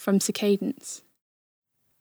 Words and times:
from 0.00 0.18
Cicadence. 0.18 1.02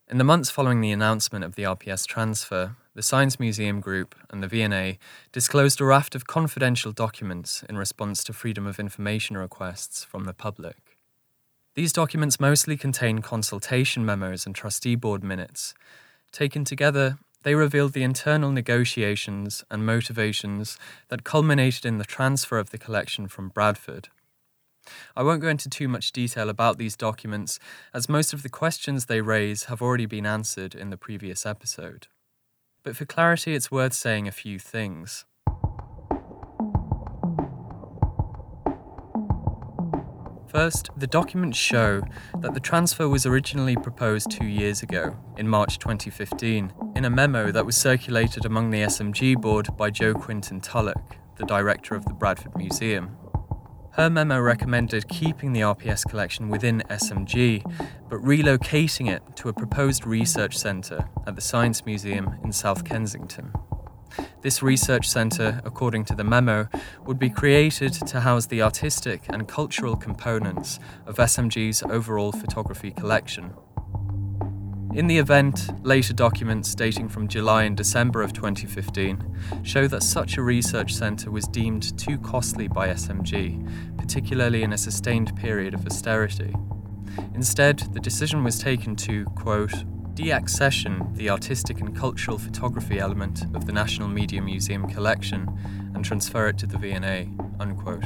In 0.09 0.17
the 0.17 0.23
months 0.23 0.49
following 0.49 0.79
the 0.79 0.91
announcement 0.91 1.43
of 1.43 1.55
the 1.55 1.63
RPS 1.63 2.07
transfer, 2.07 2.77
the 2.95 3.03
Science 3.03 3.39
Museum 3.39 3.81
Group 3.81 4.15
and 4.29 4.41
the 4.41 4.47
V&A 4.47 4.97
disclosed 5.33 5.81
a 5.81 5.85
raft 5.85 6.15
of 6.15 6.25
confidential 6.25 6.93
documents 6.93 7.61
in 7.67 7.77
response 7.77 8.23
to 8.23 8.33
Freedom 8.33 8.65
of 8.65 8.79
Information 8.79 9.37
requests 9.37 10.05
from 10.05 10.23
the 10.23 10.33
public. 10.33 10.97
These 11.75 11.91
documents 11.91 12.39
mostly 12.39 12.77
contain 12.77 13.19
consultation 13.19 14.05
memos 14.05 14.45
and 14.45 14.55
trustee 14.55 14.95
board 14.95 15.21
minutes. 15.21 15.73
Taken 16.31 16.63
together, 16.63 17.17
they 17.43 17.53
revealed 17.53 17.91
the 17.91 18.03
internal 18.03 18.51
negotiations 18.51 19.65
and 19.69 19.85
motivations 19.85 20.77
that 21.09 21.25
culminated 21.25 21.85
in 21.85 21.97
the 21.97 22.05
transfer 22.05 22.59
of 22.59 22.69
the 22.69 22.77
collection 22.77 23.27
from 23.27 23.49
Bradford. 23.49 24.07
I 25.15 25.23
won't 25.23 25.41
go 25.41 25.49
into 25.49 25.69
too 25.69 25.87
much 25.87 26.11
detail 26.11 26.49
about 26.49 26.77
these 26.77 26.95
documents, 26.95 27.59
as 27.93 28.09
most 28.09 28.33
of 28.33 28.43
the 28.43 28.49
questions 28.49 29.05
they 29.05 29.21
raise 29.21 29.65
have 29.65 29.81
already 29.81 30.05
been 30.05 30.25
answered 30.25 30.75
in 30.75 30.89
the 30.89 30.97
previous 30.97 31.45
episode. 31.45 32.07
But 32.83 32.95
for 32.95 33.05
clarity, 33.05 33.53
it's 33.53 33.71
worth 33.71 33.93
saying 33.93 34.27
a 34.27 34.31
few 34.31 34.57
things. 34.57 35.25
First, 40.49 40.89
the 40.97 41.05
documents 41.05 41.59
show 41.59 42.01
that 42.39 42.55
the 42.55 42.59
transfer 42.59 43.07
was 43.07 43.27
originally 43.27 43.75
proposed 43.75 44.31
two 44.31 44.47
years 44.47 44.81
ago, 44.81 45.15
in 45.37 45.47
March 45.47 45.77
2015, 45.77 46.73
in 46.95 47.05
a 47.05 47.09
memo 47.09 47.51
that 47.51 47.67
was 47.67 47.77
circulated 47.77 48.45
among 48.45 48.71
the 48.71 48.81
SMG 48.81 49.39
board 49.39 49.77
by 49.77 49.91
Jo 49.91 50.15
Quinton 50.15 50.59
Tulloch, 50.59 51.17
the 51.37 51.45
director 51.45 51.93
of 51.93 52.05
the 52.05 52.13
Bradford 52.13 52.55
Museum. 52.57 53.15
Her 53.99 54.09
memo 54.09 54.39
recommended 54.39 55.09
keeping 55.09 55.51
the 55.51 55.59
RPS 55.59 56.07
collection 56.07 56.47
within 56.47 56.83
SMG, 56.89 57.61
but 58.09 58.21
relocating 58.21 59.09
it 59.09 59.21
to 59.35 59.49
a 59.49 59.53
proposed 59.53 60.07
research 60.07 60.57
centre 60.57 61.09
at 61.27 61.35
the 61.35 61.41
Science 61.41 61.85
Museum 61.85 62.39
in 62.41 62.53
South 62.53 62.85
Kensington. 62.85 63.51
This 64.41 64.63
research 64.63 65.09
centre, 65.09 65.59
according 65.65 66.05
to 66.05 66.15
the 66.15 66.23
memo, 66.23 66.69
would 67.05 67.19
be 67.19 67.29
created 67.29 67.91
to 67.91 68.21
house 68.21 68.45
the 68.45 68.61
artistic 68.61 69.23
and 69.27 69.49
cultural 69.49 69.97
components 69.97 70.79
of 71.05 71.17
SMG's 71.17 71.83
overall 71.83 72.31
photography 72.31 72.91
collection. 72.91 73.53
In 74.93 75.05
the 75.05 75.19
event, 75.19 75.69
later 75.85 76.13
documents 76.13 76.73
dating 76.73 77.09
from 77.09 77.27
July 77.27 77.63
and 77.63 77.77
December 77.77 78.23
of 78.23 78.33
2015 78.33 79.23
show 79.61 79.87
that 79.87 80.01
such 80.01 80.37
a 80.37 80.41
research 80.41 80.95
centre 80.95 81.29
was 81.29 81.45
deemed 81.45 81.97
too 81.97 82.17
costly 82.17 82.67
by 82.67 82.87
SMG, 82.87 83.97
particularly 83.97 84.63
in 84.63 84.73
a 84.73 84.77
sustained 84.77 85.35
period 85.35 85.75
of 85.75 85.85
austerity. 85.85 86.55
Instead, 87.35 87.79
the 87.93 87.99
decision 87.99 88.43
was 88.43 88.57
taken 88.57 88.95
to, 88.95 89.25
quote, 89.35 89.73
deaccession 90.15 91.15
the 91.15 91.29
artistic 91.29 91.79
and 91.79 91.95
cultural 91.95 92.39
photography 92.39 92.99
element 92.99 93.43
of 93.55 93.65
the 93.67 93.71
National 93.71 94.07
Media 94.07 94.41
Museum 94.41 94.87
collection 94.87 95.47
and 95.93 96.03
transfer 96.03 96.47
it 96.47 96.57
to 96.57 96.65
the 96.65 96.77
V&A. 96.79 97.29
Unquote. 97.59 98.05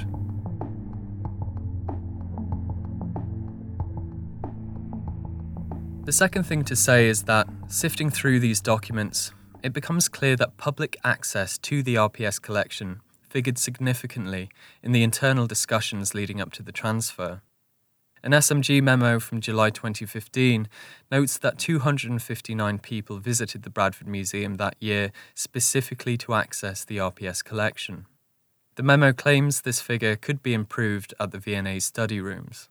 The 6.06 6.12
second 6.12 6.44
thing 6.44 6.66
to 6.66 6.76
say 6.76 7.08
is 7.08 7.24
that, 7.24 7.48
sifting 7.70 8.10
through 8.10 8.42
these 8.42 8.60
documents, 8.60 9.32
it 9.64 9.72
becomes 9.72 10.10
clear 10.10 10.36
that 10.36 10.58
public 10.58 10.98
access 11.06 11.58
to 11.60 11.82
the 11.82 11.96
RPS 11.96 12.42
collection 12.42 13.00
figured 13.22 13.58
significantly 13.58 14.50
in 14.84 14.92
the 14.92 15.02
internal 15.02 15.48
discussions 15.48 16.14
leading 16.14 16.42
up 16.42 16.52
to 16.52 16.62
the 16.62 16.74
transfer. 16.74 17.42
An 18.22 18.34
SMG 18.34 18.84
memo 18.84 19.18
from 19.18 19.40
July 19.40 19.70
2015 19.70 20.68
notes 21.10 21.38
that 21.38 21.58
259 21.58 22.80
people 22.80 23.20
visited 23.20 23.64
the 23.64 23.70
Bradford 23.70 24.10
Museum 24.10 24.56
that 24.56 24.76
year 24.82 25.14
specifically 25.34 26.18
to 26.18 26.34
access 26.34 26.84
the 26.84 26.98
RPS 26.98 27.42
collection. 27.42 28.08
The 28.76 28.84
memo 28.84 29.14
claims 29.14 29.62
this 29.62 29.80
figure 29.80 30.18
could 30.18 30.44
be 30.44 30.54
improved 30.54 31.14
at 31.18 31.32
the 31.32 31.40
V&A 31.40 31.80
study 31.80 32.20
rooms. 32.20 32.68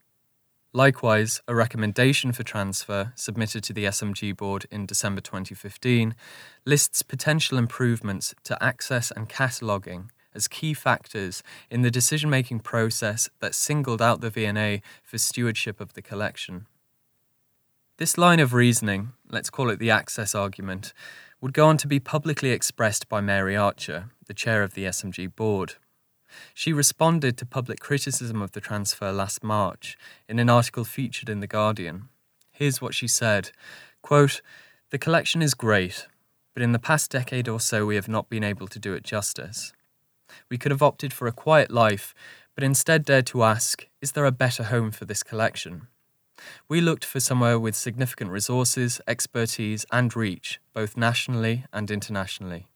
Likewise, 0.74 1.42
a 1.46 1.54
recommendation 1.54 2.32
for 2.32 2.42
transfer 2.42 3.12
submitted 3.14 3.62
to 3.64 3.74
the 3.74 3.84
SMG 3.84 4.34
board 4.34 4.64
in 4.70 4.86
December 4.86 5.20
2015 5.20 6.14
lists 6.64 7.02
potential 7.02 7.58
improvements 7.58 8.34
to 8.44 8.62
access 8.62 9.10
and 9.10 9.28
cataloguing 9.28 10.10
as 10.34 10.48
key 10.48 10.72
factors 10.72 11.42
in 11.70 11.82
the 11.82 11.90
decision 11.90 12.30
making 12.30 12.60
process 12.60 13.28
that 13.40 13.54
singled 13.54 14.00
out 14.00 14.22
the 14.22 14.30
V&A 14.30 14.80
for 15.02 15.18
stewardship 15.18 15.78
of 15.78 15.92
the 15.92 16.00
collection. 16.00 16.66
This 17.98 18.16
line 18.16 18.40
of 18.40 18.54
reasoning, 18.54 19.12
let's 19.30 19.50
call 19.50 19.68
it 19.68 19.78
the 19.78 19.90
access 19.90 20.34
argument, 20.34 20.94
would 21.42 21.52
go 21.52 21.66
on 21.66 21.76
to 21.76 21.86
be 21.86 22.00
publicly 22.00 22.50
expressed 22.50 23.10
by 23.10 23.20
Mary 23.20 23.54
Archer, 23.54 24.06
the 24.26 24.32
chair 24.32 24.62
of 24.62 24.72
the 24.72 24.84
SMG 24.84 25.34
board. 25.36 25.74
She 26.54 26.72
responded 26.72 27.36
to 27.38 27.46
public 27.46 27.80
criticism 27.80 28.42
of 28.42 28.52
the 28.52 28.60
transfer 28.60 29.12
last 29.12 29.42
March 29.42 29.96
in 30.28 30.38
an 30.38 30.50
article 30.50 30.84
featured 30.84 31.28
in 31.28 31.40
The 31.40 31.46
Guardian. 31.46 32.08
Here's 32.50 32.80
what 32.80 32.94
she 32.94 33.08
said 33.08 33.50
quote, 34.02 34.40
The 34.90 34.98
collection 34.98 35.42
is 35.42 35.54
great, 35.54 36.06
but 36.54 36.62
in 36.62 36.72
the 36.72 36.78
past 36.78 37.10
decade 37.10 37.48
or 37.48 37.60
so 37.60 37.86
we 37.86 37.94
have 37.94 38.08
not 38.08 38.28
been 38.28 38.44
able 38.44 38.68
to 38.68 38.78
do 38.78 38.92
it 38.94 39.04
justice. 39.04 39.72
We 40.48 40.58
could 40.58 40.70
have 40.70 40.82
opted 40.82 41.12
for 41.12 41.26
a 41.26 41.32
quiet 41.32 41.70
life, 41.70 42.14
but 42.54 42.64
instead 42.64 43.04
dared 43.04 43.26
to 43.26 43.42
ask 43.42 43.86
Is 44.00 44.12
there 44.12 44.26
a 44.26 44.32
better 44.32 44.64
home 44.64 44.90
for 44.90 45.04
this 45.04 45.22
collection? 45.22 45.88
We 46.68 46.80
looked 46.80 47.04
for 47.04 47.20
somewhere 47.20 47.58
with 47.58 47.76
significant 47.76 48.30
resources, 48.30 49.00
expertise, 49.06 49.86
and 49.92 50.14
reach, 50.14 50.60
both 50.74 50.96
nationally 50.96 51.64
and 51.72 51.90
internationally. 51.90 52.66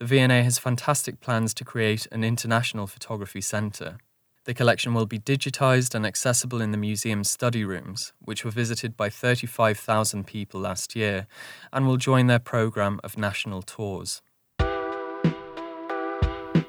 The 0.00 0.06
V&A 0.06 0.42
has 0.42 0.58
fantastic 0.58 1.20
plans 1.20 1.54
to 1.54 1.64
create 1.64 2.08
an 2.10 2.24
international 2.24 2.88
photography 2.88 3.40
centre. 3.40 3.98
The 4.44 4.52
collection 4.52 4.92
will 4.92 5.06
be 5.06 5.20
digitised 5.20 5.94
and 5.94 6.04
accessible 6.04 6.60
in 6.60 6.72
the 6.72 6.76
museum's 6.76 7.30
study 7.30 7.64
rooms, 7.64 8.12
which 8.18 8.44
were 8.44 8.50
visited 8.50 8.96
by 8.96 9.08
35,000 9.08 10.26
people 10.26 10.60
last 10.60 10.96
year, 10.96 11.28
and 11.72 11.86
will 11.86 11.96
join 11.96 12.26
their 12.26 12.40
programme 12.40 13.00
of 13.04 13.16
national 13.16 13.62
tours. 13.62 14.20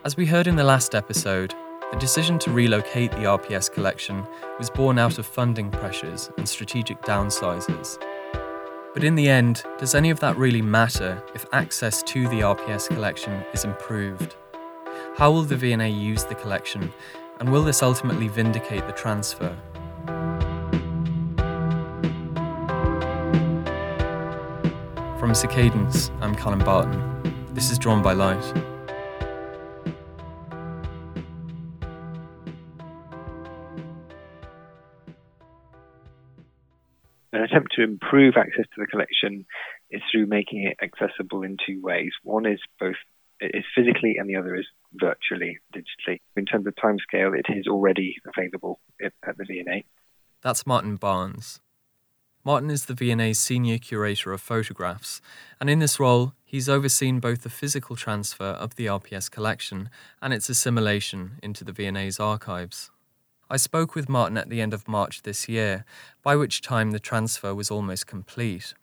As 0.06 0.16
we 0.16 0.28
heard 0.28 0.46
in 0.46 0.56
the 0.56 0.64
last 0.64 0.94
episode, 0.94 1.56
the 1.92 1.98
decision 1.98 2.38
to 2.40 2.52
relocate 2.52 3.10
the 3.12 3.26
RPS 3.26 3.74
collection 3.74 4.24
was 4.60 4.70
born 4.70 5.00
out 5.00 5.18
of 5.18 5.26
funding 5.26 5.72
pressures 5.72 6.30
and 6.38 6.48
strategic 6.48 7.02
downsizes. 7.02 7.98
But 8.96 9.04
in 9.04 9.16
the 9.16 9.28
end, 9.28 9.62
does 9.78 9.94
any 9.94 10.10
of 10.10 10.22
that 10.22 10.38
really 10.38 10.62
matter 10.62 11.22
if 11.36 11.46
access 11.52 12.02
to 12.04 12.30
the 12.30 12.40
RPS 12.40 12.88
collection 12.88 13.44
is 13.54 13.66
improved? 13.66 14.38
How 15.18 15.30
will 15.32 15.44
the 15.44 15.58
V&A 15.58 15.90
use 15.90 16.24
the 16.24 16.34
collection, 16.34 16.94
and 17.42 17.52
will 17.52 17.62
this 17.62 17.84
ultimately 17.84 18.30
vindicate 18.30 18.88
the 18.88 18.94
transfer? 18.94 19.54
From 25.20 25.36
Cicadence, 25.36 26.10
I'm 26.22 26.34
Colin 26.34 26.60
Barton. 26.60 27.52
This 27.54 27.72
is 27.72 27.78
Drawn 27.78 28.02
by 28.02 28.14
Light. 28.14 28.75
Attempt 37.56 37.74
to 37.76 37.84
improve 37.84 38.36
access 38.38 38.66
to 38.74 38.82
the 38.82 38.88
collection 38.88 39.46
is 39.90 40.02
through 40.12 40.26
making 40.26 40.64
it 40.64 40.78
accessible 40.84 41.44
in 41.44 41.58
two 41.66 41.82
ways. 41.82 42.12
One 42.24 42.46
is 42.46 42.60
both 42.80 42.96
is 43.42 43.66
physically 43.76 44.16
and 44.18 44.30
the 44.30 44.36
other 44.38 44.56
is 44.56 44.66
virtually, 44.94 45.60
digitally. 45.74 46.22
In 46.38 46.46
terms 46.46 46.68
of 46.68 46.76
timescale, 46.76 47.38
it 47.38 47.46
is 47.50 47.68
already 47.68 48.16
available 48.26 48.80
at 49.04 49.38
the 49.38 49.46
V&A. 49.46 49.84
That's 50.42 50.66
Martin 50.66 50.96
Barnes. 50.96 51.60
Martin 52.46 52.70
is 52.70 52.86
the 52.86 52.94
V&A's 52.94 53.40
senior 53.40 53.78
curator 53.80 54.32
of 54.32 54.40
photographs, 54.40 55.20
and 55.60 55.70
in 55.70 55.80
this 55.80 56.00
role, 56.00 56.34
he's 56.46 56.70
overseen 56.70 57.20
both 57.20 57.42
the 57.42 57.50
physical 57.50 57.96
transfer 57.96 58.46
of 58.46 58.76
the 58.76 58.86
RPS 58.86 59.32
collection 59.32 59.90
and 60.22 60.32
its 60.32 60.48
assimilation 60.48 61.40
into 61.42 61.64
the 61.64 61.72
V&A's 61.72 62.20
archives. 62.20 62.92
I 63.48 63.58
spoke 63.58 63.94
with 63.94 64.10
Martin 64.10 64.38
at 64.38 64.50
the 64.50 64.60
end 64.60 64.74
of 64.74 64.88
March 64.88 65.22
this 65.22 65.48
year, 65.48 65.86
by 66.24 66.36
which 66.36 66.62
time 66.62 66.92
the 66.92 67.00
transfer 67.00 67.54
was 67.54 67.70
almost 67.70 68.08
complete. 68.08 68.74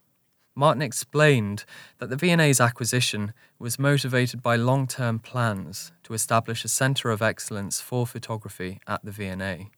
Martin 0.55 0.83
explained 0.83 1.65
that 1.99 2.11
the 2.11 2.17
V&A's 2.17 2.61
acquisition 2.61 3.33
was 3.59 3.79
motivated 3.79 4.41
by 4.41 4.55
long-term 4.55 5.19
plans 5.19 5.91
to 6.05 6.15
establish 6.15 6.65
a 6.65 6.69
centre 6.69 7.11
of 7.11 7.23
excellence 7.23 7.81
for 7.81 8.07
photography 8.07 8.79
at 8.87 9.05
the 9.05 9.11
V&A. 9.11 9.71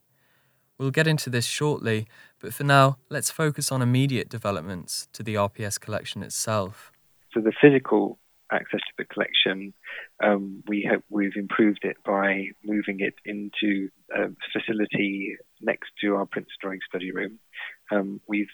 We'll 0.77 0.91
get 0.91 1.07
into 1.07 1.31
this 1.31 1.45
shortly, 1.45 2.07
but 2.39 2.53
for 2.53 2.65
now, 2.65 2.97
let's 3.09 3.31
focus 3.31 3.71
on 3.71 3.81
immediate 3.81 4.29
developments 4.29 5.07
to 5.13 5.23
the 5.23 5.35
RPS 5.35 5.79
collection 5.79 6.21
itself. 6.21 6.91
So 7.33 7.39
the 7.39 7.53
physical 7.59 8.19
access 8.55 8.79
to 8.79 8.93
the 8.97 9.05
collection, 9.05 9.73
um, 10.23 10.63
we 10.67 10.87
have 10.89 11.01
we've 11.09 11.35
improved 11.35 11.83
it 11.83 11.97
by 12.05 12.47
moving 12.63 12.99
it 12.99 13.15
into 13.25 13.89
a 14.15 14.29
facility 14.53 15.35
next 15.61 15.89
to 16.01 16.15
our 16.15 16.25
print 16.25 16.47
drawing 16.61 16.79
study 16.87 17.11
room. 17.11 17.39
Um, 17.91 18.21
we've 18.27 18.47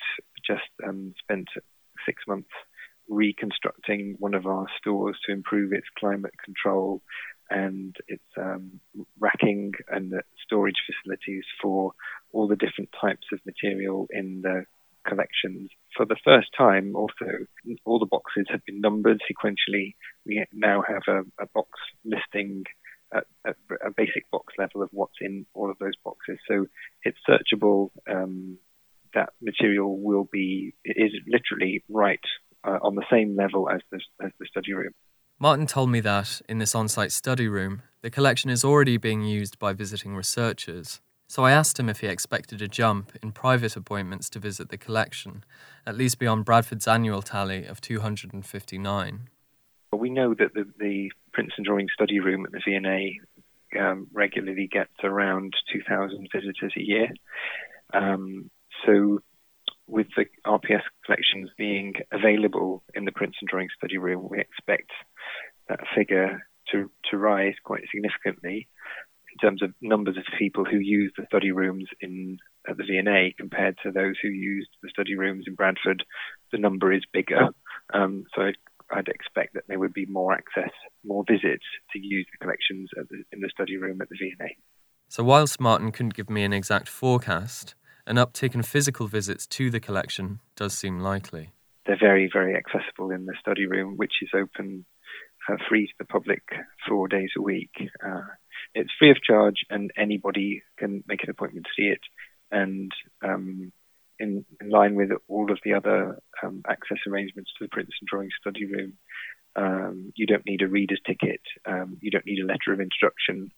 just 0.46 0.70
um, 0.88 1.14
spent 1.24 1.48
six 2.06 2.24
months 2.28 2.50
reconstructing 3.08 4.16
one 4.20 4.34
of 4.34 4.46
our 4.46 4.66
stores 4.78 5.18
to 5.26 5.32
improve 5.32 5.74
its 5.74 5.88
climate 6.00 6.34
control 6.44 7.02
and 7.50 7.96
its 8.08 8.24
um, 8.38 8.80
racking 9.20 9.74
and 9.90 10.14
storage 10.46 10.82
facilities 10.88 11.44
for 11.62 11.92
all 12.32 12.48
the 12.48 12.56
different 12.56 12.90
types 13.00 13.28
of 13.34 13.40
material 13.46 14.08
in 14.12 14.42
the 14.42 14.64
collections. 15.08 15.70
For 15.96 16.06
the 16.06 16.18
first 16.24 16.50
time, 16.58 16.96
also, 16.96 17.46
all 17.86 18.00
the 18.00 18.06
boxes 18.06 18.46
have 18.50 18.64
been 18.66 18.82
numbered 18.82 19.22
sequentially. 19.30 19.96
We 20.26 20.46
now 20.54 20.84
have 20.88 21.04
a, 21.08 21.20
a 21.42 21.48
box 21.54 21.70
listing 22.06 22.64
at, 23.14 23.26
at, 23.46 23.56
a 23.86 23.92
basic 23.92 24.30
box 24.32 24.54
level 24.58 24.82
of 24.82 24.90
what's 24.92 25.18
in 25.22 25.46
all 25.54 25.70
of 25.70 25.78
those 25.80 25.96
boxes. 26.04 26.38
So 26.48 26.68
it's 27.04 27.18
searchable. 27.28 27.90
Um, 28.10 28.58
that 29.14 29.30
material 29.42 30.00
will 30.00 30.28
be 30.32 30.74
is 30.86 31.12
literally 31.28 31.84
right 31.90 32.20
uh, 32.64 32.78
on 32.82 32.96
the 32.96 33.06
same 33.12 33.36
level 33.36 33.70
as 33.70 33.82
the, 33.92 34.00
as 34.24 34.32
the 34.40 34.46
study 34.50 34.74
room. 34.74 34.94
Martin 35.40 35.66
told 35.66 35.90
me 35.90 36.00
that 36.02 36.42
in 36.48 36.60
this 36.60 36.76
on 36.76 36.88
site 36.88 37.12
study 37.12 37.48
room, 37.48 37.82
the 38.04 38.12
collection 38.12 38.50
is 38.50 38.64
already 38.64 38.98
being 38.98 39.24
used 39.24 39.58
by 39.58 39.74
visiting 39.74 40.16
researchers. 40.16 41.02
So 41.32 41.46
I 41.46 41.52
asked 41.54 41.80
him 41.80 41.88
if 41.88 42.02
he 42.02 42.08
expected 42.08 42.62
a 42.62 42.68
jump 42.68 43.14
in 43.24 43.32
private 43.32 43.78
appointments 43.78 44.30
to 44.32 44.38
visit 44.38 44.68
the 44.68 44.78
collection, 44.78 45.46
at 45.88 45.96
least 45.96 46.20
beyond 46.20 46.44
Bradford's 46.44 46.90
annual 46.90 47.22
tally 47.22 47.66
of 47.66 47.80
259. 47.80 49.30
We 49.94 50.10
know 50.10 50.34
that 50.34 50.54
the, 50.54 50.66
the 50.78 51.10
Prints 51.32 51.54
and 51.56 51.66
Drawing 51.66 51.88
Study 51.94 52.20
Room 52.20 52.46
at 52.46 52.52
the 52.52 52.60
V&A 52.66 53.80
um, 53.80 54.08
regularly 54.12 54.68
gets 54.70 54.92
around 55.06 55.54
2,000 55.72 56.28
visitors 56.36 56.74
a 56.76 56.82
year. 56.82 57.08
Um, 57.94 58.52
so, 58.86 59.20
with 59.88 60.08
the 60.18 60.26
RPS 60.46 60.84
collections 61.06 61.50
being 61.58 61.94
available 62.12 62.84
in 62.94 63.06
the 63.06 63.14
Prints 63.14 63.38
and 63.40 63.48
Drawing 63.48 63.70
Study 63.78 63.98
Room, 63.98 64.28
we 64.30 64.42
expect 64.42 64.92
that 65.70 65.80
figure 65.96 66.42
to, 66.74 66.92
to 67.10 67.18
rise 67.18 67.56
quite 67.64 67.84
significantly 67.90 68.68
terms 69.42 69.62
of 69.62 69.74
numbers 69.82 70.18
of 70.18 70.24
people 70.38 70.66
who 70.66 70.78
use 70.78 71.12
the 71.18 71.26
study 71.28 71.52
rooms 71.52 71.86
in 72.00 72.38
at 72.70 72.78
the 72.78 72.84
V&A 72.84 73.34
compared 73.38 73.78
to 73.84 73.92
those 73.92 74.16
who 74.22 74.30
used 74.30 74.70
the 74.84 74.90
study 74.90 75.16
rooms 75.16 75.46
in 75.48 75.56
Bradford. 75.56 76.04
The 76.52 76.60
number 76.60 76.94
is 76.94 77.04
bigger, 77.12 77.50
um, 77.94 78.26
so 78.36 78.52
I'd 78.94 79.08
expect 79.08 79.54
that 79.56 79.64
there 79.68 79.80
would 79.80 79.94
be 79.94 80.06
more 80.06 80.34
access, 80.34 80.72
more 81.04 81.24
visits 81.28 81.66
to 81.94 82.00
use 82.00 82.28
the 82.32 82.44
collections 82.44 82.90
the, 82.96 83.24
in 83.32 83.42
the 83.42 83.50
study 83.52 83.78
room 83.78 84.02
at 84.02 84.10
the 84.10 84.18
V&A. 84.20 84.56
So 85.08 85.24
whilst 85.24 85.60
Martin 85.60 85.92
couldn't 85.92 86.14
give 86.14 86.30
me 86.30 86.44
an 86.44 86.54
exact 86.54 86.88
forecast, 86.88 87.76
an 88.06 88.16
uptick 88.18 88.56
in 88.56 88.64
physical 88.64 89.08
visits 89.08 89.48
to 89.48 89.70
the 89.70 89.80
collection 89.80 90.40
does 90.56 90.78
seem 90.78 91.00
likely. 91.00 91.52
They're 91.86 91.98
very, 92.00 92.30
very 92.32 92.56
accessible 92.56 93.12
in 93.12 93.26
the 93.26 93.36
study 93.40 93.66
room, 93.66 93.98
which 93.98 94.14
is 94.22 94.30
open 94.36 94.86
uh, 95.50 95.58
free 95.68 95.88
to 95.88 95.94
the 96.00 96.06
public 96.06 96.44
four 96.88 97.08
days 97.08 97.32
a 97.38 97.42
week. 97.42 97.72
Uh, 98.06 98.22
it's 98.74 98.92
free 98.98 99.12
of 99.12 99.22
charge, 99.22 99.66
and 99.70 99.92
anybody 99.98 100.64
can 100.78 101.04
make 101.08 101.24
an 101.24 101.30
appointment 101.30 101.66
to 101.66 101.82
see 101.82 101.88
it. 101.88 102.02
And 102.52 102.92
um, 103.24 103.72
in, 104.20 104.46
in, 104.60 104.70
line 104.70 104.96
with 104.96 105.10
all 105.28 105.52
of 105.52 105.60
the 105.64 105.74
other 105.74 106.20
um, 106.44 106.62
access 106.68 106.98
arrangements 107.08 107.52
to 107.58 107.66
the 107.66 107.70
Prints 107.70 107.94
and 108.00 108.08
Drawing 108.08 108.30
Study 108.40 108.66
Room, 108.66 108.94
um, 109.56 110.14
you 110.16 110.26
don't 110.26 110.46
need 110.46 110.62
a 110.62 110.68
reader's 110.68 111.02
ticket. 111.06 111.42
Um, 111.66 111.98
you 112.02 112.12
don't 112.12 112.26
need 112.26 112.40
a 112.40 112.46
letter 112.46 112.74
of 112.74 112.80
introduction. 112.80 113.52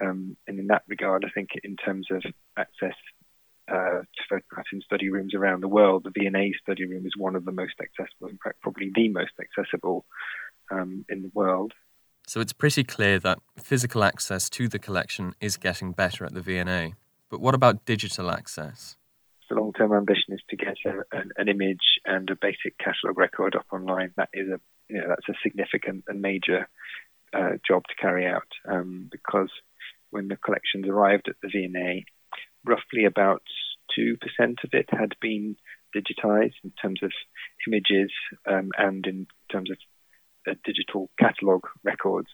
Um, 0.00 0.36
and 0.46 0.58
in 0.58 0.66
that 0.68 0.82
regard, 0.88 1.24
I 1.24 1.30
think 1.30 1.50
in 1.62 1.76
terms 1.76 2.06
of 2.10 2.22
access 2.56 2.94
uh, 3.68 4.02
to 4.02 4.22
photographs 4.28 4.70
in 4.72 4.80
study 4.82 5.10
rooms 5.10 5.34
around 5.34 5.60
the 5.60 5.68
world, 5.68 6.04
the 6.04 6.12
V&A 6.18 6.52
study 6.62 6.86
room 6.86 7.06
is 7.06 7.12
one 7.16 7.36
of 7.36 7.44
the 7.44 7.52
most 7.52 7.74
accessible, 7.80 8.28
in 8.28 8.38
fact, 8.42 8.60
probably 8.60 8.90
the 8.94 9.08
most 9.08 9.32
accessible 9.40 10.04
um, 10.70 11.04
in 11.08 11.22
the 11.22 11.30
world. 11.34 11.72
So 12.26 12.40
it's 12.40 12.52
pretty 12.52 12.82
clear 12.82 13.20
that 13.20 13.38
physical 13.56 14.02
access 14.02 14.50
to 14.50 14.68
the 14.68 14.80
collection 14.80 15.34
is 15.40 15.56
getting 15.56 15.92
better 15.92 16.24
at 16.24 16.34
the 16.34 16.40
V&A. 16.40 16.94
But 17.30 17.40
what 17.40 17.54
about 17.54 17.84
digital 17.84 18.32
access? 18.32 18.96
The 19.48 19.54
long-term 19.54 19.92
ambition 19.92 20.34
is 20.34 20.40
to 20.50 20.56
get 20.56 20.76
a, 20.84 21.16
an, 21.16 21.30
an, 21.36 21.48
image 21.48 22.00
and 22.04 22.28
a 22.28 22.34
basic 22.34 22.76
catalogue 22.78 23.16
record 23.16 23.54
up 23.54 23.66
online. 23.72 24.12
That 24.16 24.30
is 24.34 24.48
a 24.48 24.60
you 24.88 25.00
know 25.00 25.08
that's 25.08 25.28
a 25.28 25.40
significant 25.40 26.04
and 26.08 26.20
major 26.20 26.68
uh, 27.32 27.58
job 27.66 27.84
to 27.88 27.94
carry 28.00 28.26
out 28.26 28.48
um, 28.68 29.08
because 29.10 29.50
when 30.10 30.26
the 30.26 30.36
collections 30.36 30.86
arrived 30.88 31.28
at 31.28 31.36
the 31.42 31.48
V&A, 31.48 32.04
roughly 32.64 33.04
about 33.04 33.42
two 33.94 34.16
percent 34.20 34.58
of 34.64 34.70
it 34.72 34.88
had 34.90 35.14
been 35.20 35.56
digitized 35.94 36.54
in 36.64 36.72
terms 36.82 37.00
of 37.02 37.12
images 37.68 38.10
um, 38.46 38.70
and 38.76 39.06
in 39.06 39.26
terms 39.50 39.70
of 39.70 39.76
digital 40.64 41.10
catalogue 41.18 41.66
records. 41.82 42.28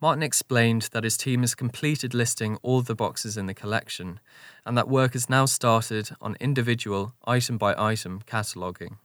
Martin 0.00 0.22
explained 0.22 0.88
that 0.92 1.02
his 1.02 1.16
team 1.16 1.40
has 1.40 1.56
completed 1.56 2.14
listing 2.14 2.56
all 2.62 2.82
the 2.82 2.94
boxes 2.94 3.36
in 3.36 3.46
the 3.46 3.54
collection 3.54 4.20
and 4.64 4.78
that 4.78 4.88
work 4.88 5.14
has 5.14 5.28
now 5.28 5.44
started 5.44 6.10
on 6.20 6.36
individual 6.38 7.14
item 7.24 7.58
by 7.58 7.74
item 7.76 8.22
cataloguing. 8.24 8.98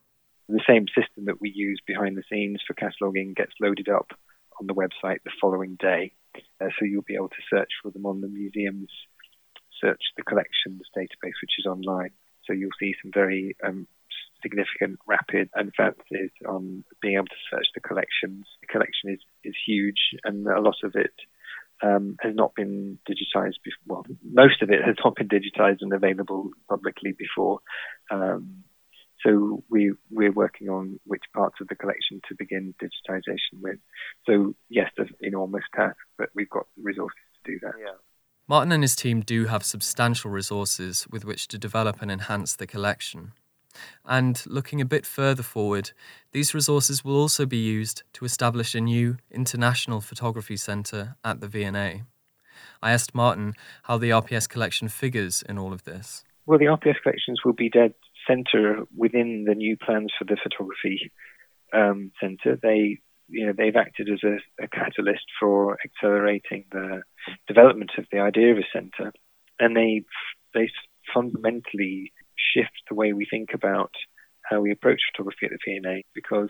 The 0.48 0.62
same 0.68 0.86
system 0.88 1.26
that 1.26 1.42
we 1.42 1.52
use 1.54 1.82
behind 1.88 2.16
the 2.16 2.24
scenes 2.30 2.62
for 2.66 2.76
cataloguing 2.76 3.34
gets 3.34 3.54
loaded 3.60 3.90
up 3.90 4.12
on 4.60 4.68
the 4.68 4.76
website 4.76 5.18
the 5.24 5.32
following 5.42 5.78
day. 5.80 6.14
Uh, 6.36 6.68
so 6.78 6.86
you'll 6.86 7.02
be 7.02 7.16
able 7.16 7.30
to 7.30 7.44
search 7.50 7.70
for 7.82 7.90
them 7.90 8.06
on 8.06 8.22
the 8.22 8.28
museum's 8.28 8.92
search 9.82 10.02
the 10.16 10.24
collections 10.24 10.82
database, 10.96 11.42
which 11.42 11.58
is 11.58 11.66
online. 11.66 12.12
So 12.46 12.54
you'll 12.54 12.78
see 12.80 12.94
some 13.02 13.12
very 13.14 13.56
um, 13.66 13.88
significant, 14.44 15.00
rapid 15.08 15.50
advances 15.56 16.32
on 16.48 16.84
being 17.02 17.16
able 17.16 17.26
to 17.26 17.46
search 17.50 17.68
the 17.74 17.82
collections. 17.82 18.46
The 18.62 18.68
collection 18.68 19.10
is, 19.10 19.20
is 19.44 19.56
huge, 19.66 20.00
and 20.24 20.46
a 20.46 20.62
lot 20.62 20.76
of 20.84 20.94
it 20.96 21.16
um, 21.82 22.18
has 22.22 22.36
not 22.36 22.54
been 22.56 23.00
digitized. 23.10 23.58
Before. 23.64 24.04
Well, 24.04 24.06
most 24.24 24.62
of 24.62 24.70
it 24.70 24.84
has 24.86 24.96
not 25.04 25.16
been 25.16 25.30
digitized 25.30 25.80
and 25.82 25.94
available 25.94 26.52
publicly 26.70 27.14
before. 27.18 27.60
Um, 28.12 28.64
so 29.26 29.64
we 29.70 29.94
we're 30.12 30.32
working 30.32 30.70
on 30.70 31.00
which 31.06 31.24
parts 31.34 31.56
of 31.62 31.68
the 31.68 31.76
collection 31.76 32.22
to 32.28 32.36
begin 32.38 32.74
digitization 32.82 33.62
with. 33.62 33.80
So 34.26 34.56
yes, 34.70 34.92
there's 34.98 35.10
enormous 35.22 35.64
task, 35.76 35.98
but 36.18 36.30
we've 36.36 36.50
got 36.50 36.68
resources 36.82 37.18
to 37.46 37.52
do 37.52 37.60
that. 37.64 37.74
Yeah. 37.80 37.94
Martin 38.48 38.74
and 38.74 38.84
his 38.84 38.96
team 38.96 39.22
do 39.22 39.46
have 39.46 39.64
substantial 39.64 40.30
resources 40.30 41.08
with 41.10 41.24
which 41.24 41.48
to 41.48 41.58
develop 41.58 42.02
and 42.02 42.12
enhance 42.12 42.56
the 42.56 42.68
collection. 42.68 43.32
And 44.06 44.44
looking 44.48 44.82
a 44.82 44.86
bit 44.86 45.06
further 45.06 45.44
forward, 45.44 45.92
these 46.32 46.54
resources 46.54 47.04
will 47.04 47.16
also 47.16 47.46
be 47.46 47.58
used 47.58 48.04
to 48.14 48.26
establish 48.26 48.76
a 48.76 48.82
new 48.82 49.18
international 49.32 50.02
photography 50.02 50.58
centre 50.58 51.16
at 51.24 51.42
the 51.42 51.48
V&A. 51.48 52.04
I 52.82 52.92
asked 52.92 53.16
Martin 53.16 53.54
how 53.84 53.98
the 53.98 54.10
RPS 54.10 54.48
collection 54.48 54.90
figures 54.90 55.44
in 55.48 55.58
all 55.58 55.74
of 55.74 55.84
this. 55.84 56.24
Well, 56.46 56.60
the 56.60 56.66
RPS 56.66 57.02
collections 57.02 57.42
will 57.46 57.54
be 57.54 57.70
dead 57.70 57.94
centre 58.28 58.84
within 58.96 59.46
the 59.48 59.56
new 59.56 59.78
plans 59.78 60.12
for 60.18 60.26
the 60.26 60.38
photography 60.42 61.12
um, 61.74 62.12
centre. 62.20 62.60
They, 62.62 63.00
you 63.30 63.46
know, 63.46 63.54
they've 63.58 63.76
acted 63.76 64.10
as 64.10 64.20
a, 64.24 64.38
a 64.64 64.68
catalyst 64.68 65.26
for 65.40 65.78
accelerating 65.84 66.66
the 66.72 67.04
development 67.48 67.92
of 67.98 68.06
the 68.12 68.20
idea 68.20 68.52
of 68.52 68.58
a 68.58 68.68
centre, 68.74 69.14
and 69.60 69.76
they 69.76 70.04
they 70.54 70.70
fundamentally 71.14 72.12
shift 72.38 72.72
the 72.90 72.96
way 72.96 73.14
we 73.14 73.26
think 73.30 73.50
about 73.54 73.92
how 74.44 74.62
we 74.62 74.72
approach 74.72 75.02
photography 75.12 75.46
at 75.46 75.52
the 75.52 75.58
V&A 75.66 76.04
because 76.14 76.50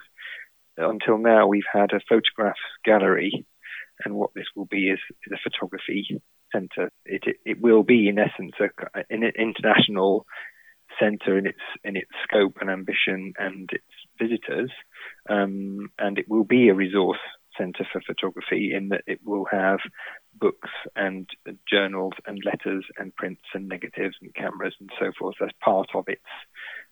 until 0.78 1.18
now 1.18 1.48
we've 1.48 1.64
had 1.72 1.92
a 1.92 2.02
photograph 2.10 2.58
gallery 2.84 3.46
and 4.04 4.16
what 4.16 4.32
this 4.36 4.48
will 4.56 4.66
be 4.66 4.90
is, 4.90 5.00
a 5.32 5.38
photography 5.44 6.22
centre. 6.52 6.90
It, 7.06 7.24
it, 7.26 7.36
it, 7.46 7.62
will 7.62 7.84
be 7.84 8.08
in 8.08 8.20
essence 8.20 8.54
a, 8.60 9.04
an 9.10 9.24
international 9.24 10.26
centre 11.00 11.38
in 11.38 11.48
its 11.48 11.60
in 11.84 11.96
its 11.96 12.10
scope 12.24 12.58
and 12.62 12.70
ambition 12.70 13.34
and 13.38 13.70
its 13.72 13.84
visitors, 14.20 14.72
um, 15.30 15.90
and 16.00 16.18
it 16.18 16.26
will 16.28 16.44
be 16.44 16.70
a 16.70 16.74
resource 16.74 17.20
centre 17.58 17.86
for 17.92 18.02
photography 18.06 18.74
in 18.76 18.90
that 18.90 19.02
it 19.08 19.20
will 19.24 19.46
have 19.52 19.80
books 20.40 20.70
and 20.96 21.28
journals 21.70 22.14
and 22.26 22.40
letters 22.44 22.86
and 22.98 23.16
prints 23.16 23.44
and 23.54 23.68
negatives 23.68 24.16
and 24.22 24.34
cameras 24.36 24.76
and 24.80 24.90
so 25.00 25.12
forth 25.18 25.36
as 25.42 25.50
part 25.64 25.90
of 25.94 26.06
its 26.08 26.22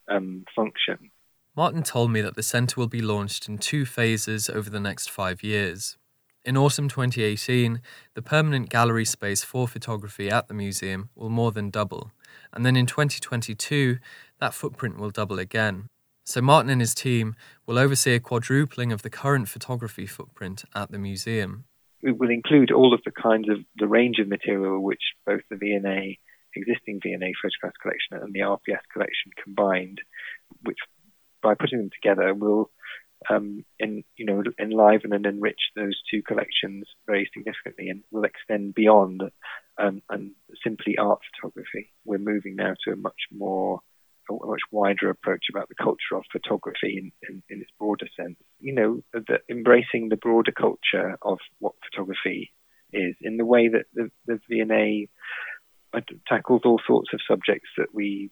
um, 0.09 0.43
function. 0.55 1.11
Martin 1.55 1.83
told 1.83 2.11
me 2.11 2.21
that 2.21 2.35
the 2.35 2.43
centre 2.43 2.79
will 2.79 2.87
be 2.87 3.01
launched 3.01 3.49
in 3.49 3.57
two 3.57 3.85
phases 3.85 4.49
over 4.49 4.69
the 4.69 4.79
next 4.79 5.09
five 5.09 5.43
years. 5.43 5.97
In 6.43 6.57
autumn 6.57 6.89
2018, 6.89 7.81
the 8.15 8.21
permanent 8.21 8.69
gallery 8.69 9.05
space 9.05 9.43
for 9.43 9.67
photography 9.67 10.29
at 10.29 10.47
the 10.47 10.55
museum 10.55 11.09
will 11.13 11.29
more 11.29 11.51
than 11.51 11.69
double, 11.69 12.11
and 12.51 12.65
then 12.65 12.75
in 12.75 12.87
2022, 12.87 13.99
that 14.39 14.53
footprint 14.53 14.97
will 14.97 15.11
double 15.11 15.37
again. 15.37 15.87
So, 16.25 16.41
Martin 16.41 16.71
and 16.71 16.81
his 16.81 16.95
team 16.95 17.35
will 17.67 17.77
oversee 17.77 18.15
a 18.15 18.19
quadrupling 18.19 18.91
of 18.91 19.01
the 19.01 19.09
current 19.09 19.49
photography 19.49 20.07
footprint 20.07 20.63
at 20.73 20.89
the 20.89 20.97
museum. 20.97 21.65
It 22.03 22.17
will 22.17 22.29
include 22.29 22.71
all 22.71 22.93
of 22.93 23.01
the 23.05 23.11
kinds 23.11 23.49
of 23.49 23.57
the 23.75 23.87
range 23.87 24.19
of 24.19 24.27
material 24.27 24.81
which 24.81 25.01
both 25.25 25.41
the 25.49 25.57
V&A 25.57 26.17
existing 26.55 26.99
V&A 27.01 27.31
photographs 27.41 27.77
collection 27.81 28.17
and 28.17 28.33
the 28.33 28.41
RPS 28.41 28.81
collection 28.91 29.31
combined, 29.41 29.99
which 30.63 30.77
by 31.41 31.55
putting 31.55 31.79
them 31.79 31.89
together 31.89 32.33
will 32.33 32.69
um, 33.29 33.63
in, 33.79 34.03
you 34.17 34.25
know 34.25 34.41
enliven 34.59 35.13
and 35.13 35.25
enrich 35.25 35.59
those 35.75 36.01
two 36.09 36.23
collections 36.23 36.87
very 37.05 37.29
significantly 37.33 37.89
and 37.89 38.03
will 38.11 38.23
extend 38.23 38.73
beyond 38.73 39.21
um, 39.77 40.01
and 40.09 40.31
simply 40.63 40.97
art 40.97 41.19
photography. 41.35 41.91
We're 42.05 42.17
moving 42.17 42.55
now 42.55 42.73
to 42.83 42.93
a 42.93 42.95
much 42.95 43.27
more 43.31 43.81
a 44.43 44.47
much 44.47 44.61
wider 44.71 45.09
approach 45.09 45.45
about 45.49 45.69
the 45.69 45.75
culture 45.75 46.15
of 46.15 46.23
photography 46.31 46.97
in, 46.97 47.11
in, 47.27 47.43
in 47.49 47.61
its 47.61 47.71
broader 47.79 48.07
sense. 48.19 48.37
You 48.59 48.73
know, 48.73 49.01
the, 49.13 49.39
embracing 49.49 50.09
the 50.09 50.17
broader 50.17 50.51
culture 50.51 51.17
of 51.21 51.39
what 51.59 51.73
photography 51.89 52.53
is 52.93 53.15
in 53.21 53.37
the 53.37 53.45
way 53.45 53.69
that 53.69 53.85
the, 53.93 54.11
the 54.25 54.39
V&A 54.49 55.09
uh, 55.93 56.01
tackles 56.27 56.61
all 56.65 56.79
sorts 56.85 57.09
of 57.13 57.19
subjects 57.27 57.69
that 57.77 57.93
we 57.93 58.31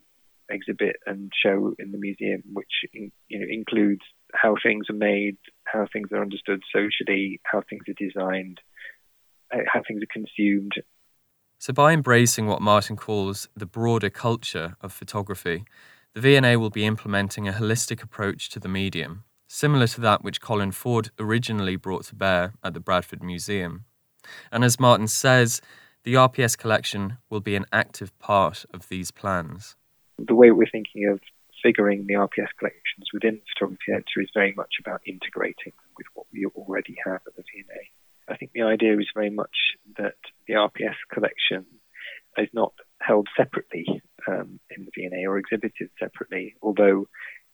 exhibit 0.49 0.97
and 1.05 1.31
show 1.43 1.73
in 1.79 1.91
the 1.91 1.97
museum, 1.97 2.41
which 2.53 2.71
in, 2.93 3.11
you 3.27 3.39
know 3.39 3.45
includes 3.49 4.01
how 4.33 4.55
things 4.61 4.87
are 4.89 4.95
made, 4.95 5.37
how 5.65 5.87
things 5.91 6.09
are 6.11 6.21
understood 6.21 6.61
socially, 6.73 7.39
how 7.43 7.61
things 7.69 7.83
are 7.87 7.93
designed, 7.97 8.59
uh, 9.53 9.59
how 9.71 9.81
things 9.87 10.01
are 10.01 10.13
consumed. 10.13 10.73
So, 11.61 11.73
by 11.73 11.91
embracing 11.91 12.47
what 12.47 12.61
Martin 12.61 12.95
calls 12.95 13.49
the 13.53 13.65
broader 13.65 14.09
culture 14.09 14.77
of 14.79 14.93
photography, 14.93 15.65
the 16.13 16.21
V&A 16.21 16.55
will 16.55 16.69
be 16.69 16.85
implementing 16.85 17.49
a 17.49 17.51
holistic 17.51 18.01
approach 18.01 18.49
to 18.51 18.61
the 18.61 18.69
medium, 18.69 19.25
similar 19.49 19.85
to 19.87 19.99
that 19.99 20.23
which 20.23 20.39
Colin 20.39 20.71
Ford 20.71 21.11
originally 21.19 21.75
brought 21.75 22.05
to 22.05 22.15
bear 22.15 22.53
at 22.63 22.73
the 22.73 22.79
Bradford 22.79 23.21
Museum. 23.21 23.83
And 24.53 24.63
as 24.63 24.79
Martin 24.79 25.09
says, 25.09 25.59
the 26.05 26.13
RPS 26.13 26.57
collection 26.57 27.17
will 27.29 27.41
be 27.41 27.57
an 27.57 27.65
active 27.73 28.17
part 28.19 28.63
of 28.73 28.87
these 28.87 29.11
plans. 29.11 29.75
The 30.17 30.35
way 30.35 30.51
we're 30.51 30.65
thinking 30.71 31.09
of 31.11 31.19
figuring 31.61 32.07
the 32.07 32.13
RPS 32.13 32.55
collections 32.57 33.09
within 33.11 33.35
the 33.35 33.41
Photography 33.53 33.83
Centre 33.89 34.21
is 34.21 34.29
very 34.33 34.53
much 34.53 34.75
about 34.79 35.01
integrating 35.05 35.73
them 35.75 35.91
with 35.97 36.07
what 36.13 36.25
we 36.31 36.45
already 36.45 36.95
have 37.05 37.19
at 37.27 37.35
the 37.35 37.43
V&A. 37.43 37.98
I 38.29 38.37
think 38.37 38.51
the 38.53 38.63
idea 38.63 38.97
is 38.97 39.07
very 39.13 39.29
much 39.29 39.55
that 39.97 40.15
the 40.47 40.53
RPS 40.53 40.95
collection 41.11 41.65
is 42.37 42.49
not 42.53 42.73
held 43.01 43.27
separately 43.35 44.01
um, 44.27 44.59
in 44.69 44.85
the 44.85 44.91
V&A 44.95 45.27
or 45.27 45.37
exhibited 45.37 45.89
separately, 45.99 46.55
although 46.61 47.07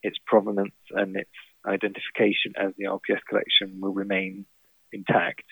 its 0.03 0.17
provenance 0.25 0.75
and 0.91 1.15
its 1.15 1.29
identification 1.65 2.53
as 2.57 2.73
the 2.77 2.85
RPS 2.85 3.21
collection 3.27 3.79
will 3.79 3.93
remain 3.93 4.45
intact. 4.91 5.45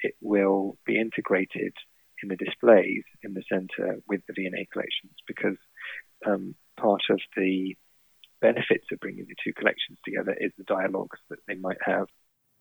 It 0.00 0.14
will 0.20 0.78
be 0.86 0.98
integrated 0.98 1.74
in 2.22 2.28
the 2.28 2.36
displays 2.36 3.04
in 3.22 3.34
the 3.34 3.42
centre 3.50 4.00
with 4.08 4.20
the 4.26 4.34
V&A 4.34 4.66
collections 4.72 5.14
because 5.26 5.56
um, 6.26 6.54
part 6.78 7.02
of 7.10 7.20
the 7.36 7.76
benefits 8.40 8.86
of 8.92 9.00
bringing 9.00 9.26
the 9.26 9.36
two 9.42 9.52
collections 9.52 9.98
together 10.04 10.34
is 10.38 10.52
the 10.56 10.64
dialogues 10.64 11.18
that 11.28 11.38
they 11.46 11.54
might 11.54 11.80
have. 11.84 12.06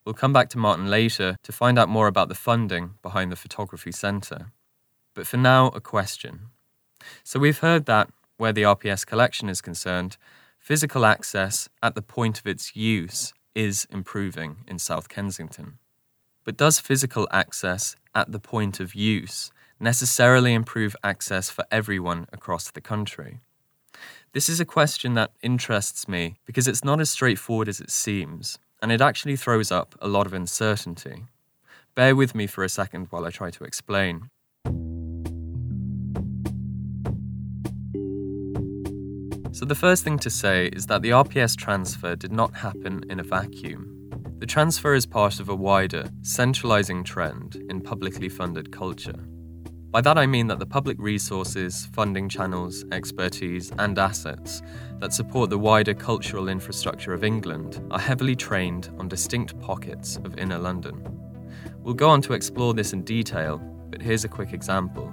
We'll 0.05 0.13
come 0.13 0.33
back 0.33 0.49
to 0.49 0.57
Martin 0.57 0.89
later 0.89 1.37
to 1.43 1.51
find 1.51 1.77
out 1.77 1.89
more 1.89 2.07
about 2.07 2.29
the 2.29 2.35
funding 2.35 2.95
behind 3.01 3.31
the 3.31 3.35
Photography 3.35 3.91
Centre. 3.91 4.51
But 5.13 5.27
for 5.27 5.37
now, 5.37 5.67
a 5.67 5.81
question. 5.81 6.47
So 7.23 7.39
we've 7.39 7.59
heard 7.59 7.85
that, 7.85 8.09
where 8.37 8.53
the 8.53 8.63
RPS 8.63 9.05
collection 9.05 9.49
is 9.49 9.61
concerned, 9.61 10.17
physical 10.57 11.05
access 11.05 11.69
at 11.83 11.95
the 11.95 12.01
point 12.01 12.39
of 12.39 12.47
its 12.47 12.75
use 12.75 13.33
is 13.53 13.87
improving 13.91 14.57
in 14.67 14.79
South 14.79 15.09
Kensington. 15.09 15.77
But 16.43 16.57
does 16.57 16.79
physical 16.79 17.27
access 17.31 17.95
at 18.15 18.31
the 18.31 18.39
point 18.39 18.79
of 18.79 18.95
use 18.95 19.51
necessarily 19.79 20.53
improve 20.53 20.95
access 21.03 21.49
for 21.49 21.65
everyone 21.71 22.27
across 22.31 22.71
the 22.71 22.81
country? 22.81 23.39
This 24.33 24.47
is 24.47 24.59
a 24.59 24.65
question 24.65 25.15
that 25.15 25.31
interests 25.41 26.07
me 26.07 26.37
because 26.45 26.67
it's 26.67 26.83
not 26.83 26.99
as 26.99 27.09
straightforward 27.09 27.67
as 27.67 27.81
it 27.81 27.89
seems, 27.89 28.59
and 28.81 28.91
it 28.91 29.01
actually 29.01 29.35
throws 29.35 29.71
up 29.71 29.95
a 30.01 30.07
lot 30.07 30.25
of 30.25 30.33
uncertainty. 30.33 31.25
Bear 31.95 32.15
with 32.15 32.33
me 32.33 32.47
for 32.47 32.63
a 32.63 32.69
second 32.69 33.07
while 33.09 33.25
I 33.25 33.29
try 33.29 33.49
to 33.51 33.63
explain. 33.63 34.29
So, 39.51 39.65
the 39.65 39.75
first 39.75 40.03
thing 40.03 40.19
to 40.19 40.29
say 40.29 40.67
is 40.67 40.85
that 40.85 41.01
the 41.01 41.09
RPS 41.09 41.57
transfer 41.57 42.15
did 42.15 42.31
not 42.31 42.55
happen 42.55 43.03
in 43.09 43.19
a 43.19 43.23
vacuum. 43.23 43.95
The 44.37 44.45
transfer 44.45 44.93
is 44.93 45.05
part 45.05 45.41
of 45.41 45.49
a 45.49 45.55
wider, 45.55 46.09
centralising 46.21 47.03
trend 47.03 47.57
in 47.69 47.81
publicly 47.81 48.29
funded 48.29 48.71
culture. 48.71 49.19
By 49.91 50.01
that 50.01 50.19
I 50.19 50.27
mean 50.27 50.45
that 50.47 50.59
the 50.59 50.67
public 50.67 50.97
resources, 50.99 51.87
funding 51.93 52.29
channels, 52.29 52.85
expertise, 52.91 53.71
and 53.79 53.97
assets 53.97 54.61
that 54.99 55.13
support 55.13 55.49
the 55.49 55.57
wider 55.57 55.95
cultural 55.95 56.47
infrastructure 56.47 57.11
of 57.11 57.23
England 57.23 57.83
are 57.89 57.99
heavily 57.99 58.35
trained 58.35 58.89
on 58.99 59.07
distinct 59.07 59.59
pockets 59.59 60.17
of 60.17 60.37
inner 60.37 60.59
London. 60.59 61.03
We'll 61.81 61.95
go 61.95 62.07
on 62.07 62.21
to 62.21 62.33
explore 62.33 62.75
this 62.75 62.93
in 62.93 63.01
detail, 63.01 63.57
but 63.89 63.99
here's 63.99 64.25
a 64.25 64.29
quick 64.29 64.53
example. 64.53 65.11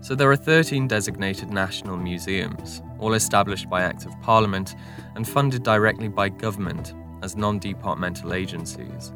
So 0.00 0.16
there 0.16 0.32
are 0.32 0.36
13 0.36 0.88
designated 0.88 1.50
national 1.50 1.96
museums, 1.96 2.82
all 2.98 3.14
established 3.14 3.70
by 3.70 3.82
Act 3.82 4.06
of 4.06 4.20
Parliament 4.22 4.74
and 5.14 5.28
funded 5.28 5.62
directly 5.62 6.08
by 6.08 6.30
government 6.30 6.94
as 7.22 7.36
non 7.36 7.60
departmental 7.60 8.34
agencies. 8.34 9.12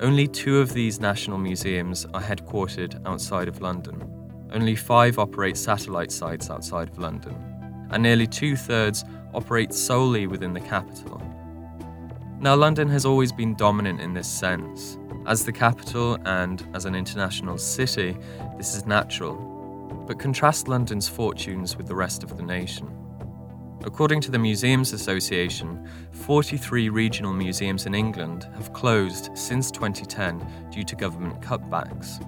Only 0.00 0.26
two 0.26 0.58
of 0.58 0.72
these 0.72 1.00
national 1.00 1.38
museums 1.38 2.04
are 2.14 2.20
headquartered 2.20 3.00
outside 3.06 3.46
of 3.46 3.60
London. 3.60 4.02
Only 4.52 4.74
five 4.74 5.18
operate 5.18 5.56
satellite 5.56 6.10
sites 6.10 6.50
outside 6.50 6.88
of 6.88 6.98
London, 6.98 7.34
and 7.90 8.02
nearly 8.02 8.26
two 8.26 8.56
thirds 8.56 9.04
operate 9.32 9.72
solely 9.72 10.26
within 10.26 10.52
the 10.52 10.60
capital. 10.60 11.22
Now, 12.40 12.56
London 12.56 12.88
has 12.88 13.04
always 13.04 13.32
been 13.32 13.54
dominant 13.54 14.00
in 14.00 14.14
this 14.14 14.28
sense. 14.28 14.98
As 15.26 15.44
the 15.44 15.52
capital 15.52 16.18
and 16.26 16.66
as 16.74 16.84
an 16.84 16.94
international 16.94 17.56
city, 17.56 18.16
this 18.58 18.74
is 18.74 18.86
natural. 18.86 19.36
But 20.06 20.18
contrast 20.18 20.68
London's 20.68 21.08
fortunes 21.08 21.76
with 21.76 21.86
the 21.86 21.94
rest 21.94 22.22
of 22.22 22.36
the 22.36 22.42
nation. 22.42 22.90
According 23.82 24.20
to 24.22 24.30
the 24.30 24.38
Museums 24.38 24.92
Association, 24.92 25.88
43 26.12 26.88
regional 26.88 27.32
museums 27.32 27.86
in 27.86 27.94
England 27.94 28.48
have 28.54 28.72
closed 28.72 29.36
since 29.36 29.70
2010 29.70 30.70
due 30.70 30.84
to 30.84 30.96
government 30.96 31.40
cutbacks. 31.40 32.24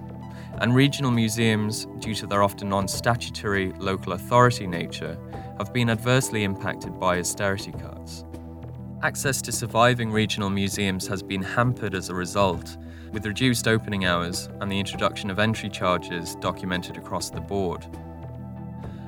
And 0.59 0.75
regional 0.75 1.11
museums, 1.11 1.87
due 1.99 2.15
to 2.15 2.27
their 2.27 2.43
often 2.43 2.69
non 2.69 2.87
statutory 2.87 3.71
local 3.73 4.13
authority 4.13 4.67
nature, 4.67 5.17
have 5.57 5.73
been 5.73 5.89
adversely 5.89 6.43
impacted 6.43 6.99
by 6.99 7.19
austerity 7.19 7.71
cuts. 7.71 8.23
Access 9.03 9.41
to 9.43 9.51
surviving 9.51 10.11
regional 10.11 10.49
museums 10.49 11.07
has 11.07 11.21
been 11.21 11.41
hampered 11.41 11.93
as 11.93 12.09
a 12.09 12.15
result, 12.15 12.77
with 13.11 13.25
reduced 13.25 13.67
opening 13.67 14.05
hours 14.05 14.49
and 14.59 14.71
the 14.71 14.79
introduction 14.79 15.29
of 15.29 15.39
entry 15.39 15.69
charges 15.69 16.35
documented 16.35 16.97
across 16.97 17.29
the 17.29 17.41
board. 17.41 17.85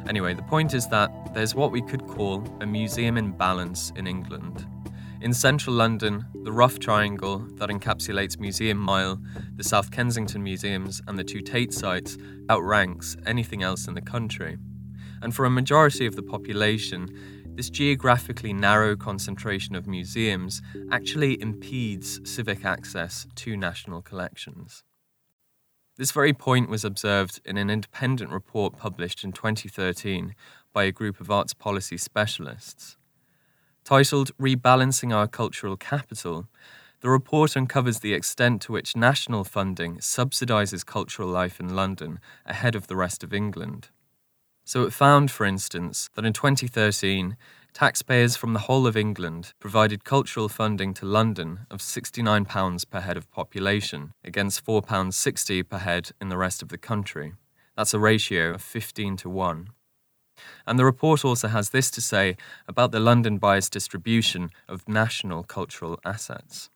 Anyway, 0.09 0.33
the 0.33 0.41
point 0.41 0.73
is 0.73 0.87
that 0.87 1.11
there's 1.35 1.53
what 1.53 1.71
we 1.71 1.83
could 1.83 2.07
call 2.07 2.43
a 2.61 2.65
museum 2.65 3.15
imbalance 3.15 3.93
in 3.95 4.07
England. 4.07 4.65
In 5.21 5.31
central 5.35 5.75
London, 5.75 6.25
the 6.43 6.51
rough 6.51 6.79
triangle 6.79 7.45
that 7.57 7.69
encapsulates 7.69 8.39
Museum 8.39 8.79
Mile, 8.79 9.21
the 9.55 9.63
South 9.63 9.91
Kensington 9.91 10.41
Museums, 10.41 10.99
and 11.07 11.19
the 11.19 11.23
two 11.23 11.41
Tate 11.41 11.71
sites 11.71 12.17
outranks 12.49 13.17
anything 13.27 13.61
else 13.61 13.87
in 13.87 13.93
the 13.93 14.01
country. 14.01 14.57
And 15.21 15.35
for 15.35 15.45
a 15.45 15.49
majority 15.51 16.07
of 16.07 16.15
the 16.15 16.23
population, 16.23 17.43
this 17.55 17.69
geographically 17.69 18.53
narrow 18.53 18.95
concentration 18.95 19.75
of 19.75 19.85
museums 19.85 20.59
actually 20.91 21.39
impedes 21.39 22.19
civic 22.27 22.65
access 22.65 23.27
to 23.35 23.55
national 23.55 24.01
collections. 24.01 24.83
This 25.99 26.11
very 26.11 26.31
point 26.31 26.69
was 26.69 26.85
observed 26.85 27.41
in 27.43 27.57
an 27.57 27.69
independent 27.69 28.31
report 28.31 28.77
published 28.77 29.25
in 29.25 29.33
2013 29.33 30.33
by 30.71 30.85
a 30.85 30.93
group 30.93 31.19
of 31.19 31.29
arts 31.29 31.53
policy 31.53 31.97
specialists. 31.97 32.95
Titled 33.83 34.31
Rebalancing 34.37 35.13
Our 35.13 35.27
Cultural 35.27 35.75
Capital, 35.75 36.47
the 37.01 37.09
report 37.09 37.57
uncovers 37.57 37.99
the 37.99 38.13
extent 38.13 38.61
to 38.61 38.71
which 38.71 38.95
national 38.95 39.43
funding 39.43 39.97
subsidises 39.97 40.85
cultural 40.85 41.27
life 41.27 41.59
in 41.59 41.75
London 41.75 42.21
ahead 42.45 42.75
of 42.75 42.87
the 42.87 42.95
rest 42.95 43.21
of 43.21 43.33
England. 43.33 43.89
So 44.63 44.83
it 44.83 44.93
found, 44.93 45.31
for 45.31 45.45
instance, 45.45 46.09
that 46.15 46.23
in 46.23 46.31
2013, 46.31 47.35
taxpayers 47.73 48.35
from 48.35 48.53
the 48.53 48.59
whole 48.59 48.87
of 48.87 48.97
England 48.97 49.53
provided 49.59 50.03
cultural 50.03 50.49
funding 50.49 50.93
to 50.95 51.05
London 51.05 51.61
of 51.69 51.79
£69 51.79 52.89
per 52.89 52.99
head 52.99 53.17
of 53.17 53.31
population, 53.31 54.13
against 54.23 54.65
£4.60 54.65 55.67
per 55.67 55.77
head 55.77 56.11
in 56.21 56.29
the 56.29 56.37
rest 56.37 56.61
of 56.61 56.69
the 56.69 56.77
country. 56.77 57.33
That's 57.75 57.93
a 57.93 57.99
ratio 57.99 58.51
of 58.51 58.61
15 58.61 59.17
to 59.17 59.29
1. 59.29 59.69
And 60.65 60.79
the 60.79 60.85
report 60.85 61.25
also 61.25 61.47
has 61.47 61.69
this 61.69 61.91
to 61.91 62.01
say 62.01 62.37
about 62.67 62.91
the 62.91 62.99
London 62.99 63.37
biased 63.37 63.73
distribution 63.73 64.49
of 64.67 64.87
national 64.87 65.43
cultural 65.43 65.99
assets. 66.05 66.69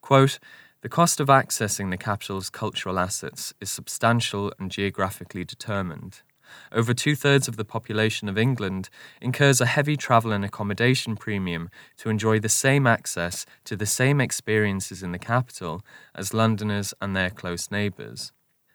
Quote, 0.00 0.38
the 0.82 0.88
cost 0.88 1.20
of 1.20 1.28
accessing 1.28 1.90
the 1.90 1.96
capital's 1.96 2.50
cultural 2.50 2.98
assets 2.98 3.54
is 3.60 3.70
substantial 3.70 4.52
and 4.58 4.70
geographically 4.70 5.44
determined. 5.44 6.22
Over 6.70 6.94
two 6.94 7.14
thirds 7.14 7.48
of 7.48 7.56
the 7.56 7.64
population 7.64 8.28
of 8.28 8.38
England 8.38 8.88
incurs 9.20 9.60
a 9.60 9.66
heavy 9.66 9.96
travel 9.96 10.32
and 10.32 10.44
accommodation 10.44 11.16
premium 11.16 11.70
to 11.98 12.10
enjoy 12.10 12.38
the 12.38 12.48
same 12.48 12.86
access 12.86 13.46
to 13.64 13.76
the 13.76 13.86
same 13.86 14.20
experiences 14.20 15.02
in 15.02 15.12
the 15.12 15.18
capital 15.18 15.84
as 16.14 16.34
Londoners 16.34 16.94
and 17.00 17.16
their 17.16 17.30
close 17.30 17.70
neighbours. 17.70 18.32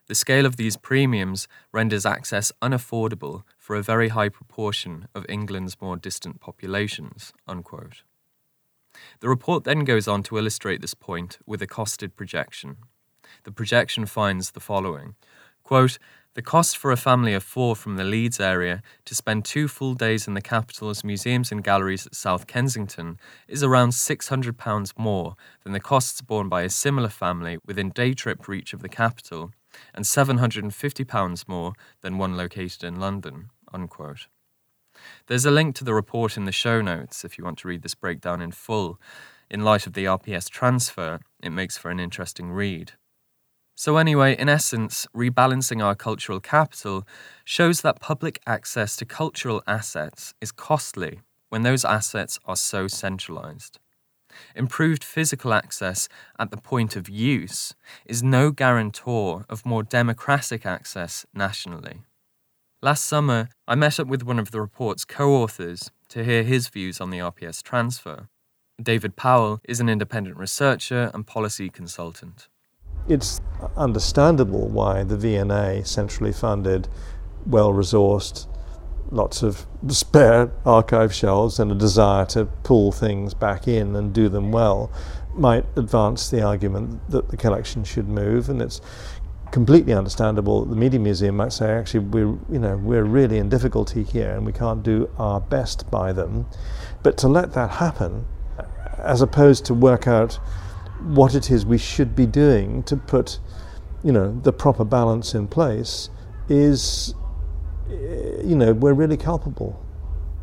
The 0.08 0.16
scale 0.16 0.46
of 0.46 0.56
these 0.56 0.78
premiums 0.78 1.50
renders 1.74 2.06
access 2.06 2.52
unaffordable 2.62 3.44
for 3.58 3.76
a 3.76 3.84
very 3.84 4.10
high 4.10 4.30
proportion 4.30 5.08
of 5.14 5.26
England's 5.28 5.82
more 5.82 5.98
distant 5.98 6.40
populations. 6.40 7.34
Unquote. 7.46 8.04
The 9.20 9.30
report 9.30 9.66
then 9.66 9.84
goes 9.84 10.08
on 10.08 10.24
to 10.24 10.38
illustrate 10.38 10.82
this 10.82 10.94
point 10.94 11.40
with 11.46 11.62
a 11.62 11.68
costed 11.68 12.16
projection. 12.16 12.78
The 13.44 13.52
projection 13.52 14.06
finds 14.06 14.52
the 14.52 14.60
following 14.60 15.16
quote, 15.64 15.98
The 16.38 16.44
cost 16.44 16.78
for 16.78 16.92
a 16.92 16.98
family 16.98 17.34
of 17.34 17.42
four 17.42 17.76
from 17.76 17.96
the 17.96 18.04
Leeds 18.04 18.40
area 18.40 18.84
to 19.06 19.16
spend 19.16 19.44
two 19.44 19.68
full 19.68 19.96
days 19.96 20.28
in 20.28 20.36
the 20.36 20.40
capital's 20.40 21.04
museums 21.04 21.52
and 21.52 21.64
galleries 21.64 22.06
at 22.06 22.14
South 22.14 22.46
Kensington 22.46 23.18
is 23.48 23.64
around 23.64 23.90
£600 23.90 25.00
more 25.00 25.36
than 25.64 25.74
the 25.74 25.80
costs 25.80 26.22
borne 26.22 26.48
by 26.48 26.62
a 26.62 26.70
similar 26.70 27.10
family 27.10 27.58
within 27.66 27.90
day 27.90 28.14
trip 28.14 28.48
reach 28.48 28.72
of 28.72 28.84
the 28.84 28.88
capital, 28.88 29.50
and 29.96 30.06
£750 30.06 31.48
more 31.48 31.74
than 32.02 32.20
one 32.20 32.38
located 32.38 32.84
in 32.84 33.00
London. 33.00 33.50
Unquote. 33.74 34.28
There's 35.26 35.46
a 35.46 35.50
link 35.50 35.74
to 35.78 35.84
the 35.84 35.96
report 35.96 36.38
in 36.38 36.46
the 36.46 36.52
show 36.52 36.84
notes 36.84 37.26
if 37.26 37.40
you 37.40 37.44
want 37.46 37.58
to 37.58 37.68
read 37.68 37.82
this 37.82 37.96
breakdown 37.96 38.44
in 38.44 38.52
full. 38.52 39.02
In 39.50 39.64
light 39.64 39.88
of 39.88 39.94
the 39.94 40.06
RPS 40.06 40.52
transfer, 40.52 41.20
it 41.42 41.50
makes 41.50 41.80
for 41.80 41.90
an 41.90 42.00
interesting 42.00 42.52
read. 42.52 42.92
So, 43.80 43.98
anyway, 43.98 44.36
in 44.36 44.50
essence, 44.50 45.06
rebalancing 45.16 45.84
our 45.84 45.94
cultural 45.94 46.40
capital 46.40 47.08
shows 47.46 47.82
that 47.82 48.00
public 48.00 48.42
access 48.48 48.96
to 48.96 49.06
cultural 49.06 49.62
assets 49.68 50.34
is 50.42 50.52
costly 50.52 51.20
when 51.50 51.62
those 51.62 51.86
assets 51.86 52.40
are 52.46 52.56
so 52.56 52.88
centralised. 52.88 53.78
Improved 54.56 55.04
physical 55.04 55.54
access 55.54 56.10
at 56.40 56.50
the 56.50 56.58
point 56.58 56.96
of 56.96 57.08
use 57.08 57.76
is 58.08 58.24
no 58.24 58.50
guarantor 58.50 59.46
of 59.48 59.64
more 59.64 59.84
democratic 59.84 60.66
access 60.66 61.28
nationally. 61.32 62.02
Last 62.82 63.06
summer, 63.06 63.48
I 63.68 63.76
met 63.76 64.00
up 64.00 64.08
with 64.08 64.24
one 64.24 64.40
of 64.40 64.50
the 64.50 64.60
report's 64.60 65.06
co 65.06 65.36
authors 65.36 65.92
to 66.10 66.24
hear 66.24 66.42
his 66.42 66.68
views 66.68 67.00
on 67.00 67.12
the 67.12 67.20
RPS 67.20 67.62
transfer. 67.62 68.28
David 68.82 69.16
Powell 69.16 69.62
is 69.64 69.80
an 69.80 69.88
independent 69.88 70.36
researcher 70.36 71.12
and 71.14 71.28
policy 71.28 71.70
consultant. 71.70 72.48
It's 73.08 73.40
understandable 73.76 74.68
why 74.68 75.04
the 75.04 75.18
V&A, 75.18 75.84
centrally 75.86 76.34
funded, 76.34 76.88
well 77.46 77.72
resourced, 77.72 78.48
lots 79.12 79.42
of 79.42 79.66
spare 79.88 80.52
archive 80.66 81.14
shelves, 81.14 81.60
and 81.60 81.72
a 81.72 81.76
desire 81.76 82.26
to 82.26 82.46
pull 82.64 82.92
things 82.92 83.34
back 83.34 83.68
in 83.68 83.96
and 83.96 84.14
do 84.14 84.28
them 84.28 84.52
well, 84.52 84.92
might 85.34 85.66
advance 85.76 86.30
the 86.30 86.42
argument 86.42 87.10
that 87.10 87.30
the 87.30 87.38
collection 87.38 87.84
should 87.84 88.10
move. 88.10 88.50
And 88.50 88.62
it's 88.62 88.82
completely 89.52 89.94
understandable 89.94 90.66
that 90.66 90.70
the 90.70 90.76
Media 90.76 91.00
Museum 91.00 91.38
might 91.38 91.54
say, 91.54 91.72
actually, 91.72 92.02
we're, 92.02 92.38
you 92.52 92.60
know, 92.60 92.76
we're 92.76 93.06
really 93.06 93.38
in 93.38 93.48
difficulty 93.48 94.04
here 94.04 94.32
and 94.32 94.46
we 94.46 94.52
can't 94.52 94.84
do 94.84 95.10
our 95.18 95.40
best 95.40 95.90
by 95.90 96.12
them. 96.12 96.46
But 97.04 97.18
to 97.20 97.28
let 97.28 97.54
that 97.54 97.70
happen, 97.72 98.26
as 98.98 99.22
opposed 99.22 99.64
to 99.66 99.74
work 99.74 100.08
out 100.08 100.40
what 101.02 101.36
it 101.36 101.52
is 101.52 101.66
we 101.66 101.78
should 101.78 102.16
be 102.16 102.26
doing 102.26 102.84
to 102.84 102.96
put, 102.98 103.40
you 104.04 104.12
know, 104.12 104.40
the 104.44 104.54
proper 104.54 104.84
balance 104.84 105.34
in 105.34 105.48
place 105.48 106.10
is, 106.50 107.14
eh, 107.90 108.42
you 108.44 108.56
know, 108.56 108.74
we're 108.74 108.94
really 108.94 109.18
culpable. 109.18 109.84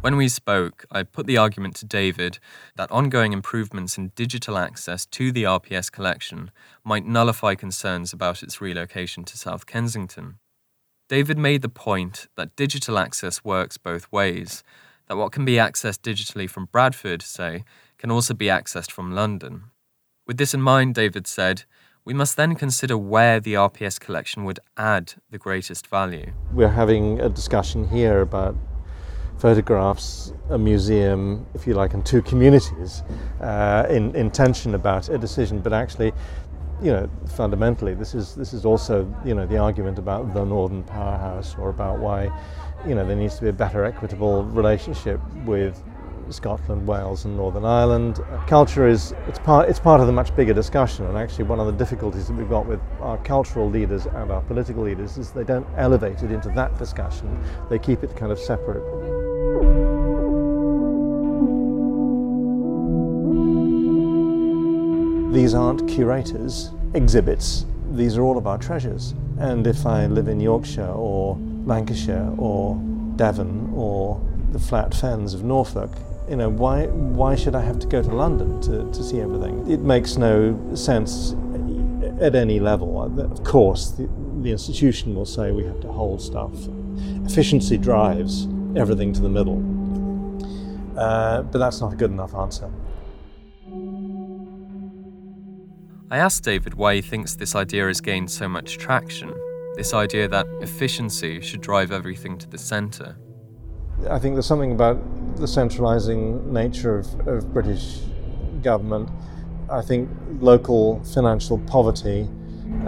When 0.00 0.16
we 0.16 0.28
spoke, 0.28 0.84
I 0.90 1.02
put 1.02 1.26
the 1.26 1.38
argument 1.38 1.76
to 1.76 1.86
David 1.86 2.38
that 2.76 2.90
ongoing 2.90 3.32
improvements 3.32 3.96
in 3.96 4.12
digital 4.14 4.58
access 4.58 5.06
to 5.06 5.32
the 5.32 5.44
RPS 5.44 5.90
collection 5.90 6.50
might 6.84 7.06
nullify 7.06 7.54
concerns 7.54 8.12
about 8.12 8.42
its 8.42 8.60
relocation 8.60 9.24
to 9.24 9.38
South 9.38 9.64
Kensington. 9.64 10.34
David 11.08 11.38
made 11.38 11.62
the 11.62 11.70
point 11.70 12.28
that 12.36 12.54
digital 12.54 12.98
access 12.98 13.44
works 13.44 13.78
both 13.78 14.12
ways, 14.12 14.62
that 15.08 15.16
what 15.16 15.32
can 15.32 15.46
be 15.46 15.54
accessed 15.54 16.00
digitally 16.00 16.50
from 16.50 16.66
Bradford, 16.66 17.22
say, 17.22 17.64
can 17.96 18.10
also 18.10 18.34
be 18.34 18.46
accessed 18.46 18.90
from 18.90 19.12
London. 19.12 19.70
With 20.26 20.38
this 20.38 20.54
in 20.54 20.62
mind, 20.62 20.94
David 20.94 21.26
said, 21.26 21.64
we 22.06 22.14
must 22.14 22.38
then 22.38 22.54
consider 22.54 22.96
where 22.96 23.40
the 23.40 23.54
RPS 23.54 24.00
collection 24.00 24.44
would 24.44 24.58
add 24.78 25.12
the 25.30 25.36
greatest 25.36 25.86
value. 25.86 26.32
We're 26.50 26.70
having 26.70 27.20
a 27.20 27.28
discussion 27.28 27.86
here 27.88 28.22
about 28.22 28.56
photographs, 29.36 30.32
a 30.48 30.56
museum, 30.56 31.44
if 31.52 31.66
you 31.66 31.74
like, 31.74 31.92
and 31.92 32.06
two 32.06 32.22
communities 32.22 33.02
uh, 33.42 33.86
in, 33.90 34.16
in 34.16 34.30
tension 34.30 34.74
about 34.74 35.10
a 35.10 35.18
decision, 35.18 35.60
but 35.60 35.74
actually, 35.74 36.10
you 36.82 36.90
know, 36.90 37.10
fundamentally, 37.36 37.92
this 37.92 38.14
is 38.14 38.34
this 38.34 38.54
is 38.54 38.64
also 38.64 39.06
you 39.24 39.34
know 39.34 39.46
the 39.46 39.58
argument 39.58 39.98
about 39.98 40.32
the 40.32 40.44
northern 40.44 40.82
powerhouse, 40.82 41.54
or 41.58 41.68
about 41.68 41.98
why, 41.98 42.30
you 42.86 42.94
know, 42.94 43.06
there 43.06 43.16
needs 43.16 43.36
to 43.36 43.42
be 43.42 43.48
a 43.48 43.52
better 43.52 43.84
equitable 43.84 44.42
relationship 44.44 45.20
with 45.44 45.82
Scotland, 46.32 46.86
Wales, 46.86 47.24
and 47.24 47.36
Northern 47.36 47.64
Ireland. 47.64 48.20
Uh, 48.20 48.38
culture 48.46 48.88
is 48.88 49.14
it's 49.28 49.38
part 49.38 49.68
it's 49.68 49.80
part 49.80 50.00
of 50.00 50.06
the 50.06 50.12
much 50.12 50.34
bigger 50.34 50.54
discussion, 50.54 51.04
and 51.06 51.18
actually 51.18 51.44
one 51.44 51.60
of 51.60 51.66
the 51.66 51.72
difficulties 51.72 52.26
that 52.28 52.34
we've 52.34 52.48
got 52.48 52.66
with 52.66 52.80
our 53.00 53.18
cultural 53.18 53.68
leaders 53.68 54.06
and 54.06 54.30
our 54.30 54.40
political 54.42 54.82
leaders 54.82 55.18
is 55.18 55.30
they 55.30 55.44
don't 55.44 55.66
elevate 55.76 56.22
it 56.22 56.30
into 56.30 56.48
that 56.50 56.78
discussion. 56.78 57.38
They 57.68 57.78
keep 57.78 58.02
it 58.02 58.16
kind 58.16 58.32
of 58.32 58.38
separate. 58.38 58.84
These 65.34 65.52
aren't 65.52 65.88
curators' 65.88 66.70
exhibits. 66.94 67.66
These 67.90 68.16
are 68.16 68.22
all 68.22 68.38
of 68.38 68.46
our 68.46 68.56
treasures. 68.56 69.14
And 69.38 69.66
if 69.66 69.84
I 69.84 70.06
live 70.06 70.28
in 70.28 70.38
Yorkshire 70.38 70.92
or 70.92 71.36
Lancashire 71.64 72.32
or 72.38 72.76
Devon 73.16 73.72
or 73.74 74.20
the 74.52 74.60
flat 74.60 74.94
fens 74.94 75.34
of 75.34 75.42
Norfolk, 75.42 75.90
you 76.28 76.36
know, 76.36 76.48
why, 76.48 76.86
why 76.86 77.34
should 77.34 77.54
I 77.54 77.60
have 77.60 77.78
to 77.80 77.86
go 77.86 78.02
to 78.02 78.14
London 78.14 78.60
to, 78.62 78.90
to 78.90 79.02
see 79.02 79.20
everything? 79.20 79.70
It 79.70 79.80
makes 79.80 80.16
no 80.16 80.58
sense 80.74 81.34
at 82.20 82.34
any 82.34 82.60
level. 82.60 83.02
Of 83.20 83.44
course, 83.44 83.90
the, 83.90 84.08
the 84.40 84.50
institution 84.50 85.14
will 85.14 85.26
say 85.26 85.50
we 85.50 85.64
have 85.64 85.80
to 85.80 85.88
hold 85.92 86.22
stuff. 86.22 86.52
Efficiency 87.26 87.76
drives 87.76 88.46
everything 88.76 89.12
to 89.12 89.20
the 89.20 89.28
middle. 89.28 89.58
Uh, 90.98 91.42
but 91.42 91.58
that's 91.58 91.80
not 91.80 91.92
a 91.92 91.96
good 91.96 92.10
enough 92.10 92.34
answer. 92.34 92.70
I 96.10 96.18
asked 96.18 96.44
David 96.44 96.74
why 96.74 96.96
he 96.96 97.02
thinks 97.02 97.34
this 97.34 97.56
idea 97.56 97.86
has 97.86 98.00
gained 98.00 98.30
so 98.30 98.48
much 98.48 98.78
traction, 98.78 99.34
this 99.74 99.92
idea 99.92 100.28
that 100.28 100.46
efficiency 100.60 101.40
should 101.40 101.60
drive 101.60 101.90
everything 101.90 102.38
to 102.38 102.48
the 102.48 102.58
centre. 102.58 103.16
I 104.08 104.18
think 104.18 104.34
there's 104.34 104.46
something 104.46 104.72
about 104.72 104.98
the 105.36 105.48
centralising 105.48 106.52
nature 106.52 106.98
of, 106.98 107.26
of 107.26 107.52
British 107.52 108.00
government. 108.62 109.08
I 109.70 109.80
think 109.80 110.10
local 110.40 111.02
financial 111.04 111.58
poverty, 111.58 112.28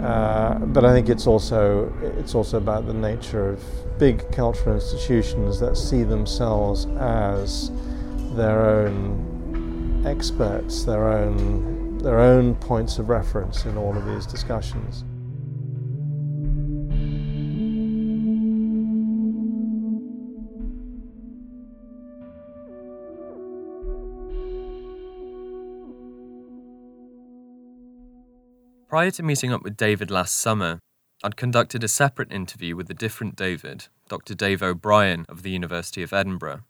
uh, 0.01 0.59
but 0.59 0.85
I 0.85 0.93
think 0.93 1.09
it's 1.09 1.25
also 1.25 1.91
it's 2.19 2.35
also 2.35 2.57
about 2.57 2.85
the 2.85 2.93
nature 2.93 3.49
of 3.49 3.63
big 3.97 4.31
cultural 4.31 4.75
institutions 4.75 5.59
that 5.59 5.75
see 5.75 6.03
themselves 6.03 6.85
as 6.99 7.71
their 8.35 8.61
own 8.69 10.03
experts, 10.05 10.83
their 10.83 11.07
own 11.07 11.97
their 11.97 12.19
own 12.19 12.55
points 12.55 12.99
of 12.99 13.09
reference 13.09 13.65
in 13.65 13.75
all 13.75 13.97
of 13.97 14.05
these 14.05 14.25
discussions. 14.25 15.03
Prior 28.97 29.11
to 29.11 29.21
meeting 29.21 29.53
up 29.53 29.61
with 29.61 29.77
David 29.77 30.09
last 30.09 30.39
summer, 30.39 30.79
I'd 31.23 31.37
conducted 31.37 31.83
a 31.83 31.87
separate 31.87 32.31
interview 32.31 32.75
with 32.75 32.89
a 32.89 32.95
different 32.95 33.35
David, 33.35 33.89
Dr. 34.09 34.33
Dave 34.33 34.63
O'Brien 34.63 35.23
of 35.29 35.43
the 35.43 35.51
University 35.51 36.01
of 36.01 36.13
Edinburgh. 36.13 36.61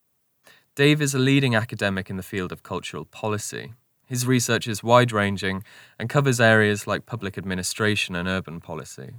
Dave 0.75 1.01
is 1.01 1.15
a 1.15 1.19
leading 1.19 1.55
academic 1.55 2.09
in 2.09 2.17
the 2.17 2.21
field 2.21 2.51
of 2.51 2.63
cultural 2.63 3.05
policy. 3.05 3.75
His 4.07 4.27
research 4.27 4.67
is 4.67 4.83
wide 4.83 5.13
ranging 5.13 5.63
and 5.97 6.09
covers 6.09 6.41
areas 6.41 6.85
like 6.85 7.05
public 7.05 7.37
administration 7.37 8.13
and 8.13 8.27
urban 8.27 8.59
policy. 8.59 9.11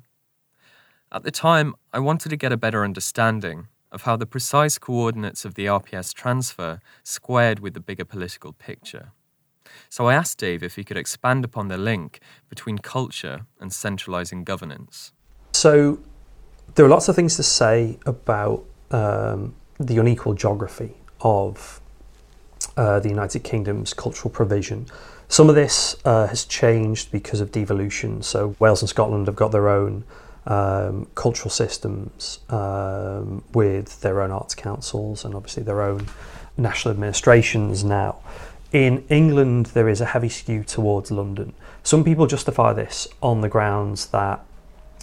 At 1.11 1.23
the 1.23 1.31
time, 1.31 1.77
I 1.95 2.01
wanted 2.01 2.29
to 2.29 2.37
get 2.37 2.53
a 2.53 2.59
better 2.59 2.85
understanding 2.85 3.69
of 3.91 4.03
how 4.03 4.17
the 4.17 4.27
precise 4.27 4.77
coordinates 4.77 5.47
of 5.47 5.55
the 5.55 5.65
RPS 5.65 6.13
transfer 6.13 6.83
squared 7.05 7.61
with 7.61 7.73
the 7.73 7.81
bigger 7.81 8.05
political 8.05 8.53
picture. 8.53 9.13
So 9.89 10.07
I 10.07 10.15
asked 10.15 10.39
Dave 10.39 10.63
if 10.63 10.77
he 10.77 10.85
could 10.85 10.97
expand 10.97 11.45
upon 11.45 11.69
the 11.69 11.79
link 11.79 12.21
between 12.49 12.79
culture 12.79 13.47
and 13.61 13.73
centralising 13.73 14.45
governance. 14.45 15.13
So 15.53 15.99
there 16.75 16.85
are 16.85 16.89
lots 16.89 17.09
of 17.09 17.17
things 17.17 17.37
to 17.37 17.43
say 17.43 17.99
about 18.07 18.65
um, 18.91 19.55
the 19.79 19.99
unequal 19.99 20.35
geography 20.35 20.95
of 21.21 21.81
uh, 22.77 23.01
the 23.01 23.09
United 23.09 23.43
Kingdom's 23.45 23.93
cultural 23.95 24.31
provision. 24.31 24.87
Some 25.29 25.49
of 25.49 25.55
this 25.55 25.97
uh, 26.05 26.27
has 26.29 26.45
changed 26.45 27.11
because 27.11 27.41
of 27.41 27.53
devolution. 27.53 28.23
So 28.23 28.57
Wales 28.59 28.83
and 28.83 28.89
Scotland 28.89 29.27
have 29.27 29.37
got 29.37 29.53
their 29.53 29.69
own 29.69 30.05
um, 30.47 31.07
cultural 31.15 31.51
systems 31.51 32.41
um, 32.49 33.45
with 33.53 34.01
their 34.01 34.23
own 34.23 34.31
arts 34.31 34.55
councils 34.55 35.25
and 35.25 35.35
obviously 35.35 35.63
their 35.63 35.83
own 35.83 36.07
national 36.57 36.93
administrations 36.93 37.85
now. 37.85 38.21
In 38.73 39.07
England, 39.09 39.67
there 39.67 39.89
is 39.89 40.01
a 40.03 40.05
heavy 40.05 40.29
skew 40.29 40.63
towards 40.63 41.11
London. 41.11 41.55
Some 41.83 42.05
people 42.05 42.27
justify 42.27 42.75
this 42.75 43.09
on 43.23 43.41
the 43.41 43.49
grounds 43.49 44.07
that 44.09 44.45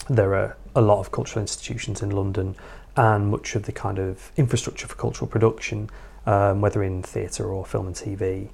there 0.07 0.35
are 0.35 0.55
a 0.75 0.81
lot 0.81 0.99
of 0.99 1.11
cultural 1.11 1.41
institutions 1.41 2.03
in 2.03 2.11
London 2.11 2.55
and 2.95 3.29
much 3.29 3.55
of 3.55 3.63
the 3.63 3.71
kind 3.71 3.97
of 3.97 4.31
infrastructure 4.37 4.87
for 4.87 4.95
cultural 4.95 5.27
production, 5.27 5.89
um, 6.27 6.61
whether 6.61 6.83
in 6.83 7.01
theatre 7.01 7.51
or 7.51 7.65
film 7.65 7.87
and 7.87 7.95
TV 7.95 8.49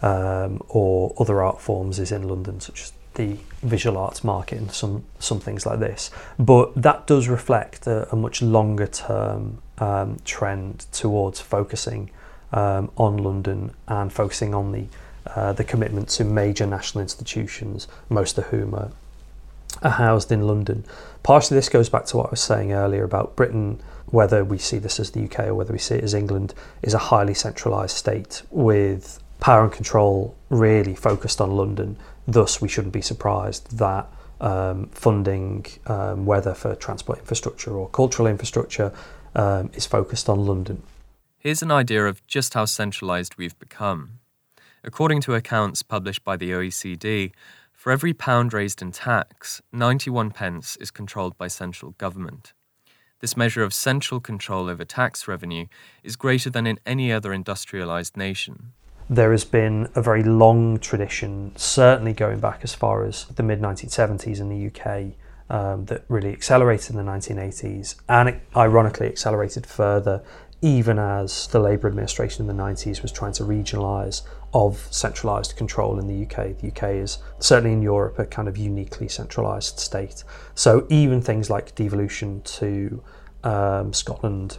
um, 0.00 0.62
or 0.68 1.12
other 1.18 1.42
art 1.42 1.60
forms, 1.60 1.98
is 1.98 2.12
in 2.12 2.28
London, 2.28 2.60
such 2.60 2.82
as 2.82 2.92
the 3.14 3.36
visual 3.62 3.98
arts 3.98 4.24
market 4.24 4.58
and 4.58 4.70
some 4.70 5.04
some 5.18 5.40
things 5.40 5.66
like 5.66 5.80
this. 5.80 6.10
But 6.38 6.74
that 6.80 7.06
does 7.06 7.28
reflect 7.28 7.86
a, 7.86 8.10
a 8.12 8.16
much 8.16 8.40
longer 8.42 8.86
term 8.86 9.60
um, 9.78 10.18
trend 10.24 10.86
towards 10.92 11.40
focusing 11.40 12.10
um, 12.52 12.90
on 12.96 13.16
London 13.16 13.72
and 13.88 14.12
focusing 14.12 14.54
on 14.54 14.72
the 14.72 14.86
uh, 15.26 15.52
the 15.52 15.64
commitment 15.64 16.08
to 16.08 16.24
major 16.24 16.66
national 16.66 17.00
institutions, 17.00 17.86
most 18.08 18.38
of 18.38 18.44
whom 18.46 18.74
are, 18.74 18.90
are 19.82 19.90
housed 19.90 20.32
in 20.32 20.46
London. 20.46 20.84
Partially, 21.22 21.54
this 21.56 21.68
goes 21.68 21.88
back 21.88 22.06
to 22.06 22.16
what 22.16 22.26
I 22.26 22.30
was 22.30 22.40
saying 22.40 22.72
earlier 22.72 23.04
about 23.04 23.36
Britain. 23.36 23.80
Whether 24.06 24.44
we 24.44 24.58
see 24.58 24.78
this 24.78 25.00
as 25.00 25.12
the 25.12 25.24
UK 25.24 25.46
or 25.46 25.54
whether 25.54 25.72
we 25.72 25.78
see 25.78 25.94
it 25.94 26.04
as 26.04 26.12
England, 26.12 26.54
is 26.82 26.92
a 26.92 26.98
highly 26.98 27.34
centralised 27.34 27.96
state 27.96 28.42
with 28.50 29.22
power 29.40 29.62
and 29.62 29.72
control 29.72 30.34
really 30.50 30.94
focused 30.94 31.40
on 31.40 31.52
London. 31.52 31.96
Thus, 32.26 32.60
we 32.60 32.68
shouldn't 32.68 32.92
be 32.92 33.00
surprised 33.00 33.78
that 33.78 34.06
um, 34.40 34.88
funding, 34.88 35.64
um, 35.86 36.26
whether 36.26 36.52
for 36.52 36.74
transport 36.74 37.20
infrastructure 37.20 37.70
or 37.70 37.88
cultural 37.88 38.26
infrastructure, 38.28 38.92
um, 39.34 39.70
is 39.74 39.86
focused 39.86 40.28
on 40.28 40.44
London. 40.44 40.82
Here's 41.42 41.60
an 41.60 41.72
idea 41.72 42.06
of 42.06 42.24
just 42.28 42.54
how 42.54 42.66
centralised 42.66 43.36
we've 43.36 43.58
become. 43.58 44.20
According 44.84 45.22
to 45.22 45.34
accounts 45.34 45.82
published 45.82 46.22
by 46.22 46.36
the 46.36 46.52
OECD, 46.52 47.32
for 47.72 47.90
every 47.90 48.14
pound 48.14 48.52
raised 48.52 48.80
in 48.80 48.92
tax, 48.92 49.60
91 49.72 50.30
pence 50.30 50.76
is 50.76 50.92
controlled 50.92 51.36
by 51.36 51.48
central 51.48 51.96
government. 51.98 52.52
This 53.18 53.36
measure 53.36 53.64
of 53.64 53.74
central 53.74 54.20
control 54.20 54.70
over 54.70 54.84
tax 54.84 55.26
revenue 55.26 55.66
is 56.04 56.14
greater 56.14 56.48
than 56.48 56.64
in 56.64 56.78
any 56.86 57.12
other 57.12 57.30
industrialised 57.30 58.16
nation. 58.16 58.70
There 59.10 59.32
has 59.32 59.44
been 59.44 59.88
a 59.96 60.00
very 60.00 60.22
long 60.22 60.78
tradition, 60.78 61.50
certainly 61.56 62.12
going 62.12 62.38
back 62.38 62.60
as 62.62 62.72
far 62.72 63.04
as 63.04 63.24
the 63.24 63.42
mid 63.42 63.60
1970s 63.60 64.38
in 64.38 64.48
the 64.48 64.68
UK, 64.70 65.16
um, 65.50 65.86
that 65.86 66.04
really 66.08 66.32
accelerated 66.32 66.90
in 66.90 67.04
the 67.04 67.12
1980s 67.12 67.96
and 68.08 68.40
ironically 68.56 69.08
accelerated 69.08 69.66
further 69.66 70.22
even 70.62 70.96
as 70.98 71.48
the 71.48 71.58
Labour 71.58 71.88
administration 71.88 72.48
in 72.48 72.56
the 72.56 72.62
90s 72.62 73.02
was 73.02 73.10
trying 73.10 73.32
to 73.32 73.42
regionalise 73.42 74.22
of 74.54 74.86
centralised 74.92 75.56
control 75.56 75.98
in 75.98 76.06
the 76.06 76.24
UK. 76.24 76.56
The 76.58 76.68
UK 76.68 77.02
is 77.02 77.18
certainly 77.40 77.72
in 77.72 77.82
Europe 77.82 78.18
a 78.18 78.26
kind 78.26 78.46
of 78.46 78.56
uniquely 78.56 79.08
centralised 79.08 79.80
state. 79.80 80.22
So 80.54 80.86
even 80.88 81.20
things 81.20 81.50
like 81.50 81.74
devolution 81.74 82.42
to 82.42 83.02
um, 83.42 83.92
Scotland 83.92 84.58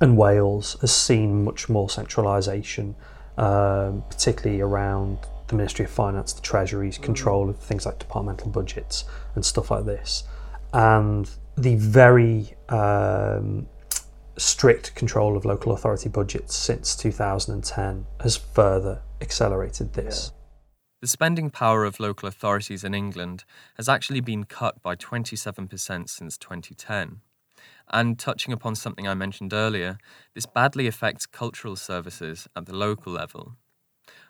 and 0.00 0.16
Wales 0.16 0.76
has 0.80 0.92
seen 0.92 1.44
much 1.44 1.68
more 1.68 1.88
centralisation, 1.88 2.96
um, 3.38 4.02
particularly 4.10 4.60
around 4.60 5.18
the 5.46 5.54
Ministry 5.54 5.84
of 5.84 5.92
Finance, 5.92 6.32
the 6.32 6.42
Treasury's 6.42 6.98
control 6.98 7.48
of 7.48 7.58
things 7.58 7.86
like 7.86 8.00
departmental 8.00 8.48
budgets 8.48 9.04
and 9.36 9.44
stuff 9.44 9.70
like 9.70 9.84
this. 9.84 10.24
And 10.72 11.30
the 11.56 11.76
very 11.76 12.54
um, 12.68 13.68
strict 14.36 14.94
control 14.94 15.36
of 15.36 15.44
local 15.44 15.72
authority 15.72 16.08
budgets 16.08 16.54
since 16.54 16.96
2010 16.96 18.06
has 18.20 18.36
further 18.36 19.02
accelerated 19.20 19.92
this. 19.92 20.30
Yeah. 20.32 20.40
The 21.00 21.08
spending 21.08 21.50
power 21.50 21.84
of 21.84 22.00
local 22.00 22.28
authorities 22.28 22.82
in 22.82 22.94
England 22.94 23.44
has 23.76 23.88
actually 23.88 24.20
been 24.20 24.44
cut 24.44 24.82
by 24.82 24.96
27% 24.96 26.08
since 26.08 26.38
2010. 26.38 27.20
And 27.92 28.18
touching 28.18 28.54
upon 28.54 28.74
something 28.74 29.06
I 29.06 29.12
mentioned 29.12 29.52
earlier, 29.52 29.98
this 30.34 30.46
badly 30.46 30.86
affects 30.86 31.26
cultural 31.26 31.76
services 31.76 32.48
at 32.56 32.64
the 32.64 32.74
local 32.74 33.12
level. 33.12 33.56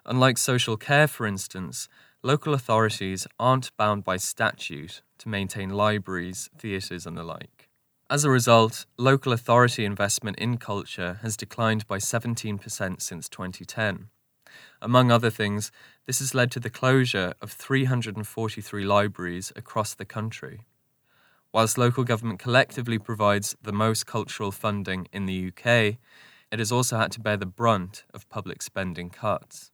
Unlike 0.05 0.37
social 0.37 0.75
care, 0.75 1.07
for 1.07 1.25
instance, 1.25 1.87
local 2.21 2.53
authorities 2.53 3.25
aren't 3.39 3.75
bound 3.77 4.03
by 4.03 4.17
statute 4.17 5.01
to 5.19 5.29
maintain 5.29 5.69
libraries, 5.69 6.49
theatres, 6.57 7.05
and 7.05 7.17
the 7.17 7.23
like. 7.23 7.54
As 8.07 8.23
a 8.23 8.29
result, 8.29 8.85
local 8.97 9.33
authority 9.33 9.83
investment 9.83 10.37
in 10.37 10.57
culture 10.57 11.17
has 11.23 11.35
declined 11.35 11.87
by 11.87 11.97
17% 11.97 13.01
since 13.01 13.27
2010. 13.27 14.09
Among 14.79 15.09
other 15.09 15.31
things, 15.31 15.71
this 16.05 16.19
has 16.19 16.35
led 16.35 16.51
to 16.51 16.59
the 16.59 16.69
closure 16.69 17.33
of 17.41 17.51
343 17.51 18.85
libraries 18.85 19.51
across 19.55 19.95
the 19.95 20.05
country. 20.05 20.65
Whilst 21.51 21.79
local 21.79 22.03
government 22.03 22.37
collectively 22.37 22.99
provides 22.99 23.55
the 23.63 23.73
most 23.73 24.05
cultural 24.05 24.51
funding 24.51 25.07
in 25.11 25.25
the 25.25 25.47
UK, 25.47 25.97
it 26.51 26.59
has 26.59 26.71
also 26.71 26.97
had 26.97 27.11
to 27.13 27.19
bear 27.19 27.37
the 27.37 27.47
brunt 27.47 28.03
of 28.13 28.29
public 28.29 28.61
spending 28.61 29.09
cuts. 29.09 29.71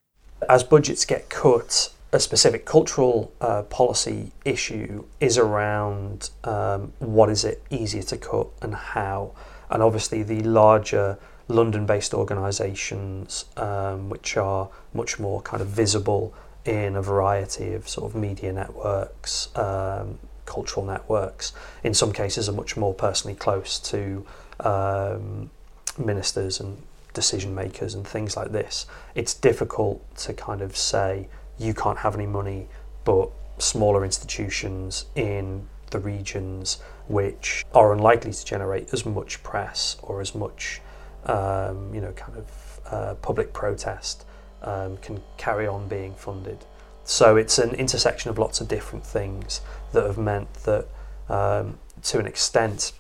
As 0.48 0.63
budgets 0.63 1.04
get 1.04 1.30
cut, 1.30 1.94
a 2.13 2.19
specific 2.19 2.65
cultural 2.65 3.32
uh, 3.39 3.63
policy 3.63 4.32
issue 4.43 5.06
is 5.19 5.38
around 5.38 6.30
um, 6.43 6.91
what 7.00 7.30
is 7.30 7.45
it 7.45 7.63
easier 7.69 8.04
to 8.04 8.17
cut 8.17 8.47
and 8.62 8.76
how. 8.76 9.32
And 9.69 9.82
obviously, 9.82 10.21
the 10.21 10.41
larger 10.41 11.17
London 11.47 11.86
based 11.86 12.13
organisations, 12.13 13.45
um, 13.56 14.10
which 14.10 14.36
are 14.36 14.69
much 14.93 15.19
more 15.19 15.41
kind 15.41 15.62
of 15.62 15.69
visible 15.69 16.34
in 16.65 16.95
a 16.95 17.02
variety 17.02 17.74
of 17.74 17.88
sort 17.88 18.12
of 18.12 18.19
media 18.19 18.52
networks, 18.52 19.56
um, 19.58 20.19
cultural 20.45 20.86
networks, 20.86 21.54
in 21.84 21.93
some 21.93 22.12
cases 22.12 22.50
are 22.50 22.54
much 22.54 22.76
more 22.76 22.93
personally 22.93 23.36
close 23.36 23.80
to 23.80 24.26
um, 24.60 25.50
ministers 25.97 26.60
and 26.60 26.78
decision 27.13 27.56
makers 27.56 27.93
and 27.93 28.06
things 28.08 28.36
like 28.36 28.52
this. 28.52 28.86
It's 29.15 29.34
difficult 29.34 30.15
to 30.17 30.34
kind 30.34 30.62
of 30.62 30.76
say, 30.76 31.28
you 31.62 31.74
can't 31.74 32.00
have 32.00 32.15
any 32.15 32.26
money, 32.26 32.67
but 33.06 33.30
smaller 33.60 34.04
institutions 34.04 35.06
in 35.15 35.67
the 35.91 36.00
regions 36.00 36.80
which 37.08 37.63
are 37.74 37.93
unlikely 37.93 38.34
to 38.34 38.45
generate 38.45 38.91
as 38.93 39.06
much 39.06 39.43
press 39.43 39.97
or 40.02 40.21
as 40.21 40.34
much, 40.34 40.82
um, 41.26 41.93
you 41.93 42.02
know, 42.02 42.12
kind 42.13 42.38
of 42.38 42.80
uh, 42.89 43.13
public 43.15 43.54
protest 43.54 44.26
um, 44.63 44.97
can 44.97 45.21
carry 45.38 45.67
on 45.67 45.88
being 45.88 46.13
funded. 46.15 46.58
So 47.04 47.36
it's 47.36 47.60
an 47.60 47.76
intersection 47.76 48.32
of 48.32 48.39
lots 48.39 48.62
of 48.62 48.67
different 48.67 49.06
things 49.06 49.62
that 49.91 50.04
have 50.04 50.17
meant 50.17 50.54
that, 50.63 50.88
um, 51.30 51.78
to 52.04 52.19
an 52.19 52.26
extent, 52.26 52.93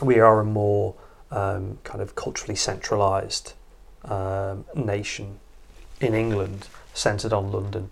we 0.00 0.18
are 0.20 0.40
a 0.40 0.44
more 0.44 0.94
um, 1.30 1.78
kind 1.84 2.00
of 2.00 2.14
culturally 2.14 2.56
centralised 2.56 3.54
um, 4.04 4.64
nation 4.74 5.38
in 6.00 6.14
England 6.14 6.68
centred 6.94 7.32
on 7.32 7.50
London. 7.50 7.90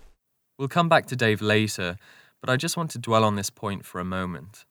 We'll 0.57 0.67
come 0.67 0.89
back 0.89 1.05
to 1.07 1.15
Dave 1.15 1.41
later, 1.41 1.97
but 2.39 2.49
I 2.49 2.57
just 2.57 2.77
want 2.77 2.91
to 2.91 2.99
dwell 2.99 3.23
on 3.23 3.35
this 3.35 3.49
point 3.49 3.85
for 3.85 3.99
a 3.99 4.05
moment. 4.05 4.65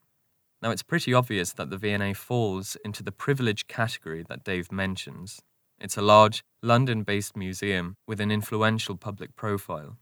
Now, 0.62 0.70
it's 0.70 0.82
pretty 0.82 1.14
obvious 1.14 1.52
that 1.54 1.70
the 1.70 1.78
V&A 1.78 2.12
falls 2.12 2.76
into 2.84 3.02
the 3.02 3.12
privileged 3.12 3.66
category 3.66 4.24
that 4.28 4.44
Dave 4.44 4.70
mentions. 4.70 5.40
It's 5.80 5.96
a 5.96 6.02
large, 6.02 6.44
London 6.62 7.02
based 7.02 7.36
museum 7.36 7.96
with 8.06 8.20
an 8.20 8.30
influential 8.30 8.96
public 8.96 9.34
profile. 9.34 9.96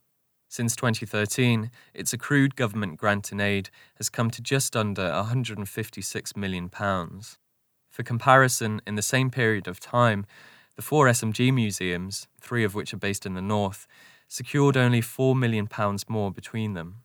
Since 0.48 0.74
2013, 0.76 1.70
its 1.94 2.12
accrued 2.12 2.56
government 2.56 2.96
grant 2.96 3.30
and 3.30 3.40
aid 3.40 3.70
has 3.96 4.08
come 4.08 4.30
to 4.30 4.42
just 4.42 4.74
under 4.74 5.02
£156 5.02 6.36
million. 6.36 6.70
For 6.70 8.02
comparison, 8.02 8.80
in 8.86 8.94
the 8.94 9.02
same 9.02 9.30
period 9.30 9.68
of 9.68 9.78
time, 9.78 10.26
the 10.74 10.82
four 10.82 11.06
SMG 11.06 11.52
museums, 11.52 12.28
three 12.40 12.64
of 12.64 12.74
which 12.74 12.94
are 12.94 12.98
based 12.98 13.26
in 13.26 13.34
the 13.34 13.42
north, 13.42 13.86
secured 14.28 14.76
only 14.76 15.00
£4 15.00 15.36
million 15.36 15.68
more 16.08 16.30
between 16.30 16.74
them. 16.74 17.02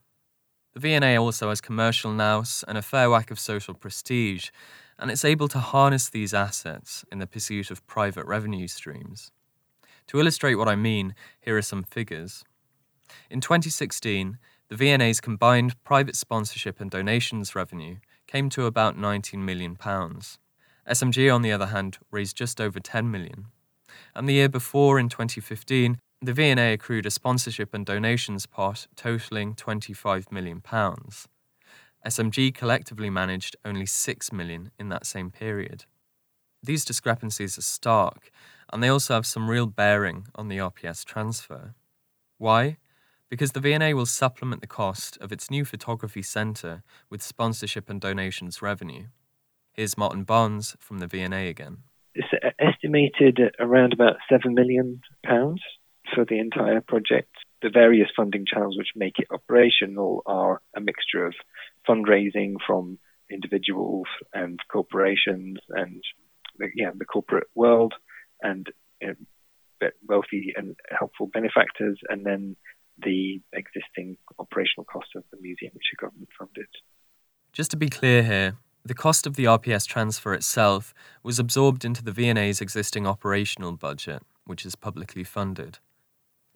The 0.74 0.80
V&A 0.80 1.18
also 1.18 1.50
has 1.50 1.62
commercial 1.62 2.12
nous 2.12 2.64
and 2.68 2.78
a 2.78 2.82
fair 2.82 3.10
whack 3.10 3.32
of 3.32 3.40
social 3.40 3.74
prestige, 3.74 4.50
and 5.00 5.10
it's 5.10 5.26
able 5.26 5.48
to 5.50 5.60
harness 5.60 6.10
these 6.10 6.34
assets 6.34 7.06
in 7.12 7.20
the 7.20 7.28
pursuit 7.28 7.72
of 7.72 7.86
private 7.88 8.26
revenue 8.26 8.68
streams. 8.68 9.32
To 10.08 10.20
illustrate 10.20 10.56
what 10.56 10.68
I 10.68 10.76
mean, 10.76 11.16
here 11.40 11.58
are 11.58 11.62
some 11.62 11.84
figures. 11.84 12.44
In 13.30 13.40
2016, 13.40 14.38
the 14.70 14.76
V&A's 14.76 15.22
combined 15.22 15.82
private 15.84 16.16
sponsorship 16.16 16.82
and 16.82 16.90
donations 16.90 17.56
revenue 17.56 17.98
came 18.28 18.50
to 18.50 18.66
about 18.66 18.98
£19 18.98 19.40
million. 19.40 19.78
SMG, 19.78 21.34
on 21.34 21.42
the 21.42 21.52
other 21.52 21.68
hand, 21.68 22.00
raised 22.12 22.36
just 22.36 22.60
over 22.60 22.80
10 22.80 23.10
million. 23.10 23.46
And 24.16 24.28
the 24.28 24.34
year 24.34 24.50
before, 24.50 25.00
in 25.00 25.10
2015, 25.10 26.00
the 26.24 26.34
V&A 26.34 26.72
accrued 26.74 27.06
a 27.06 27.12
sponsorship 27.12 27.74
and 27.74 27.86
donations 27.86 28.46
pot 28.46 28.88
totaling 28.96 29.56
£25 29.56 30.32
million. 30.32 30.62
SMG 32.06 32.54
collectively 32.54 33.10
managed 33.10 33.58
only 33.66 33.86
£6 33.86 34.32
million 34.32 34.72
in 34.80 34.88
that 34.88 35.06
same 35.06 35.30
period. 35.30 35.84
These 36.62 36.86
discrepancies 36.86 37.58
are 37.58 37.62
stark, 37.62 38.32
and 38.72 38.82
they 38.82 38.88
also 38.88 39.16
have 39.16 39.26
some 39.26 39.50
real 39.50 39.66
bearing 39.66 40.28
on 40.36 40.48
the 40.48 40.60
RPS 40.60 41.04
transfer. 41.04 41.76
Why? 42.38 42.78
Because 43.30 43.52
the 43.52 43.60
V&A 43.60 43.94
will 43.94 44.06
supplement 44.06 44.62
the 44.62 44.68
cost 44.68 45.18
of 45.18 45.34
its 45.34 45.52
new 45.52 45.66
photography 45.66 46.22
centre 46.22 46.84
with 47.10 47.22
sponsorship 47.22 47.90
and 47.90 48.00
donations 48.00 48.62
revenue. 48.62 49.08
Here's 49.74 49.98
Martin 49.98 50.24
Barnes 50.24 50.78
from 50.80 51.00
the 51.00 51.08
V&A 51.08 51.50
again. 51.50 51.80
It's 52.16 52.28
estimated 52.60 53.40
at 53.40 53.56
around 53.60 53.92
about 53.92 54.18
£7 54.32 54.54
million 54.54 55.02
for 56.14 56.26
the 56.26 56.40
entire 56.40 56.82
project. 56.82 57.34
The 57.62 57.70
various 57.70 58.10
funding 58.16 58.46
channels 58.46 58.78
which 58.78 58.90
make 58.96 59.20
it 59.20 59.28
operational 59.32 60.22
are 60.26 60.62
a 60.76 60.82
mixture 60.82 61.26
of 61.26 61.34
fundraising 61.88 62.56
from 62.66 63.00
individuals 63.32 64.08
and 64.34 64.60
corporations 64.72 65.60
and 65.70 66.04
yeah, 66.76 66.92
the 66.96 67.06
corporate 67.06 67.48
world 67.56 67.94
and 68.42 68.68
you 69.02 69.08
know, 69.08 69.90
wealthy 70.08 70.54
and 70.56 70.76
helpful 70.98 71.30
benefactors, 71.34 72.00
and 72.10 72.26
then 72.26 72.56
the 73.04 73.42
existing 73.54 74.18
operational 74.40 74.86
costs 74.86 75.12
of 75.16 75.24
the 75.32 75.38
museum, 75.42 75.72
which 75.74 75.84
are 75.98 76.06
government 76.06 76.30
funded. 76.38 76.68
Just 77.52 77.72
to 77.72 77.78
be 77.78 77.90
clear 77.90 78.24
here, 78.24 78.56
the 78.86 78.94
cost 78.94 79.26
of 79.26 79.36
the 79.36 79.46
RPS 79.46 79.88
transfer 79.88 80.34
itself 80.34 80.94
was 81.24 81.40
absorbed 81.40 81.86
into 81.86 82.04
the 82.04 82.12
V&A's 82.12 82.62
existing 82.62 83.08
operational 83.08 83.74
budget, 83.74 84.24
which 84.46 84.66
is 84.66 84.76
publicly 84.76 85.24
funded. 85.24 85.80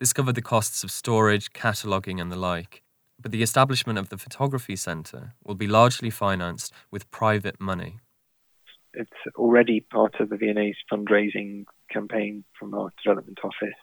This 0.00 0.12
covered 0.12 0.36
the 0.36 0.42
costs 0.42 0.84
of 0.84 0.90
storage, 0.90 1.52
cataloguing, 1.52 2.20
and 2.20 2.30
the 2.30 2.36
like. 2.36 2.82
But 3.20 3.32
the 3.32 3.42
establishment 3.42 3.98
of 3.98 4.10
the 4.10 4.16
photography 4.16 4.76
centre 4.76 5.34
will 5.42 5.56
be 5.56 5.66
largely 5.66 6.10
financed 6.10 6.72
with 6.90 7.10
private 7.10 7.60
money. 7.60 7.98
It's 8.94 9.10
already 9.34 9.80
part 9.80 10.20
of 10.20 10.28
the 10.28 10.36
V&A's 10.36 10.76
fundraising 10.90 11.64
campaign 11.90 12.44
from 12.58 12.74
our 12.74 12.92
development 13.02 13.38
office, 13.42 13.74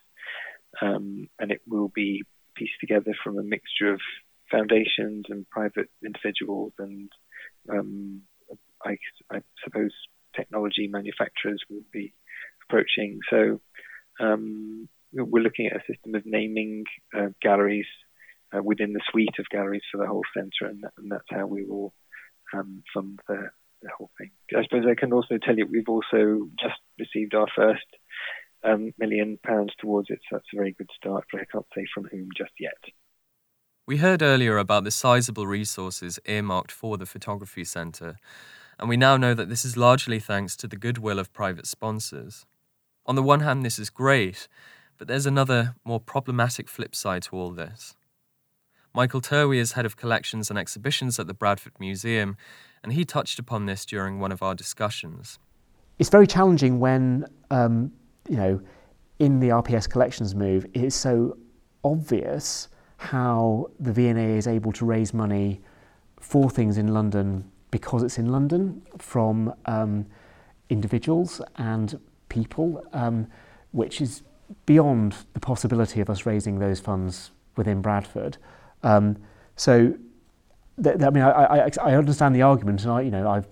um, 0.81 1.27
and 1.37 1.51
it 1.51 1.61
will 1.67 1.89
be 1.89 2.23
pieced 2.55 2.79
together 2.79 3.13
from 3.21 3.37
a 3.37 3.43
mixture 3.43 3.93
of 3.93 3.99
foundations 4.49 5.25
and 5.29 5.49
private 5.49 5.89
individuals 6.03 6.71
and 6.79 7.09
um, 7.69 8.21
I, 8.85 8.97
I, 9.31 9.41
suppose 9.63 9.91
technology 10.35 10.87
manufacturers 10.87 11.61
will 11.69 11.83
be 11.91 12.13
approaching. 12.63 13.19
So 13.29 13.59
um, 14.19 14.87
we're 15.23 15.43
looking 15.43 15.67
at 15.67 15.77
a 15.77 15.91
system 15.91 16.15
of 16.15 16.23
naming 16.25 16.83
uh, 17.15 17.27
galleries 17.41 17.87
uh, 18.55 18.61
within 18.61 18.93
the 18.93 19.01
suite 19.09 19.35
of 19.39 19.49
galleries 19.49 19.83
for 19.91 19.97
the 19.97 20.07
whole 20.07 20.23
centre, 20.35 20.69
and, 20.69 20.83
that, 20.83 20.91
and 20.97 21.11
that's 21.11 21.23
how 21.29 21.45
we 21.45 21.65
will 21.65 21.93
um, 22.53 22.83
fund 22.93 23.19
the, 23.27 23.49
the, 23.81 23.89
whole 23.97 24.11
thing. 24.17 24.31
I 24.55 24.63
suppose 24.63 24.85
I 24.89 24.99
can 24.99 25.13
also 25.13 25.37
tell 25.41 25.57
you 25.57 25.65
we've 25.65 25.89
also 25.89 26.49
just 26.59 26.79
received 26.99 27.33
our 27.33 27.47
first 27.55 27.85
um, 28.63 28.91
million 28.97 29.39
pounds 29.43 29.73
towards 29.79 30.09
it, 30.09 30.19
so 30.29 30.37
that's 30.37 30.45
a 30.53 30.57
very 30.57 30.73
good 30.73 30.89
start, 30.95 31.25
but 31.31 31.41
I 31.41 31.45
can't 31.51 31.65
say 31.75 31.85
from 31.93 32.05
whom 32.05 32.29
just 32.37 32.53
yet. 32.59 32.73
We 33.87 33.97
heard 33.97 34.21
earlier 34.21 34.57
about 34.57 34.83
the 34.83 34.91
sizable 34.91 35.45
resources 35.45 36.19
earmarked 36.25 36.71
for 36.71 36.97
the 36.97 37.05
photography 37.05 37.63
centre, 37.63 38.17
and 38.79 38.89
we 38.89 38.97
now 38.97 39.15
know 39.15 39.33
that 39.33 39.49
this 39.49 39.63
is 39.63 39.77
largely 39.77 40.19
thanks 40.19 40.55
to 40.57 40.67
the 40.67 40.75
goodwill 40.75 41.19
of 41.19 41.33
private 41.33 41.67
sponsors. 41.67 42.45
On 43.05 43.15
the 43.15 43.23
one 43.23 43.41
hand, 43.41 43.63
this 43.63 43.77
is 43.77 43.91
great, 43.91 44.47
but 44.97 45.07
there's 45.07 45.25
another, 45.25 45.75
more 45.83 45.99
problematic 45.99 46.69
flip 46.69 46.95
side 46.95 47.23
to 47.23 47.35
all 47.35 47.51
this. 47.51 47.95
Michael 48.93 49.21
Terwey 49.21 49.57
is 49.57 49.73
head 49.73 49.85
of 49.85 49.97
collections 49.97 50.49
and 50.49 50.57
exhibitions 50.57 51.19
at 51.19 51.27
the 51.27 51.33
Bradford 51.33 51.73
Museum, 51.79 52.37
and 52.81 52.93
he 52.93 53.03
touched 53.03 53.39
upon 53.39 53.65
this 53.65 53.85
during 53.85 54.19
one 54.19 54.31
of 54.31 54.41
our 54.41 54.55
discussions. 54.55 55.37
It's 55.99 56.09
very 56.09 56.27
challenging 56.27 56.79
when, 56.79 57.25
um, 57.51 57.91
you 58.29 58.37
know, 58.37 58.61
in 59.19 59.39
the 59.39 59.49
RPS 59.49 59.89
collections 59.89 60.35
move, 60.35 60.65
it 60.73 60.83
is 60.83 60.95
so 60.95 61.37
obvious 61.83 62.69
how 62.97 63.69
the 63.79 63.91
V&A 63.91 64.37
is 64.37 64.47
able 64.47 64.71
to 64.73 64.85
raise 64.85 65.13
money 65.13 65.61
for 66.19 66.49
things 66.49 66.77
in 66.77 66.93
London 66.93 67.49
because 67.71 68.03
it's 68.03 68.17
in 68.17 68.31
London 68.31 68.81
from 68.97 69.53
um, 69.65 70.05
individuals 70.69 71.41
and 71.57 71.99
people, 72.29 72.83
um, 72.93 73.27
which 73.71 74.01
is 74.01 74.23
beyond 74.65 75.15
the 75.33 75.39
possibility 75.39 76.01
of 76.01 76.09
us 76.09 76.25
raising 76.25 76.59
those 76.59 76.79
funds 76.79 77.31
within 77.55 77.81
Bradford. 77.81 78.37
Um, 78.83 79.17
so, 79.55 79.93
th- 80.81 80.97
th- 80.97 81.01
I 81.01 81.09
mean, 81.09 81.23
I, 81.23 81.31
I, 81.31 81.71
I, 81.81 81.95
understand 81.95 82.35
the 82.35 82.41
argument, 82.41 82.83
and 82.83 82.91
I, 82.91 83.01
you 83.01 83.11
know, 83.11 83.29
I've 83.29 83.47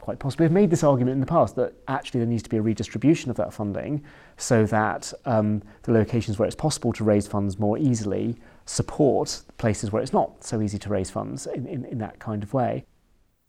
quite 0.00 0.18
possibly 0.18 0.44
have 0.44 0.52
made 0.52 0.68
this 0.68 0.82
argument 0.82 1.14
in 1.14 1.20
the 1.20 1.26
past 1.26 1.56
that 1.56 1.72
actually 1.88 2.20
there 2.20 2.28
needs 2.28 2.42
to 2.42 2.50
be 2.50 2.56
a 2.56 2.62
redistribution 2.62 3.30
of 3.30 3.36
that 3.36 3.52
funding 3.52 4.02
so 4.36 4.66
that 4.66 5.12
um, 5.24 5.62
the 5.84 5.92
locations 5.92 6.38
where 6.38 6.46
it's 6.46 6.56
possible 6.56 6.92
to 6.92 7.04
raise 7.04 7.26
funds 7.26 7.58
more 7.58 7.78
easily 7.78 8.36
support 8.66 9.42
places 9.58 9.92
where 9.92 10.02
it's 10.02 10.12
not 10.12 10.44
so 10.44 10.60
easy 10.60 10.78
to 10.78 10.88
raise 10.88 11.10
funds 11.10 11.46
in, 11.46 11.66
in, 11.66 11.84
in 11.84 11.98
that 11.98 12.18
kind 12.18 12.42
of 12.42 12.52
way. 12.52 12.84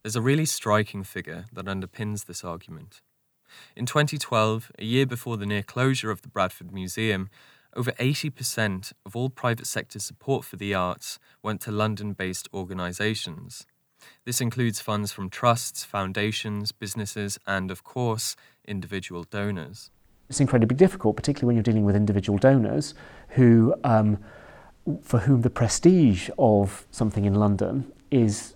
There's 0.03 0.15
a 0.15 0.21
really 0.21 0.45
striking 0.45 1.03
figure 1.03 1.45
that 1.53 1.65
underpins 1.65 2.25
this 2.25 2.43
argument. 2.43 3.01
In 3.75 3.85
2012, 3.85 4.71
a 4.79 4.83
year 4.83 5.05
before 5.05 5.37
the 5.37 5.45
near 5.45 5.63
closure 5.63 6.11
of 6.11 6.21
the 6.21 6.27
Bradford 6.27 6.71
Museum, 6.71 7.29
over 7.75 7.91
80% 7.93 8.93
of 9.05 9.15
all 9.15 9.29
private 9.29 9.65
sector 9.65 9.99
support 9.99 10.45
for 10.45 10.57
the 10.57 10.73
arts 10.73 11.19
went 11.41 11.61
to 11.61 11.71
London 11.71 12.13
based 12.13 12.47
organisations. 12.53 13.65
This 14.25 14.41
includes 14.41 14.79
funds 14.79 15.11
from 15.11 15.29
trusts, 15.29 15.83
foundations, 15.83 16.71
businesses, 16.71 17.39
and, 17.47 17.71
of 17.71 17.83
course, 17.83 18.35
individual 18.65 19.23
donors. 19.23 19.89
It's 20.29 20.39
incredibly 20.39 20.75
difficult, 20.75 21.15
particularly 21.15 21.47
when 21.47 21.55
you're 21.55 21.63
dealing 21.63 21.85
with 21.85 21.95
individual 21.95 22.37
donors 22.37 22.93
who, 23.29 23.75
um, 23.83 24.19
for 25.01 25.19
whom 25.19 25.41
the 25.41 25.49
prestige 25.49 26.29
of 26.37 26.85
something 26.91 27.25
in 27.25 27.35
London 27.35 27.91
is 28.11 28.55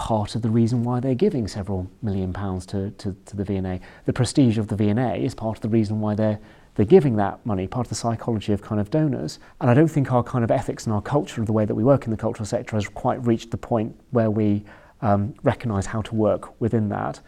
part 0.00 0.34
of 0.34 0.40
the 0.40 0.48
reason 0.48 0.82
why 0.82 0.98
they're 0.98 1.14
giving 1.14 1.46
several 1.46 1.86
million 2.00 2.32
pounds 2.32 2.64
to, 2.64 2.90
to, 2.92 3.14
to 3.26 3.36
the 3.36 3.44
V&A. 3.44 3.78
The 4.06 4.12
prestige 4.14 4.56
of 4.56 4.68
the 4.68 4.74
V&A 4.74 5.16
is 5.16 5.34
part 5.34 5.58
of 5.58 5.60
the 5.60 5.68
reason 5.68 6.00
why 6.00 6.14
they're 6.14 6.40
they're 6.76 6.86
giving 6.86 7.16
that 7.16 7.44
money, 7.44 7.66
part 7.66 7.86
of 7.86 7.88
the 7.90 7.96
psychology 7.96 8.52
of 8.54 8.62
kind 8.62 8.80
of 8.80 8.90
donors. 8.90 9.40
And 9.60 9.68
I 9.68 9.74
don't 9.74 9.88
think 9.88 10.12
our 10.12 10.22
kind 10.22 10.42
of 10.42 10.50
ethics 10.50 10.86
and 10.86 10.94
our 10.94 11.02
culture 11.02 11.42
of 11.42 11.46
the 11.46 11.52
way 11.52 11.66
that 11.66 11.74
we 11.74 11.84
work 11.84 12.06
in 12.06 12.10
the 12.12 12.16
cultural 12.16 12.46
sector 12.46 12.76
has 12.76 12.88
quite 12.88 13.22
reached 13.26 13.50
the 13.50 13.58
point 13.58 13.94
where 14.12 14.30
we 14.30 14.64
um, 15.02 15.34
recognise 15.42 15.84
how 15.84 16.00
to 16.00 16.14
work 16.14 16.58
within 16.60 16.88
that. 16.88 17.20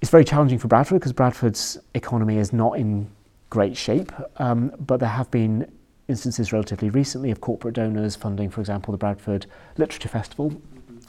It's 0.00 0.10
very 0.10 0.24
challenging 0.24 0.58
for 0.58 0.66
Bradford 0.66 0.98
because 0.98 1.12
Bradford's 1.12 1.78
economy 1.94 2.38
is 2.38 2.52
not 2.52 2.78
in 2.78 3.08
great 3.50 3.76
shape, 3.76 4.10
um, 4.38 4.72
but 4.80 4.98
there 4.98 5.10
have 5.10 5.30
been 5.30 5.70
instances 6.08 6.52
relatively 6.52 6.90
recently 6.90 7.30
of 7.30 7.40
corporate 7.40 7.74
donors 7.74 8.16
funding, 8.16 8.50
for 8.50 8.60
example, 8.60 8.90
the 8.90 8.98
Bradford 8.98 9.46
Literature 9.76 10.08
Festival. 10.08 10.60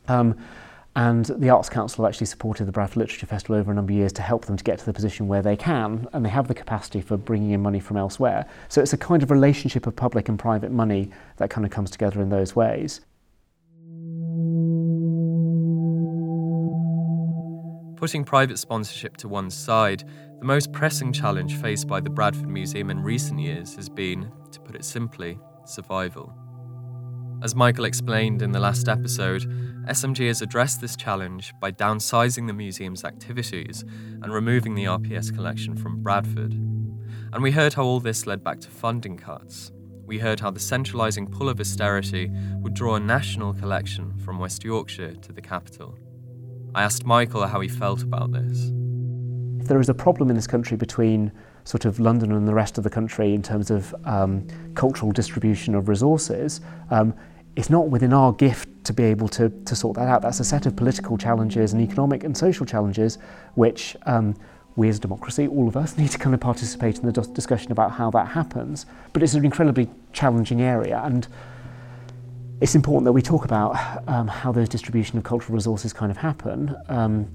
Um, 0.09 0.37
and 0.97 1.25
the 1.25 1.51
Arts 1.51 1.69
Council 1.69 2.07
actually 2.07 2.25
supported 2.25 2.65
the 2.65 2.71
Bradford 2.71 2.97
Literature 2.97 3.27
Festival 3.27 3.55
over 3.55 3.71
a 3.71 3.75
number 3.75 3.93
of 3.93 3.97
years 3.97 4.12
to 4.13 4.23
help 4.23 4.45
them 4.45 4.57
to 4.57 4.63
get 4.63 4.79
to 4.79 4.86
the 4.86 4.91
position 4.91 5.27
where 5.27 5.43
they 5.43 5.55
can, 5.55 6.07
and 6.12 6.25
they 6.25 6.29
have 6.29 6.47
the 6.47 6.55
capacity 6.55 7.01
for 7.01 7.17
bringing 7.17 7.51
in 7.51 7.62
money 7.62 7.79
from 7.79 7.97
elsewhere. 7.97 8.47
So 8.67 8.81
it's 8.81 8.93
a 8.93 8.97
kind 8.97 9.21
of 9.21 9.29
relationship 9.29 9.86
of 9.86 9.95
public 9.95 10.27
and 10.27 10.39
private 10.39 10.71
money 10.71 11.12
that 11.36 11.51
kind 11.51 11.65
of 11.65 11.71
comes 11.71 11.91
together 11.91 12.19
in 12.19 12.29
those 12.29 12.55
ways. 12.55 13.01
Putting 17.97 18.23
private 18.23 18.57
sponsorship 18.57 19.17
to 19.17 19.27
one 19.27 19.51
side, 19.51 20.03
the 20.39 20.45
most 20.45 20.71
pressing 20.71 21.13
challenge 21.13 21.57
faced 21.57 21.88
by 21.88 21.99
the 21.99 22.10
Bradford 22.10 22.49
Museum 22.49 22.89
in 22.89 23.03
recent 23.03 23.39
years 23.39 23.75
has 23.75 23.88
been, 23.88 24.31
to 24.51 24.60
put 24.62 24.73
it 24.73 24.83
simply, 24.83 25.38
survival. 25.63 26.33
As 27.43 27.53
Michael 27.53 27.86
explained 27.86 28.41
in 28.41 28.51
the 28.51 28.60
last 28.60 28.89
episode, 28.89 29.66
SMG 29.88 30.28
has 30.28 30.41
addressed 30.41 30.82
this 30.82 30.97
challenge 30.97 31.54
by 31.62 31.71
downsizing 31.71 32.45
the 32.45 32.54
museum's 32.54 33.06
activities 33.06 33.86
and 34.21 34.34
removing 34.34 34.76
the 34.76 34.84
RPS 34.84 35.34
collection 35.34 35.78
from 35.78 36.04
Bradford. 36.04 36.52
And 37.32 37.41
we 37.41 37.52
heard 37.52 37.73
how 37.73 37.86
all 37.86 38.02
this 38.02 38.28
led 38.28 38.43
back 38.43 38.60
to 38.62 38.69
funding 38.69 39.17
cuts. 39.17 39.71
We 40.06 40.19
heard 40.19 40.41
how 40.41 40.52
the 40.52 40.60
centralising 40.60 41.28
pull 41.28 41.47
of 41.47 41.62
austerity 41.62 42.30
would 42.56 42.73
draw 42.73 42.95
a 42.95 43.00
national 43.00 43.54
collection 43.54 44.13
from 44.17 44.39
West 44.39 44.65
Yorkshire 44.65 45.13
to 45.15 45.32
the 45.32 45.41
capital. 45.41 45.97
I 46.76 46.84
asked 46.84 47.06
Michael 47.06 47.47
how 47.47 47.62
he 47.62 47.69
felt 47.69 48.04
about 48.04 48.34
this. 48.34 48.71
If 49.62 49.69
there 49.69 49.80
is 49.80 49.89
a 49.89 49.93
problem 49.93 50.30
in 50.30 50.36
this 50.36 50.47
country 50.47 50.76
between 50.76 51.32
sort 51.63 51.86
of 51.86 52.00
London 52.00 52.34
and 52.34 52.45
the 52.45 52.54
rest 52.54 52.78
of 52.78 52.84
the 52.84 52.89
country 52.89 53.34
in 53.34 53.41
terms 53.41 53.71
of 53.71 53.95
um, 54.04 54.45
cultural 54.76 55.13
distribution 55.13 55.76
of 55.76 55.88
resources, 55.88 56.60
um, 56.91 57.13
it's 57.58 57.72
not 57.72 57.89
within 57.89 58.13
our 58.13 58.32
gift 58.34 58.70
to 58.84 58.93
be 58.93 59.04
able 59.04 59.28
to, 59.28 59.50
to 59.65 59.76
sort 59.76 59.98
that 59.98 60.08
out. 60.08 60.22
That's 60.22 60.39
a 60.39 60.43
set 60.43 60.67
of 60.67 60.76
political 60.76 61.17
challenges 61.17 61.74
and 61.74 61.82
economic 61.82 62.24
and 62.24 62.38
social 62.38 62.67
challenges 62.67 63.17
which 63.56 63.98
um, 64.06 64.36
we 64.76 64.89
as 64.89 64.98
a 64.98 65.00
democracy, 65.00 65.48
all 65.48 65.67
of 65.67 65.76
us, 65.76 65.98
need 65.98 66.12
to 66.12 66.20
kind 66.20 66.36
of 66.36 66.39
participate 66.39 67.00
in 67.00 67.12
the 67.12 67.12
discussion 67.12 67.72
about 67.72 67.91
how 67.93 68.12
that 68.12 68.28
happens. 68.28 68.86
But 69.12 69.24
it's 69.24 69.34
an 69.34 69.43
incredibly 69.43 69.89
challenging 70.13 70.62
area, 70.62 71.02
and 71.04 71.28
it's 72.62 72.76
important 72.76 73.06
that 73.06 73.13
we 73.13 73.24
talk 73.24 73.43
about 73.43 73.76
um, 74.08 74.28
how 74.28 74.52
those 74.52 74.70
distribution 74.70 75.17
of 75.17 75.24
cultural 75.24 75.56
resources 75.56 75.93
kind 75.93 76.12
of 76.12 76.17
happen, 76.17 76.76
um, 76.89 77.28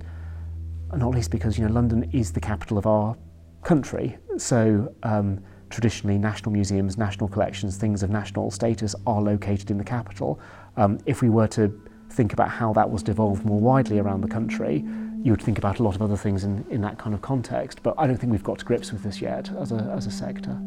not 0.94 1.10
least 1.10 1.32
because 1.32 1.58
you 1.58 1.66
know 1.66 1.72
London 1.72 2.08
is 2.12 2.30
the 2.32 2.40
capital 2.40 2.78
of 2.78 2.86
our 2.86 3.16
country, 3.64 4.18
so. 4.38 4.94
Um, 5.02 5.42
traditionally, 5.72 6.18
national 6.18 6.52
museums, 6.52 6.96
national 6.96 7.28
collections, 7.28 7.76
things 7.76 8.02
of 8.02 8.10
national 8.10 8.50
status 8.50 8.94
are 9.06 9.20
located 9.20 9.70
in 9.70 9.78
the 9.78 9.84
capital. 9.84 10.38
Um, 10.76 10.98
if 11.06 11.22
we 11.22 11.30
were 11.30 11.48
to 11.48 11.72
think 12.10 12.32
about 12.32 12.50
how 12.50 12.72
that 12.74 12.88
was 12.88 13.02
devolved 13.02 13.44
more 13.44 13.58
widely 13.58 13.98
around 13.98 14.20
the 14.20 14.28
country, 14.28 14.84
you 15.22 15.32
would 15.32 15.42
think 15.42 15.58
about 15.58 15.78
a 15.78 15.82
lot 15.82 15.94
of 15.94 16.02
other 16.02 16.16
things 16.16 16.44
in, 16.44 16.64
in 16.70 16.82
that 16.82 16.98
kind 16.98 17.14
of 17.14 17.22
context. 17.22 17.82
But 17.82 17.94
I 17.96 18.06
don't 18.06 18.18
think 18.18 18.30
we've 18.30 18.44
got 18.44 18.58
to 18.58 18.64
grips 18.64 18.92
with 18.92 19.02
this 19.02 19.20
yet 19.20 19.50
as 19.58 19.72
a, 19.72 19.76
as 19.96 20.06
a 20.06 20.10
sector. 20.10 20.60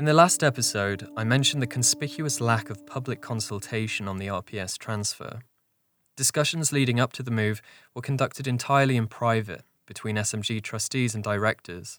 In 0.00 0.06
the 0.06 0.14
last 0.14 0.42
episode, 0.42 1.06
I 1.14 1.24
mentioned 1.24 1.60
the 1.60 1.66
conspicuous 1.66 2.40
lack 2.40 2.70
of 2.70 2.86
public 2.86 3.20
consultation 3.20 4.08
on 4.08 4.16
the 4.16 4.28
RPS 4.28 4.78
transfer. 4.78 5.40
Discussions 6.16 6.72
leading 6.72 6.98
up 6.98 7.12
to 7.12 7.22
the 7.22 7.30
move 7.30 7.60
were 7.94 8.00
conducted 8.00 8.46
entirely 8.46 8.96
in 8.96 9.08
private 9.08 9.62
between 9.84 10.16
SMG 10.16 10.62
trustees 10.62 11.14
and 11.14 11.22
directors, 11.22 11.98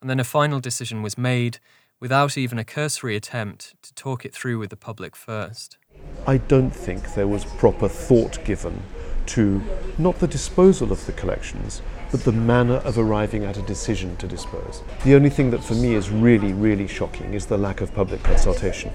and 0.00 0.10
then 0.10 0.18
a 0.18 0.24
final 0.24 0.58
decision 0.58 1.00
was 1.00 1.16
made 1.16 1.60
without 2.00 2.36
even 2.36 2.58
a 2.58 2.64
cursory 2.64 3.14
attempt 3.14 3.76
to 3.82 3.94
talk 3.94 4.24
it 4.24 4.34
through 4.34 4.58
with 4.58 4.70
the 4.70 4.76
public 4.76 5.14
first. 5.14 5.78
I 6.26 6.38
don't 6.38 6.72
think 6.72 7.14
there 7.14 7.28
was 7.28 7.44
proper 7.44 7.88
thought 7.88 8.44
given 8.44 8.82
to 9.28 9.62
not 9.98 10.18
the 10.18 10.26
disposal 10.26 10.92
of 10.92 11.04
the 11.06 11.12
collections, 11.12 11.82
but 12.10 12.24
the 12.24 12.32
manner 12.32 12.76
of 12.76 12.98
arriving 12.98 13.44
at 13.44 13.56
a 13.56 13.62
decision 13.62 14.16
to 14.16 14.26
dispose. 14.26 14.82
The 15.04 15.14
only 15.14 15.30
thing 15.30 15.50
that 15.50 15.62
for 15.62 15.74
me 15.74 15.94
is 15.94 16.10
really, 16.10 16.52
really 16.52 16.88
shocking 16.88 17.34
is 17.34 17.46
the 17.46 17.58
lack 17.58 17.80
of 17.80 17.94
public 17.94 18.22
consultation. 18.22 18.90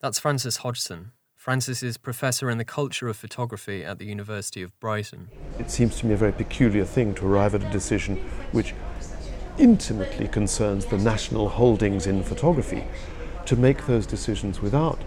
That's 0.00 0.18
Francis 0.18 0.58
Hodgson. 0.58 1.12
Francis 1.34 1.82
is 1.82 1.96
professor 1.96 2.50
in 2.50 2.58
the 2.58 2.64
culture 2.64 3.06
of 3.06 3.16
photography 3.16 3.84
at 3.84 3.98
the 3.98 4.06
University 4.06 4.62
of 4.62 4.78
Brighton. 4.80 5.28
It 5.60 5.70
seems 5.70 5.96
to 6.00 6.06
me 6.06 6.14
a 6.14 6.16
very 6.16 6.32
peculiar 6.32 6.84
thing 6.84 7.14
to 7.14 7.26
arrive 7.26 7.54
at 7.54 7.62
a 7.62 7.70
decision 7.70 8.16
which 8.50 8.74
intimately 9.58 10.28
concerns 10.28 10.86
the 10.86 10.98
national 10.98 11.48
holdings 11.48 12.06
in 12.06 12.22
photography, 12.22 12.84
to 13.44 13.56
make 13.56 13.86
those 13.86 14.06
decisions 14.06 14.60
without 14.60 14.98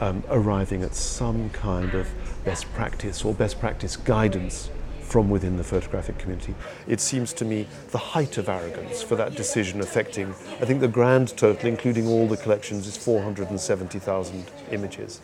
um, 0.00 0.22
arriving 0.28 0.82
at 0.82 0.94
some 0.94 1.50
kind 1.50 1.94
of 1.94 2.06
best 2.46 2.72
practice 2.74 3.24
or 3.24 3.34
best 3.34 3.58
practice 3.58 3.96
guidance 3.96 4.70
from 5.02 5.28
within 5.28 5.56
the 5.56 5.64
photographic 5.64 6.16
community. 6.16 6.54
It 6.86 7.00
seems 7.00 7.32
to 7.34 7.44
me 7.44 7.66
the 7.90 7.98
height 7.98 8.38
of 8.38 8.48
arrogance 8.48 9.02
for 9.02 9.16
that 9.16 9.34
decision 9.34 9.80
affecting, 9.80 10.30
I 10.60 10.64
think 10.64 10.80
the 10.80 10.88
grand 10.88 11.36
total, 11.36 11.68
including 11.68 12.06
all 12.06 12.28
the 12.28 12.36
collections, 12.36 12.86
is 12.86 12.96
470,000 12.96 14.44
images. 14.70 15.20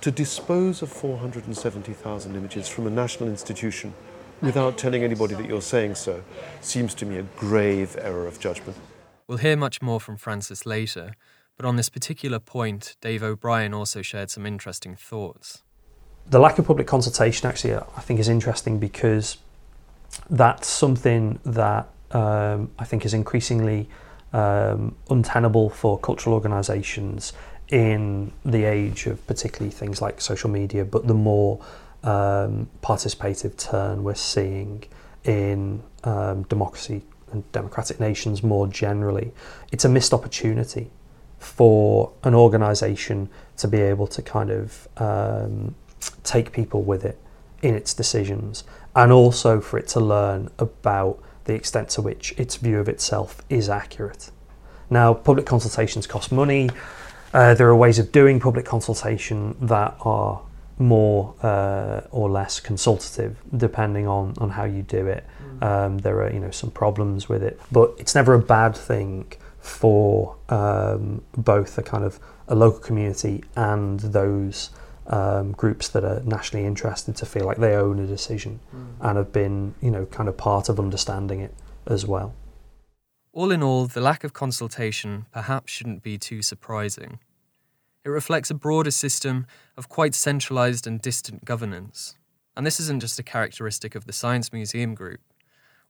To 0.00 0.10
dispose 0.10 0.82
of 0.82 0.90
470,000 0.90 2.36
images 2.36 2.68
from 2.68 2.88
a 2.88 2.90
national 2.90 3.28
institution 3.28 3.94
without 4.42 4.76
telling 4.76 5.04
anybody 5.04 5.34
that 5.36 5.46
you're 5.46 5.62
saying 5.62 5.94
so 5.94 6.22
seems 6.60 6.94
to 6.94 7.06
me 7.06 7.18
a 7.18 7.22
grave 7.36 7.96
error 8.00 8.26
of 8.26 8.40
judgment. 8.40 8.76
We'll 9.28 9.38
hear 9.38 9.56
much 9.56 9.80
more 9.80 10.00
from 10.00 10.16
Francis 10.16 10.66
later, 10.66 11.14
but 11.56 11.64
on 11.64 11.76
this 11.76 11.88
particular 11.88 12.40
point, 12.40 12.96
Dave 13.00 13.22
O'Brien 13.22 13.72
also 13.72 14.02
shared 14.02 14.30
some 14.30 14.44
interesting 14.44 14.96
thoughts. 14.96 15.62
The 16.28 16.38
lack 16.38 16.58
of 16.58 16.66
public 16.66 16.86
consultation 16.86 17.48
actually, 17.48 17.74
I 17.74 18.00
think, 18.00 18.18
is 18.18 18.28
interesting 18.28 18.78
because 18.78 19.36
that's 20.30 20.68
something 20.68 21.38
that 21.44 21.88
um, 22.12 22.70
I 22.78 22.84
think 22.84 23.04
is 23.04 23.14
increasingly 23.14 23.88
um, 24.32 24.96
untenable 25.10 25.70
for 25.70 25.98
cultural 25.98 26.34
organisations 26.34 27.32
in 27.68 28.32
the 28.44 28.64
age 28.64 29.06
of 29.06 29.26
particularly 29.26 29.70
things 29.70 30.00
like 30.02 30.20
social 30.20 30.50
media, 30.50 30.84
but 30.84 31.06
the 31.06 31.14
more 31.14 31.64
um, 32.02 32.68
participative 32.82 33.56
turn 33.56 34.04
we're 34.04 34.14
seeing 34.14 34.84
in 35.24 35.82
um, 36.04 36.42
democracy 36.44 37.02
and 37.32 37.50
democratic 37.52 37.98
nations 37.98 38.42
more 38.42 38.66
generally. 38.66 39.32
It's 39.72 39.84
a 39.84 39.88
missed 39.88 40.12
opportunity 40.12 40.90
for 41.38 42.12
an 42.22 42.34
organisation 42.34 43.28
to 43.58 43.68
be 43.68 43.80
able 43.80 44.06
to 44.08 44.22
kind 44.22 44.50
of 44.50 44.88
um, 44.96 45.74
take 46.22 46.52
people 46.52 46.82
with 46.82 47.04
it 47.04 47.18
in 47.62 47.74
its 47.74 47.94
decisions 47.94 48.64
and 48.94 49.10
also 49.10 49.60
for 49.60 49.78
it 49.78 49.88
to 49.88 50.00
learn 50.00 50.50
about 50.58 51.18
the 51.44 51.54
extent 51.54 51.88
to 51.90 52.02
which 52.02 52.32
its 52.38 52.56
view 52.56 52.78
of 52.78 52.88
itself 52.88 53.42
is 53.48 53.68
accurate. 53.68 54.30
Now, 54.90 55.14
public 55.14 55.46
consultations 55.46 56.06
cost 56.06 56.32
money. 56.32 56.70
Uh, 57.32 57.54
there 57.54 57.68
are 57.68 57.76
ways 57.76 57.98
of 57.98 58.12
doing 58.12 58.38
public 58.38 58.64
consultation 58.64 59.56
that 59.60 59.96
are 60.02 60.40
more 60.78 61.34
uh, 61.42 62.00
or 62.10 62.30
less 62.30 62.60
consultative 62.60 63.36
depending 63.56 64.06
on, 64.06 64.34
on 64.38 64.50
how 64.50 64.64
you 64.64 64.82
do 64.82 65.06
it. 65.06 65.24
Mm. 65.60 65.62
Um, 65.62 65.98
there 65.98 66.22
are 66.22 66.32
you 66.32 66.40
know 66.40 66.50
some 66.50 66.70
problems 66.70 67.28
with 67.28 67.42
it, 67.42 67.60
but 67.70 67.94
it's 67.98 68.14
never 68.14 68.34
a 68.34 68.38
bad 68.38 68.76
thing 68.76 69.32
for 69.60 70.36
um, 70.48 71.22
both 71.36 71.78
a 71.78 71.82
kind 71.82 72.04
of 72.04 72.20
a 72.48 72.54
local 72.54 72.80
community 72.80 73.42
and 73.56 74.00
those 74.00 74.70
um, 75.06 75.52
groups 75.52 75.88
that 75.88 76.04
are 76.04 76.22
nationally 76.24 76.66
interested 76.66 77.16
to 77.16 77.26
feel 77.26 77.44
like 77.44 77.58
they 77.58 77.74
own 77.74 77.98
a 77.98 78.06
decision 78.06 78.60
mm. 78.74 78.86
and 79.00 79.18
have 79.18 79.32
been 79.32 79.74
you 79.80 79.90
know 79.90 80.06
kind 80.06 80.28
of 80.28 80.36
part 80.36 80.68
of 80.68 80.78
understanding 80.78 81.40
it 81.40 81.54
as 81.86 82.06
well. 82.06 82.34
All 83.32 83.50
in 83.50 83.62
all, 83.62 83.86
the 83.86 84.00
lack 84.00 84.22
of 84.22 84.32
consultation 84.32 85.26
perhaps 85.32 85.72
shouldn't 85.72 86.02
be 86.02 86.16
too 86.16 86.40
surprising. 86.40 87.18
It 88.04 88.10
reflects 88.10 88.50
a 88.50 88.54
broader 88.54 88.90
system 88.90 89.46
of 89.76 89.88
quite 89.88 90.14
centralised 90.14 90.86
and 90.86 91.00
distant 91.00 91.44
governance. 91.44 92.14
And 92.56 92.66
this 92.66 92.78
isn't 92.78 93.00
just 93.00 93.18
a 93.18 93.24
characteristic 93.24 93.94
of 93.94 94.04
the 94.04 94.12
Science 94.12 94.52
Museum 94.52 94.94
Group. 94.94 95.20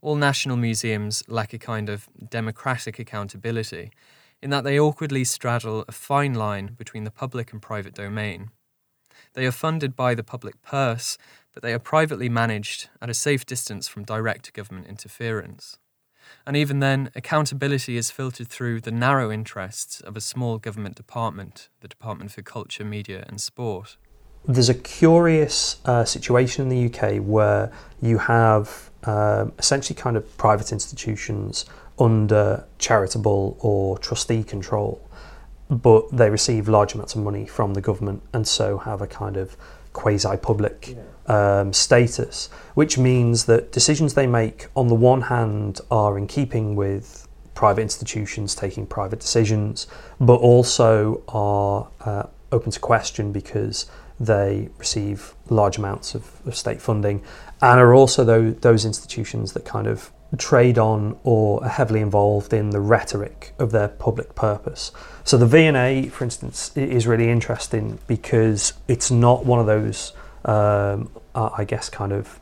All 0.01 0.17
national 0.17 0.57
museums 0.57 1.23
lack 1.29 1.53
a 1.53 1.59
kind 1.59 1.89
of 1.89 2.09
democratic 2.31 2.99
accountability, 2.99 3.91
in 4.41 4.51
that 4.51 4.65
they 4.65 4.79
awkwardly 4.79 5.25
straddle 5.25 5.85
a 5.89 5.93
fine 5.93 6.35
line 6.35 6.75
between 6.79 7.05
the 7.05 7.11
public 7.11 7.53
and 7.53 7.61
private 7.61 7.95
domain. 7.95 8.51
They 9.35 9.47
are 9.47 9.53
funded 9.53 9.95
by 9.97 10.15
the 10.15 10.25
public 10.25 10.63
purse, 10.63 11.19
but 11.53 11.63
they 11.63 11.73
are 11.73 11.79
privately 11.79 12.29
managed 12.29 12.89
at 13.03 13.11
a 13.11 13.15
safe 13.15 13.45
distance 13.45 13.87
from 13.89 14.05
direct 14.05 14.53
government 14.53 14.87
interference. 14.87 15.79
And 16.47 16.57
even 16.57 16.81
then, 16.81 17.11
accountability 17.15 17.97
is 17.97 18.11
filtered 18.11 18.49
through 18.49 18.81
the 18.81 18.91
narrow 18.91 19.31
interests 19.31 20.01
of 20.01 20.17
a 20.17 20.21
small 20.21 20.59
government 20.59 20.97
department, 20.97 21.69
the 21.81 21.89
Department 21.89 22.33
for 22.33 22.43
Culture, 22.43 22.85
Media 22.85 23.25
and 23.29 23.41
Sport. 23.41 23.97
There's 24.47 24.69
a 24.69 24.75
curious 24.75 25.81
uh, 25.87 26.05
situation 26.05 26.63
in 26.63 26.69
the 26.69 26.87
UK 26.87 27.23
where 27.25 27.73
you 28.03 28.19
have 28.19 28.91
um, 29.05 29.53
essentially 29.59 29.97
kind 29.97 30.17
of 30.17 30.37
private 30.37 30.71
institutions 30.71 31.65
under 31.99 32.65
charitable 32.79 33.57
or 33.61 33.99
trustee 33.99 34.43
control, 34.43 35.01
but 35.71 36.11
they 36.11 36.31
receive 36.31 36.69
large 36.69 36.95
amounts 36.95 37.15
of 37.15 37.23
money 37.23 37.47
from 37.47 37.75
the 37.75 37.81
government 37.81 38.23
and 38.33 38.47
so 38.47 38.79
have 38.79 39.01
a 39.01 39.07
kind 39.07 39.37
of 39.37 39.57
quasi 39.93 40.37
public. 40.37 40.95
Yeah 40.97 41.03
um, 41.27 41.73
status, 41.73 42.49
which 42.75 42.99
means 42.99 43.47
that 43.47 43.73
decisions 43.73 44.15
they 44.15 44.27
make, 44.27 44.67
on 44.77 44.89
the 44.89 44.95
one 44.95 45.23
hand, 45.23 45.81
are 45.91 46.19
in 46.19 46.27
keeping 46.27 46.77
with 46.77 47.27
private 47.55 47.83
institutions 47.83 48.55
taking 48.55 48.87
private 48.87 49.21
decisions, 49.21 49.87
but 50.21 50.35
also 50.37 51.23
are 51.29 51.89
uh, 52.05 52.27
open 52.53 52.71
to 52.73 52.81
question 52.81 53.33
because 53.33 53.87
they 54.19 54.69
receive 54.79 55.35
large 55.51 55.79
amounts 55.79 56.15
of, 56.15 56.41
of 56.47 56.55
state 56.55 56.81
funding 56.81 57.23
and 57.63 57.81
are 57.81 57.95
also 57.95 58.25
those, 58.25 58.57
those 58.57 58.85
institutions 58.85 59.53
that 59.53 59.65
kind 59.65 59.87
of 59.87 60.13
trade 60.37 60.79
on 60.79 61.19
or 61.23 61.63
are 61.63 61.69
heavily 61.69 62.01
involved 62.01 62.53
in 62.53 62.71
the 62.71 62.81
rhetoric 62.81 63.55
of 63.59 63.73
their 63.73 63.89
public 63.89 64.35
purpose. 64.35 64.93
So 65.25 65.37
the 65.37 65.47
V&A, 65.47 66.09
for 66.09 66.25
instance, 66.25 66.77
is 66.77 67.07
really 67.07 67.31
interesting 67.31 67.99
because 68.07 68.73
it's 68.89 69.11
not 69.11 69.45
one 69.45 69.59
of 69.59 69.67
those 69.67 70.13
um, 70.45 71.11
I 71.35 71.65
guess, 71.65 71.89
kind 71.89 72.13
of 72.13 72.41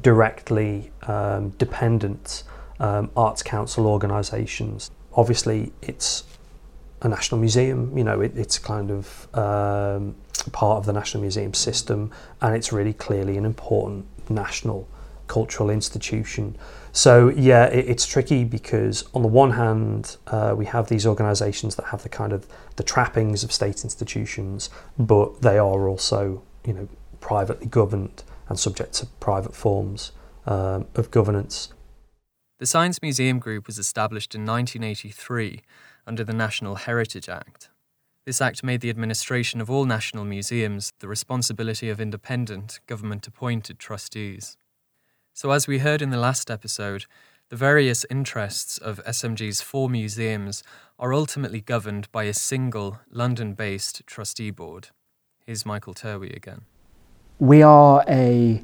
directly 0.00 0.90
um, 1.02 1.50
dependent 1.50 2.42
um, 2.80 3.10
arts 3.16 3.42
council 3.42 3.86
organisations. 3.86 4.90
Obviously, 5.14 5.72
it's 5.82 6.24
a 7.02 7.08
national 7.08 7.40
museum. 7.40 7.96
You 7.96 8.04
know, 8.04 8.20
it, 8.20 8.36
it's 8.36 8.58
kind 8.58 8.90
of 8.90 9.28
um, 9.36 10.14
part 10.52 10.78
of 10.78 10.86
the 10.86 10.92
national 10.92 11.20
museum 11.20 11.54
system, 11.54 12.10
and 12.40 12.56
it's 12.56 12.72
really 12.72 12.92
clearly 12.92 13.36
an 13.36 13.44
important 13.44 14.06
national 14.28 14.88
cultural 15.28 15.70
institution. 15.70 16.56
So 16.92 17.30
yeah, 17.30 17.64
it, 17.66 17.88
it's 17.88 18.06
tricky 18.06 18.44
because 18.44 19.04
on 19.14 19.22
the 19.22 19.28
one 19.28 19.52
hand, 19.52 20.16
uh, 20.26 20.54
we 20.56 20.66
have 20.66 20.88
these 20.88 21.06
organisations 21.06 21.76
that 21.76 21.86
have 21.86 22.02
the 22.02 22.08
kind 22.08 22.32
of 22.32 22.46
the 22.76 22.82
trappings 22.82 23.42
of 23.42 23.50
state 23.50 23.82
institutions, 23.82 24.68
but 24.98 25.40
they 25.40 25.58
are 25.58 25.88
also 25.88 26.42
you 26.66 26.74
know 26.74 26.88
privately 27.20 27.66
governed 27.66 28.22
and 28.48 28.58
subject 28.58 28.92
to 28.94 29.06
private 29.20 29.56
forms 29.56 30.12
um, 30.46 30.86
of 30.94 31.10
governance. 31.10 31.72
The 32.58 32.66
Science 32.66 33.00
Museum 33.02 33.38
Group 33.38 33.66
was 33.66 33.78
established 33.78 34.34
in 34.34 34.44
1983 34.44 35.62
under 36.06 36.22
the 36.22 36.32
National 36.32 36.76
Heritage 36.76 37.28
Act. 37.28 37.70
This 38.24 38.40
act 38.40 38.62
made 38.62 38.82
the 38.82 38.90
administration 38.90 39.60
of 39.60 39.68
all 39.68 39.84
national 39.84 40.24
museums 40.24 40.92
the 41.00 41.08
responsibility 41.08 41.90
of 41.90 42.00
independent, 42.00 42.78
government 42.86 43.26
appointed 43.26 43.80
trustees. 43.80 44.56
So, 45.34 45.50
as 45.50 45.66
we 45.66 45.78
heard 45.78 46.02
in 46.02 46.10
the 46.10 46.18
last 46.18 46.50
episode, 46.50 47.06
the 47.48 47.56
various 47.56 48.04
interests 48.10 48.76
of 48.76 49.02
SMG's 49.04 49.62
four 49.62 49.88
museums 49.88 50.62
are 50.98 51.14
ultimately 51.14 51.62
governed 51.62 52.12
by 52.12 52.24
a 52.24 52.34
single 52.34 53.00
London 53.10 53.54
based 53.54 54.06
trustee 54.06 54.50
board. 54.50 54.88
Here's 55.46 55.64
Michael 55.64 55.94
Terwey 55.94 56.36
again. 56.36 56.62
We 57.38 57.62
are 57.62 58.04
a 58.08 58.62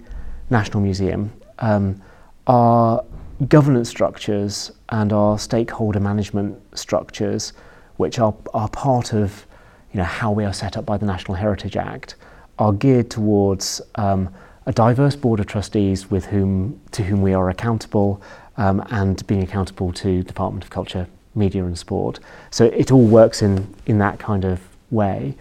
national 0.50 0.82
museum. 0.82 1.32
Um, 1.58 2.02
our 2.46 3.02
governance 3.48 3.88
structures 3.88 4.70
and 4.90 5.10
our 5.10 5.38
stakeholder 5.38 6.00
management 6.00 6.60
structures, 6.76 7.54
which 7.96 8.18
are, 8.18 8.34
are 8.52 8.68
part 8.68 9.14
of 9.14 9.46
you 9.92 9.98
know, 9.98 10.04
how 10.04 10.32
we 10.32 10.44
are 10.44 10.52
set 10.52 10.76
up 10.76 10.84
by 10.84 10.98
the 10.98 11.06
National 11.06 11.34
Heritage 11.34 11.78
Act, 11.78 12.16
are 12.58 12.74
geared 12.74 13.10
towards 13.10 13.80
um, 13.94 14.28
a 14.68 14.72
diverse 14.72 15.16
board 15.16 15.40
of 15.40 15.46
trustees 15.46 16.10
with 16.10 16.26
whom, 16.26 16.78
to 16.92 17.02
whom 17.02 17.22
we 17.22 17.32
are 17.32 17.48
accountable 17.48 18.20
um, 18.58 18.84
and 18.90 19.26
being 19.26 19.42
accountable 19.42 19.94
to 19.94 20.22
Department 20.22 20.62
of 20.62 20.68
Culture, 20.68 21.08
Media 21.34 21.64
and 21.64 21.76
Sport. 21.76 22.20
So 22.50 22.66
it 22.66 22.92
all 22.92 23.06
works 23.06 23.40
in, 23.40 23.74
in 23.86 23.96
that 23.98 24.18
kind 24.18 24.44
of 24.44 24.60
way. 24.90 25.34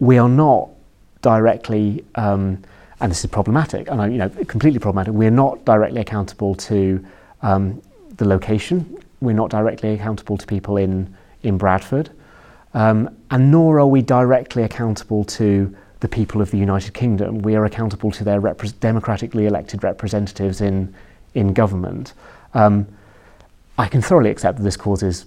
We 0.00 0.16
are 0.16 0.28
not 0.28 0.70
directly, 1.20 2.02
um, 2.14 2.62
and 3.00 3.10
this 3.10 3.22
is 3.22 3.30
problematic, 3.30 3.90
and 3.90 4.00
I, 4.00 4.08
you 4.08 4.16
know, 4.16 4.30
completely 4.30 4.78
problematic, 4.78 5.12
we're 5.12 5.30
not 5.30 5.62
directly 5.66 6.00
accountable 6.00 6.54
to 6.54 7.04
um, 7.42 7.82
the 8.16 8.26
location. 8.26 8.96
We're 9.20 9.34
not 9.34 9.50
directly 9.50 9.92
accountable 9.92 10.38
to 10.38 10.46
people 10.46 10.78
in, 10.78 11.14
in 11.42 11.58
Bradford. 11.58 12.08
Um, 12.72 13.14
and 13.30 13.50
nor 13.50 13.80
are 13.80 13.86
we 13.86 14.00
directly 14.00 14.62
accountable 14.62 15.24
to 15.24 15.76
the 16.02 16.08
people 16.08 16.42
of 16.42 16.50
the 16.50 16.58
United 16.58 16.92
Kingdom. 16.92 17.38
We 17.38 17.54
are 17.54 17.64
accountable 17.64 18.10
to 18.10 18.24
their 18.24 18.40
repre- 18.40 18.78
democratically 18.80 19.46
elected 19.46 19.82
representatives 19.84 20.60
in, 20.60 20.92
in 21.32 21.54
government. 21.54 22.12
Um, 22.54 22.88
I 23.78 23.86
can 23.86 24.02
thoroughly 24.02 24.30
accept 24.30 24.58
that 24.58 24.64
this 24.64 24.76
causes 24.76 25.26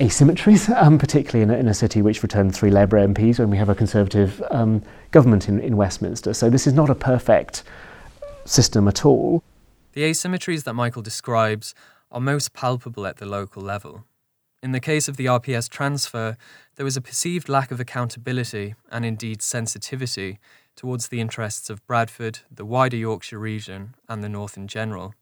asymmetries, 0.00 0.68
um, 0.82 0.98
particularly 0.98 1.44
in 1.44 1.50
a, 1.50 1.58
in 1.58 1.68
a, 1.68 1.74
city 1.74 2.02
which 2.02 2.22
returned 2.22 2.54
three 2.54 2.70
Labour 2.70 2.98
MPs 3.06 3.38
when 3.38 3.50
we 3.50 3.56
have 3.56 3.68
a 3.68 3.74
Conservative 3.74 4.42
um, 4.50 4.82
government 5.12 5.48
in, 5.48 5.60
in 5.60 5.76
Westminster. 5.76 6.34
So 6.34 6.50
this 6.50 6.66
is 6.66 6.72
not 6.72 6.90
a 6.90 6.94
perfect 6.94 7.62
system 8.44 8.88
at 8.88 9.04
all. 9.04 9.44
The 9.92 10.02
asymmetries 10.02 10.64
that 10.64 10.74
Michael 10.74 11.02
describes 11.02 11.72
are 12.10 12.20
most 12.20 12.52
palpable 12.52 13.06
at 13.06 13.18
the 13.18 13.26
local 13.26 13.62
level. 13.62 14.04
In 14.62 14.72
the 14.72 14.80
case 14.80 15.06
of 15.06 15.16
the 15.16 15.26
RPS 15.26 15.68
transfer, 15.70 16.36
there 16.76 16.84
was 16.84 16.96
a 16.96 17.00
perceived 17.00 17.48
lack 17.48 17.70
of 17.70 17.80
accountability 17.80 18.74
and 18.90 19.04
indeed 19.04 19.42
sensitivity 19.42 20.38
towards 20.76 21.08
the 21.08 21.20
interests 21.20 21.70
of 21.70 21.84
Bradford, 21.86 22.40
the 22.50 22.66
wider 22.66 22.98
Yorkshire 22.98 23.38
region, 23.38 23.94
and 24.08 24.22
the 24.22 24.28
North 24.28 24.58
in 24.58 24.68
general. 24.68 25.14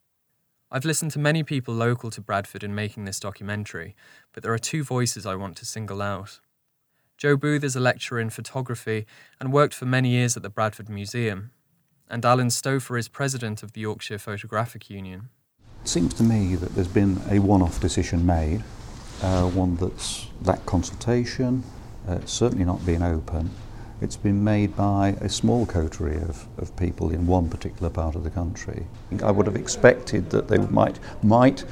I've 0.71 0.85
listened 0.85 1.13
to 1.13 1.21
many 1.21 1.45
people 1.45 1.73
local 1.73 2.11
to 2.11 2.21
Bradford 2.21 2.65
in 2.65 2.75
making 2.75 3.05
this 3.05 3.21
documentary, 3.21 3.95
but 4.33 4.43
there 4.43 4.53
are 4.53 4.59
two 4.59 4.83
voices 4.83 5.25
I 5.25 5.37
want 5.37 5.57
to 5.59 5.65
single 5.65 6.03
out. 6.03 6.41
Joe 7.17 7.37
Booth 7.37 7.63
is 7.63 7.77
a 7.77 7.81
lecturer 7.81 8.19
in 8.19 8.31
photography 8.31 9.07
and 9.39 9.53
worked 9.53 9.75
for 9.75 9.87
many 9.87 10.09
years 10.09 10.37
at 10.37 10.43
the 10.43 10.51
Bradford 10.51 10.89
Museum, 10.89 11.53
and 12.11 12.27
Alan 12.27 12.49
Stouffer 12.49 12.99
is 12.99 13.07
president 13.07 13.63
of 13.63 13.73
the 13.73 13.83
Yorkshire 13.83 14.19
Photographic 14.19 14.91
Union. 14.91 15.29
It 15.83 15.89
seems 15.89 16.15
to 16.15 16.25
me 16.25 16.57
that 16.57 16.75
there's 16.75 16.89
been 16.89 17.21
a 17.31 17.39
one 17.39 17.63
off 17.63 17.79
decision 17.79 18.27
made, 18.27 18.65
uh, 19.25 19.49
one 19.49 19.75
that's 19.77 20.27
that 20.43 20.65
consultation, 20.67 21.65
uh, 22.07 22.19
certainly 22.27 22.65
not 22.65 22.85
being 22.85 23.03
open. 23.03 23.51
It's 24.03 24.17
been 24.17 24.45
made 24.45 24.77
by 24.77 25.17
a 25.21 25.31
small 25.31 25.65
coterie 25.65 26.17
of, 26.19 26.47
of 26.59 26.77
people 26.77 27.11
in 27.11 27.27
one 27.27 27.49
particular 27.49 27.89
part 27.89 28.17
of 28.17 28.25
the 28.25 28.31
country. 28.31 28.85
I 29.23 29.31
would 29.31 29.47
have 29.47 29.57
expected 29.57 30.29
that 30.31 30.49
they 30.49 30.59
might, 30.59 30.99
might 31.23 31.65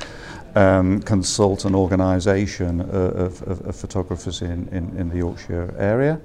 um, 0.54 1.02
consult 1.02 1.66
an 1.66 1.74
organisation 1.74 2.80
uh, 2.80 2.84
of, 2.84 3.42
of, 3.42 3.66
of 3.66 3.76
photographers 3.76 4.40
in, 4.40 4.68
in, 4.68 4.96
in 4.96 5.10
the 5.10 5.18
Yorkshire 5.18 5.74
area. 5.76 6.20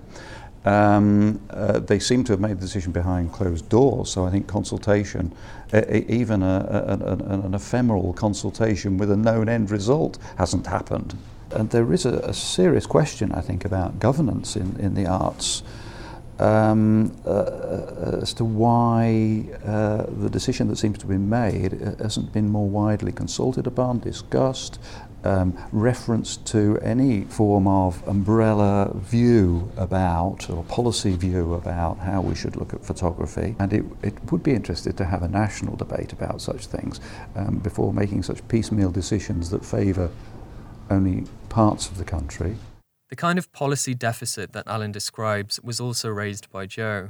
Um, 0.67 1.39
uh, 1.49 1.79
they 1.79 1.97
seem 1.97 2.25
to 2.25 2.33
have 2.33 2.41
made 2.41 2.57
the 2.57 2.61
decision 2.61 2.91
behind 2.91 3.31
closed 3.31 3.69
doors, 3.69 4.09
so 4.09 4.25
I 4.25 4.31
think 4.31 4.47
consultation, 4.47 5.33
uh, 5.71 5.81
even 6.09 6.43
a, 6.43 6.45
a, 6.45 7.05
a, 7.05 7.39
an 7.45 7.53
ephemeral 7.53 8.11
consultation 8.11 8.97
with 8.97 9.09
a 9.09 9.15
known 9.15 9.47
end 9.47 9.71
result, 9.71 10.17
hasn't 10.37 10.67
happened. 10.67 11.17
And 11.51 11.69
there 11.69 11.93
is 11.93 12.05
a, 12.05 12.33
serious 12.33 12.85
question, 12.85 13.31
I 13.31 13.39
think, 13.39 13.63
about 13.63 13.99
governance 13.99 14.57
in, 14.57 14.75
in 14.77 14.93
the 14.93 15.05
arts 15.05 15.63
um, 16.37 17.15
uh, 17.25 17.29
uh, 17.29 18.19
as 18.21 18.33
to 18.33 18.43
why 18.43 19.45
uh, 19.65 20.03
the 20.19 20.29
decision 20.29 20.67
that 20.67 20.77
seems 20.77 20.97
to 20.97 21.05
been 21.05 21.29
made 21.29 21.71
hasn't 21.99 22.33
been 22.33 22.49
more 22.49 22.67
widely 22.67 23.13
consulted 23.13 23.67
upon, 23.67 23.99
discussed, 23.99 24.79
um, 25.27 25.57
reference 25.71 26.37
to 26.37 26.79
any 26.81 27.25
form 27.25 27.67
of 27.67 28.05
umbrella 28.07 28.91
view 28.95 29.69
about 29.75 30.49
or 30.49 30.63
policy 30.63 31.15
view 31.15 31.53
about 31.53 31.99
how 31.99 32.21
we 32.21 32.33
should 32.33 32.55
look 32.55 32.73
at 32.73 32.85
photography. 32.85 33.55
And 33.59 33.73
it, 33.73 33.85
it 34.01 34.31
would 34.31 34.41
be 34.41 34.53
interested 34.53 34.95
to 34.97 35.05
have 35.05 35.23
a 35.23 35.27
national 35.27 35.75
debate 35.75 36.13
about 36.13 36.41
such 36.41 36.67
things 36.67 37.01
um, 37.35 37.57
before 37.57 37.93
making 37.93 38.23
such 38.23 38.47
piecemeal 38.47 38.91
decisions 38.91 39.49
that 39.49 39.65
favour 39.65 40.09
only 40.89 41.25
parts 41.49 41.89
of 41.89 41.97
the 41.97 42.05
country. 42.05 42.55
The 43.09 43.15
kind 43.15 43.37
of 43.37 43.51
policy 43.51 43.93
deficit 43.93 44.53
that 44.53 44.67
Alan 44.67 44.91
describes 44.91 45.59
was 45.61 45.79
also 45.79 46.09
raised 46.09 46.49
by 46.51 46.65
Joe. 46.65 47.09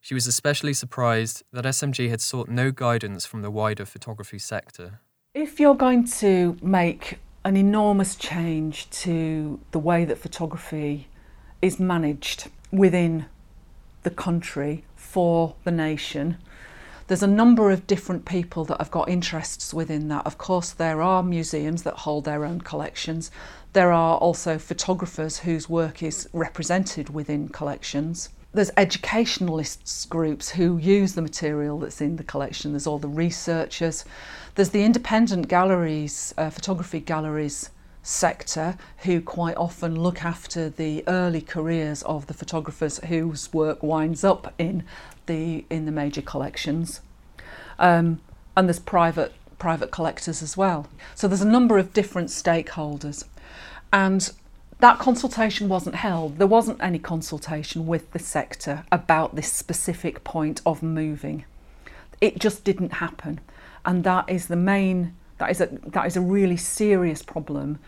She 0.00 0.14
was 0.14 0.26
especially 0.26 0.72
surprised 0.72 1.42
that 1.52 1.66
SMG 1.66 2.08
had 2.08 2.22
sought 2.22 2.48
no 2.48 2.70
guidance 2.70 3.26
from 3.26 3.42
the 3.42 3.50
wider 3.50 3.84
photography 3.84 4.38
sector. 4.38 5.00
If 5.34 5.60
you're 5.60 5.74
going 5.74 6.06
to 6.18 6.56
make 6.62 7.18
an 7.44 7.56
enormous 7.56 8.14
change 8.16 8.88
to 8.90 9.60
the 9.70 9.78
way 9.78 10.04
that 10.04 10.18
photography 10.18 11.08
is 11.62 11.80
managed 11.80 12.50
within 12.70 13.26
the 14.02 14.10
country 14.10 14.84
for 14.96 15.54
the 15.64 15.70
nation. 15.70 16.36
There's 17.06 17.22
a 17.22 17.26
number 17.26 17.70
of 17.70 17.86
different 17.86 18.24
people 18.24 18.64
that 18.66 18.78
have 18.78 18.90
got 18.90 19.08
interests 19.08 19.74
within 19.74 20.08
that. 20.08 20.26
Of 20.26 20.38
course, 20.38 20.70
there 20.70 21.02
are 21.02 21.22
museums 21.22 21.82
that 21.82 21.98
hold 21.98 22.24
their 22.24 22.44
own 22.44 22.60
collections. 22.60 23.30
There 23.72 23.92
are 23.92 24.16
also 24.18 24.58
photographers 24.58 25.40
whose 25.40 25.68
work 25.68 26.02
is 26.02 26.28
represented 26.32 27.10
within 27.10 27.48
collections 27.48 28.28
there's 28.52 28.70
educationalists 28.76 30.06
groups 30.06 30.50
who 30.50 30.76
use 30.76 31.14
the 31.14 31.22
material 31.22 31.78
that's 31.78 32.00
in 32.00 32.16
the 32.16 32.24
collection. 32.24 32.72
There's 32.72 32.86
all 32.86 32.98
the 32.98 33.08
researchers. 33.08 34.04
There's 34.54 34.70
the 34.70 34.84
independent 34.84 35.48
galleries, 35.48 36.34
uh, 36.36 36.50
photography 36.50 37.00
galleries 37.00 37.70
sector, 38.02 38.76
who 38.98 39.20
quite 39.20 39.56
often 39.56 40.00
look 40.00 40.24
after 40.24 40.68
the 40.68 41.04
early 41.06 41.40
careers 41.40 42.02
of 42.02 42.26
the 42.26 42.34
photographers 42.34 42.98
whose 43.06 43.52
work 43.52 43.82
winds 43.82 44.24
up 44.24 44.54
in 44.58 44.84
the 45.26 45.64
in 45.70 45.86
the 45.86 45.92
major 45.92 46.22
collections. 46.22 47.00
Um, 47.78 48.20
and 48.56 48.68
there's 48.68 48.80
private 48.80 49.32
private 49.58 49.90
collectors 49.90 50.42
as 50.42 50.56
well. 50.56 50.88
So 51.14 51.28
there's 51.28 51.42
a 51.42 51.48
number 51.48 51.78
of 51.78 51.92
different 51.92 52.28
stakeholders. 52.28 53.24
And 53.92 54.32
that 54.80 54.98
consultation 54.98 55.68
wasn't 55.68 55.96
held. 55.96 56.38
There 56.38 56.46
wasn't 56.46 56.82
any 56.82 56.98
consultation 56.98 57.86
with 57.86 58.10
the 58.12 58.18
sector 58.18 58.84
about 58.90 59.36
this 59.36 59.52
specific 59.52 60.24
point 60.24 60.62
of 60.64 60.82
moving. 60.82 61.44
It 62.20 62.38
just 62.38 62.64
didn't 62.64 62.94
happen. 62.94 63.40
And 63.84 64.04
that 64.04 64.28
is 64.28 64.46
the 64.46 64.56
main 64.56 65.14
that 65.38 65.50
is 65.50 65.60
a 65.60 65.66
that 65.86 66.06
is 66.06 66.16
a 66.16 66.20
really 66.20 66.56
serious 66.56 67.22
problem 67.22 67.78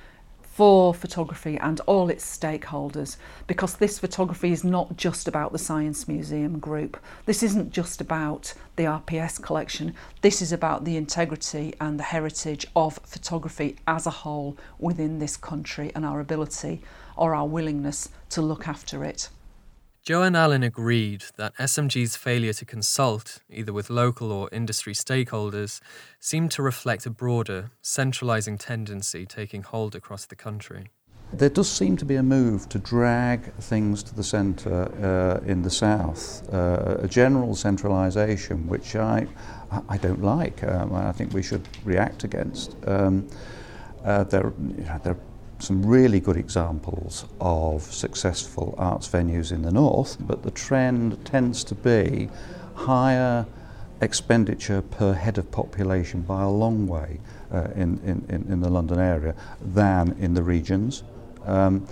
for 0.43 0.93
photography 0.93 1.57
and 1.57 1.81
all 1.87 2.11
its 2.11 2.39
stakeholders 2.39 3.17
because 3.47 3.77
this 3.77 3.99
photography 3.99 4.53
is 4.53 4.63
not 4.63 4.99
just 4.99 5.27
about 5.27 5.51
the 5.51 5.59
Science 5.59 6.07
Museum 6.07 6.59
group. 6.59 6.99
This 7.25 7.43
isn't 7.43 7.73
just 7.73 8.03
about 8.03 8.53
the 8.77 8.85
RPS 8.85 9.41
collection. 9.41 9.95
This 10.21 10.43
is 10.43 10.53
about 10.53 10.85
the 10.85 10.99
integrity 10.99 11.73
and 11.81 11.99
the 11.99 12.05
heritage 12.05 12.67
of 12.77 13.01
photography 13.03 13.77
as 13.87 14.07
a 14.07 14.11
whole 14.11 14.59
within 14.79 15.21
this 15.21 15.39
country 15.39 15.91
and 15.95 16.05
our 16.05 16.21
ability 16.21 16.83
or 17.17 17.35
our 17.35 17.47
willingness 17.47 18.11
to 18.31 18.43
look 18.43 18.69
after 18.69 19.05
it. 19.05 19.31
Joe 20.05 20.23
and 20.23 20.37
Alan 20.37 20.65
agreed 20.65 21.27
that 21.37 21.55
SMG's 21.59 22.17
failure 22.17 22.53
to 22.55 22.65
consult, 22.65 23.39
either 23.49 23.73
with 23.73 23.89
local 23.89 24.33
or 24.33 24.49
industry 24.51 24.95
stakeholders, 24.95 25.81
seemed 26.19 26.51
to 26.53 26.63
reflect 26.63 27.07
a 27.07 27.11
broader, 27.11 27.71
centralising 27.83 28.59
tendency 28.59 29.25
taking 29.25 29.63
hold 29.63 29.95
across 29.95 30.27
the 30.27 30.35
country. 30.35 30.89
There 31.33 31.49
does 31.49 31.71
seem 31.71 31.97
to 31.99 32.05
be 32.05 32.17
a 32.17 32.23
move 32.23 32.69
to 32.71 32.81
drag 32.81 33.55
things 33.55 34.03
to 34.03 34.15
the 34.17 34.25
centre 34.25 34.91
uh, 35.01 35.49
in 35.49 35.63
the 35.63 35.71
south, 35.71 36.53
uh, 36.53 36.97
a 36.99 37.07
general 37.07 37.55
centralisation, 37.55 38.67
which 38.67 38.97
I, 38.97 39.29
I 39.89 39.99
don't 39.99 40.21
like. 40.21 40.65
Um, 40.65 40.93
I 40.93 41.13
think 41.13 41.33
we 41.33 41.45
should 41.45 41.69
react 41.85 42.25
against. 42.25 42.75
Um, 42.89 43.29
uh, 44.05 44.25
there, 44.25 44.53
you 44.77 44.85
know, 44.85 45.01
there 45.05 45.17
some 45.63 45.87
really 45.87 46.19
good 46.19 46.37
examples 46.37 47.25
of 47.41 47.83
successful 47.83 48.75
arts 48.79 49.09
venues 49.09 49.53
in 49.53 49.63
the 49.63 49.71
north, 49.71 50.17
but 50.19 50.43
the 50.43 50.51
trend 50.51 51.25
tends 51.25 51.63
to 51.63 51.75
be 51.77 52.29
higher 52.75 53.47
expenditure 54.01 54.83
per 54.83 55.13
head 55.13 55.39
of 55.39 55.49
population 55.53 56.21
by 56.23 56.43
a 56.43 56.51
long 56.51 56.89
way 56.89 57.21
uh, 57.53 57.69
in, 57.77 57.97
in, 58.05 58.45
in 58.49 58.61
the 58.61 58.69
London 58.69 58.99
area 58.99 59.37
than 59.61 60.17
in 60.19 60.35
the 60.35 60.43
regions. 60.43 61.05
Um, 61.47 61.87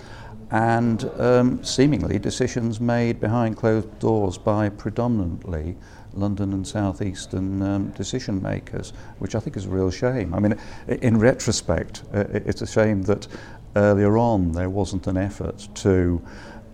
and 0.51 1.09
um, 1.17 1.63
seemingly 1.63 2.19
decisions 2.19 2.81
made 2.81 3.21
behind 3.21 3.55
closed 3.55 3.99
doors 3.99 4.37
by 4.37 4.67
predominantly 4.67 5.77
London 6.13 6.51
and 6.53 6.67
southeastern 6.67 7.61
um, 7.61 7.89
decision 7.91 8.41
makers, 8.41 8.91
which 9.19 9.35
I 9.35 9.39
think 9.39 9.55
is 9.55 9.65
a 9.65 9.69
real 9.69 9.89
shame. 9.89 10.33
I 10.33 10.39
mean, 10.39 10.57
in 10.87 11.17
retrospect, 11.17 12.03
uh, 12.13 12.25
it's 12.31 12.61
a 12.61 12.67
shame 12.67 13.03
that 13.03 13.27
earlier 13.75 14.17
on 14.17 14.51
there 14.51 14.69
wasn't 14.69 15.07
an 15.07 15.17
effort 15.17 15.67
to 15.75 16.21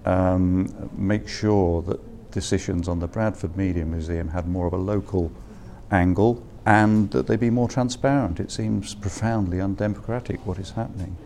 um, 0.06 0.90
make 0.96 1.28
sure 1.28 1.82
that 1.84 2.32
decisions 2.32 2.88
on 2.88 3.00
the 3.00 3.08
Bradford 3.08 3.56
Media 3.58 3.86
Museum 3.86 4.30
had 4.30 4.48
more 4.48 4.68
of 4.68 4.74
a 4.74 4.78
local 4.78 5.32
angle 5.92 6.46
and 6.66 7.12
that 7.12 7.28
they 7.28 7.36
be 7.36 7.50
more 7.50 7.70
transparent. 7.70 8.40
It 8.40 8.52
seems 8.52 8.94
profoundly 8.94 9.62
undemocratic 9.62 10.46
what 10.46 10.60
is 10.60 10.72
happening. 10.72 11.18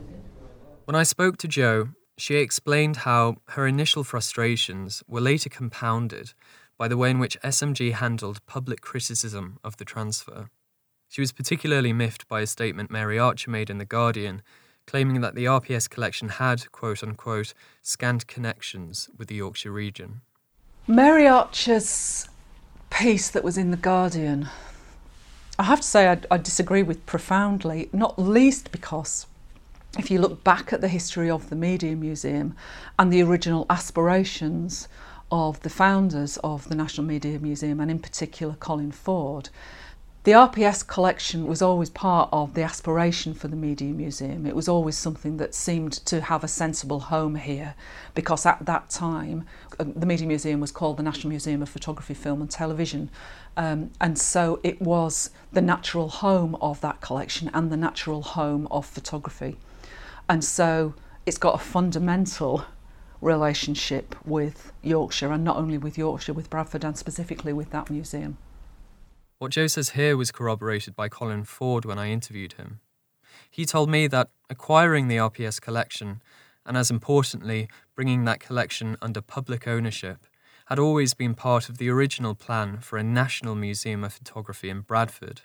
When 0.85 0.95
I 0.95 1.03
spoke 1.03 1.37
to 1.37 1.47
Jo, 1.47 1.89
she 2.17 2.35
explained 2.35 2.97
how 2.97 3.37
her 3.49 3.65
initial 3.65 4.03
frustrations 4.03 5.03
were 5.07 5.21
later 5.21 5.49
compounded 5.49 6.33
by 6.77 6.87
the 6.87 6.97
way 6.97 7.11
in 7.11 7.19
which 7.19 7.39
SMG 7.41 7.93
handled 7.93 8.43
public 8.47 8.81
criticism 8.81 9.59
of 9.63 9.77
the 9.77 9.85
transfer. 9.85 10.49
She 11.09 11.21
was 11.21 11.31
particularly 11.31 11.93
miffed 11.93 12.27
by 12.27 12.41
a 12.41 12.47
statement 12.47 12.89
Mary 12.89 13.19
Archer 13.19 13.51
made 13.51 13.69
in 13.69 13.77
The 13.77 13.85
Guardian 13.85 14.41
claiming 14.91 15.21
that 15.21 15.35
the 15.35 15.45
RPS 15.45 15.89
collection 15.89 16.27
had, 16.27 16.69
quote 16.73 17.01
unquote, 17.01 17.53
scant 17.81 18.27
connections 18.27 19.09
with 19.17 19.29
the 19.29 19.35
Yorkshire 19.35 19.71
region. 19.71 20.19
Mary 20.85 21.25
Archer's 21.25 22.27
piece 22.89 23.29
that 23.29 23.41
was 23.41 23.57
in 23.57 23.71
The 23.71 23.77
Guardian, 23.77 24.49
I 25.57 25.63
have 25.63 25.79
to 25.79 25.87
say 25.87 26.09
I, 26.09 26.19
I 26.29 26.35
disagree 26.35 26.83
with 26.83 27.05
profoundly, 27.05 27.89
not 27.93 28.19
least 28.19 28.73
because 28.73 29.27
if 29.97 30.11
you 30.11 30.19
look 30.19 30.43
back 30.43 30.73
at 30.73 30.81
the 30.81 30.89
history 30.89 31.29
of 31.29 31.49
the 31.49 31.55
Media 31.55 31.95
Museum 31.95 32.53
and 32.99 33.13
the 33.13 33.23
original 33.23 33.65
aspirations 33.69 34.89
of 35.31 35.61
the 35.61 35.69
founders 35.69 36.35
of 36.43 36.67
the 36.67 36.75
National 36.75 37.07
Media 37.07 37.39
Museum, 37.39 37.79
and 37.79 37.89
in 37.89 37.99
particular 37.99 38.55
Colin 38.59 38.91
Ford, 38.91 39.47
the 40.23 40.33
RPS 40.33 40.85
collection 40.85 41.47
was 41.47 41.63
always 41.63 41.89
part 41.89 42.29
of 42.31 42.53
the 42.53 42.61
aspiration 42.61 43.33
for 43.33 43.47
the 43.47 43.55
Media 43.55 43.91
Museum. 43.91 44.45
It 44.45 44.55
was 44.55 44.67
always 44.67 44.95
something 44.95 45.37
that 45.37 45.55
seemed 45.55 45.93
to 46.05 46.21
have 46.21 46.43
a 46.43 46.47
sensible 46.47 46.99
home 46.99 47.33
here 47.33 47.73
because 48.13 48.45
at 48.45 48.67
that 48.67 48.91
time 48.91 49.45
uh, 49.79 49.85
the 49.95 50.05
Media 50.05 50.27
Museum 50.27 50.59
was 50.59 50.71
called 50.71 50.97
the 50.97 51.03
National 51.03 51.29
Museum 51.29 51.63
of 51.63 51.69
Photography, 51.69 52.13
Film 52.13 52.39
and 52.39 52.51
Television. 52.51 53.09
Um, 53.57 53.89
and 53.99 54.15
so 54.15 54.59
it 54.61 54.79
was 54.79 55.31
the 55.53 55.61
natural 55.61 56.09
home 56.09 56.55
of 56.61 56.81
that 56.81 57.01
collection 57.01 57.49
and 57.51 57.71
the 57.71 57.77
natural 57.77 58.21
home 58.21 58.67
of 58.69 58.85
photography. 58.85 59.57
And 60.29 60.43
so 60.43 60.93
it's 61.25 61.39
got 61.39 61.55
a 61.55 61.63
fundamental 61.63 62.65
relationship 63.21 64.15
with 64.23 64.71
Yorkshire 64.83 65.31
and 65.31 65.43
not 65.43 65.57
only 65.57 65.79
with 65.79 65.97
Yorkshire, 65.97 66.33
with 66.33 66.51
Bradford 66.51 66.83
and 66.83 66.95
specifically 66.95 67.53
with 67.53 67.71
that 67.71 67.89
museum. 67.89 68.37
What 69.41 69.49
Joe 69.49 69.65
says 69.65 69.89
here 69.89 70.15
was 70.15 70.31
corroborated 70.31 70.95
by 70.95 71.09
Colin 71.09 71.45
Ford 71.45 71.83
when 71.83 71.97
I 71.97 72.11
interviewed 72.11 72.53
him. 72.53 72.79
He 73.49 73.65
told 73.65 73.89
me 73.89 74.05
that 74.05 74.29
acquiring 74.51 75.07
the 75.07 75.17
RPS 75.17 75.59
collection, 75.59 76.21
and 76.63 76.77
as 76.77 76.91
importantly, 76.91 77.67
bringing 77.95 78.23
that 78.25 78.39
collection 78.39 78.97
under 79.01 79.19
public 79.19 79.67
ownership, 79.67 80.27
had 80.67 80.77
always 80.77 81.15
been 81.15 81.33
part 81.33 81.69
of 81.69 81.79
the 81.79 81.89
original 81.89 82.35
plan 82.35 82.77
for 82.81 82.99
a 82.99 83.03
national 83.03 83.55
museum 83.55 84.03
of 84.03 84.13
photography 84.13 84.69
in 84.69 84.81
Bradford. 84.81 85.41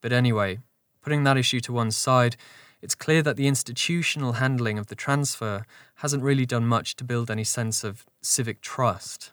But 0.00 0.14
anyway, 0.14 0.60
putting 1.02 1.24
that 1.24 1.36
issue 1.36 1.60
to 1.60 1.74
one 1.74 1.90
side, 1.90 2.36
it's 2.80 2.94
clear 2.94 3.20
that 3.20 3.36
the 3.36 3.48
institutional 3.48 4.32
handling 4.40 4.78
of 4.78 4.86
the 4.86 4.94
transfer 4.94 5.66
hasn't 5.96 6.22
really 6.22 6.46
done 6.46 6.66
much 6.66 6.96
to 6.96 7.04
build 7.04 7.30
any 7.30 7.44
sense 7.44 7.84
of 7.84 8.06
civic 8.22 8.62
trust. 8.62 9.32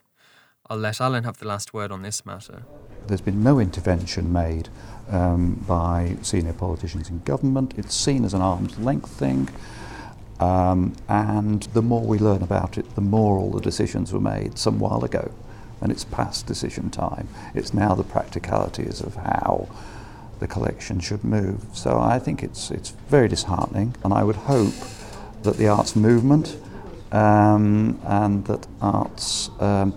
I'll 0.70 0.78
let 0.78 1.02
Alan 1.02 1.26
have 1.26 1.40
the 1.40 1.48
last 1.48 1.74
word 1.74 1.92
on 1.92 2.04
this 2.04 2.26
matter. 2.26 2.64
There's 3.08 3.22
been 3.22 3.44
no 3.44 3.60
intervention 3.60 4.32
made 4.32 4.70
um, 5.10 5.56
by 5.68 6.16
senior 6.22 6.54
politicians 6.54 7.10
in 7.10 7.20
government. 7.24 7.74
It's 7.78 7.94
seen 7.94 8.24
as 8.24 8.34
an 8.34 8.42
arm's 8.42 8.80
length 8.80 9.10
thing. 9.10 9.50
Um, 10.40 10.96
and 11.10 11.64
the 11.74 11.82
more 11.82 12.06
we 12.06 12.18
learn 12.18 12.42
about 12.42 12.78
it, 12.78 12.96
the 12.96 13.02
more 13.02 13.38
all 13.38 13.52
the 13.52 13.60
decisions 13.60 14.14
were 14.14 14.22
made 14.22 14.58
some 14.58 14.80
while 14.80 15.04
ago. 15.04 15.34
And 15.82 15.92
it's 15.92 16.06
past 16.06 16.48
decision 16.48 16.90
time. 16.90 17.28
It's 17.54 17.74
now 17.74 17.94
the 17.94 18.06
practicalities 18.06 19.02
of 19.02 19.16
how 19.16 19.68
the 20.40 20.48
collection 20.48 21.02
should 21.02 21.26
move. 21.26 21.66
So 21.74 22.00
I 22.00 22.20
think 22.20 22.42
it's, 22.42 22.72
it's 22.72 22.92
very 23.10 23.28
disheartening. 23.28 23.96
And 24.02 24.14
I 24.14 24.24
would 24.24 24.38
hope 24.38 24.74
that 25.42 25.58
the 25.58 25.68
arts 25.68 25.94
movement 25.98 26.58
um, 27.12 28.00
and 28.06 28.46
that 28.46 28.66
arts 28.82 29.50
um, 29.60 29.94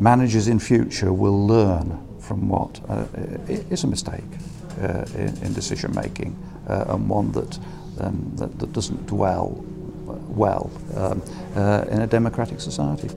managers 0.00 0.48
in 0.48 0.58
future 0.58 1.12
will 1.12 1.46
learn 1.46 1.98
from 2.20 2.48
what 2.48 2.80
uh, 2.88 3.04
is 3.48 3.84
a 3.84 3.86
mistake 3.86 4.24
uh, 4.80 5.04
in, 5.14 5.36
in, 5.42 5.52
decision 5.54 5.94
making 5.94 6.36
uh, 6.68 6.84
and 6.88 7.08
one 7.08 7.30
that, 7.32 7.58
um, 8.00 8.32
that, 8.34 8.58
that, 8.58 8.72
doesn't 8.72 9.06
dwell 9.06 9.64
well 10.28 10.70
um, 10.96 11.22
uh, 11.54 11.84
in 11.90 12.02
a 12.02 12.06
democratic 12.06 12.60
society. 12.60 13.08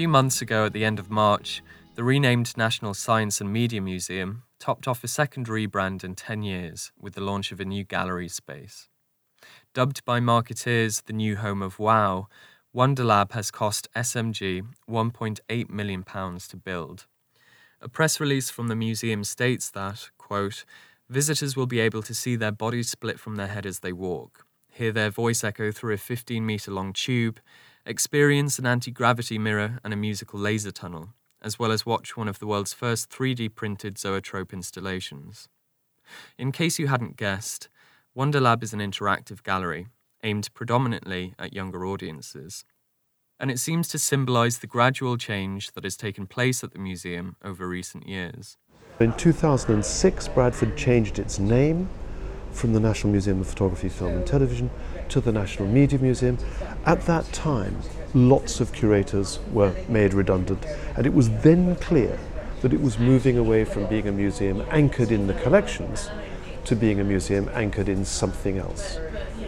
Few 0.00 0.08
months 0.08 0.40
ago, 0.40 0.64
at 0.64 0.72
the 0.72 0.82
end 0.82 0.98
of 0.98 1.10
March, 1.10 1.62
the 1.94 2.02
renamed 2.02 2.56
National 2.56 2.94
Science 2.94 3.38
and 3.38 3.52
Media 3.52 3.82
Museum 3.82 4.44
topped 4.58 4.88
off 4.88 5.04
a 5.04 5.08
second 5.08 5.46
rebrand 5.46 6.02
in 6.02 6.14
10 6.14 6.42
years 6.42 6.90
with 6.98 7.12
the 7.12 7.20
launch 7.20 7.52
of 7.52 7.60
a 7.60 7.66
new 7.66 7.84
gallery 7.84 8.26
space. 8.26 8.88
Dubbed 9.74 10.02
by 10.06 10.18
marketeers 10.18 11.04
the 11.04 11.12
new 11.12 11.36
home 11.36 11.60
of 11.60 11.78
WOW, 11.78 12.28
Wonderlab 12.74 13.32
has 13.32 13.50
cost 13.50 13.88
SMG 13.94 14.62
£1.8 14.88 15.68
million 15.68 16.02
to 16.02 16.56
build. 16.56 17.04
A 17.82 17.88
press 17.90 18.18
release 18.18 18.48
from 18.48 18.68
the 18.68 18.74
museum 18.74 19.22
states 19.22 19.68
that, 19.68 20.08
quote, 20.16 20.64
visitors 21.10 21.58
will 21.58 21.66
be 21.66 21.80
able 21.80 22.02
to 22.04 22.14
see 22.14 22.36
their 22.36 22.52
bodies 22.52 22.88
split 22.88 23.20
from 23.20 23.36
their 23.36 23.48
head 23.48 23.66
as 23.66 23.80
they 23.80 23.92
walk, 23.92 24.46
hear 24.70 24.92
their 24.92 25.10
voice 25.10 25.44
echo 25.44 25.70
through 25.70 25.92
a 25.92 25.98
15 25.98 26.46
metre 26.46 26.70
long 26.70 26.94
tube, 26.94 27.38
experience 27.86 28.58
an 28.58 28.66
anti 28.66 28.90
gravity 28.90 29.38
mirror 29.38 29.78
and 29.84 29.92
a 29.92 29.96
musical 29.96 30.38
laser 30.38 30.70
tunnel, 30.70 31.14
as 31.42 31.58
well 31.58 31.72
as 31.72 31.86
watch 31.86 32.16
one 32.16 32.28
of 32.28 32.38
the 32.38 32.46
world's 32.46 32.72
first 32.72 33.10
3D 33.10 33.54
printed 33.54 33.98
zoetrope 33.98 34.52
installations. 34.52 35.48
In 36.38 36.52
case 36.52 36.78
you 36.78 36.88
hadn't 36.88 37.16
guessed, 37.16 37.68
Wonderlab 38.16 38.62
is 38.62 38.72
an 38.72 38.80
interactive 38.80 39.42
gallery 39.42 39.86
aimed 40.22 40.52
predominantly 40.54 41.34
at 41.38 41.52
younger 41.52 41.84
audiences. 41.86 42.64
And 43.38 43.50
it 43.50 43.58
seems 43.58 43.88
to 43.88 43.98
symbolise 43.98 44.58
the 44.58 44.66
gradual 44.66 45.16
change 45.16 45.72
that 45.72 45.84
has 45.84 45.96
taken 45.96 46.26
place 46.26 46.62
at 46.62 46.72
the 46.72 46.78
museum 46.78 47.36
over 47.42 47.66
recent 47.66 48.06
years. 48.06 48.58
In 48.98 49.14
2006, 49.14 50.28
Bradford 50.28 50.76
changed 50.76 51.18
its 51.18 51.38
name 51.38 51.88
from 52.52 52.72
the 52.72 52.80
National 52.80 53.12
Museum 53.12 53.40
of 53.40 53.48
Photography, 53.48 53.88
Film 53.88 54.12
and 54.12 54.26
Television 54.26 54.70
to 55.08 55.20
the 55.20 55.32
National 55.32 55.68
Media 55.68 55.98
Museum. 55.98 56.38
At 56.86 57.02
that 57.02 57.30
time, 57.32 57.78
lots 58.14 58.60
of 58.60 58.72
curators 58.72 59.38
were 59.52 59.74
made 59.88 60.14
redundant, 60.14 60.64
and 60.96 61.06
it 61.06 61.14
was 61.14 61.30
then 61.40 61.76
clear 61.76 62.18
that 62.60 62.72
it 62.72 62.80
was 62.80 62.98
moving 62.98 63.38
away 63.38 63.64
from 63.64 63.86
being 63.86 64.06
a 64.08 64.12
museum 64.12 64.64
anchored 64.70 65.10
in 65.10 65.26
the 65.26 65.34
collections 65.34 66.10
to 66.64 66.76
being 66.76 67.00
a 67.00 67.04
museum 67.04 67.48
anchored 67.54 67.88
in 67.88 68.04
something 68.04 68.58
else. 68.58 68.98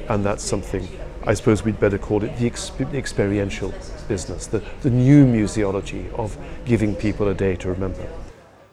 And 0.08 0.24
that's 0.24 0.42
something, 0.42 0.88
I 1.24 1.34
suppose 1.34 1.64
we'd 1.64 1.78
better 1.78 1.98
call 1.98 2.24
it 2.24 2.36
the 2.38 2.50
exp- 2.50 2.94
experiential 2.94 3.72
business, 4.08 4.46
the, 4.46 4.62
the 4.80 4.90
new 4.90 5.26
museology 5.26 6.12
of 6.14 6.36
giving 6.64 6.94
people 6.94 7.28
a 7.28 7.34
day 7.34 7.54
to 7.56 7.68
remember. 7.68 8.08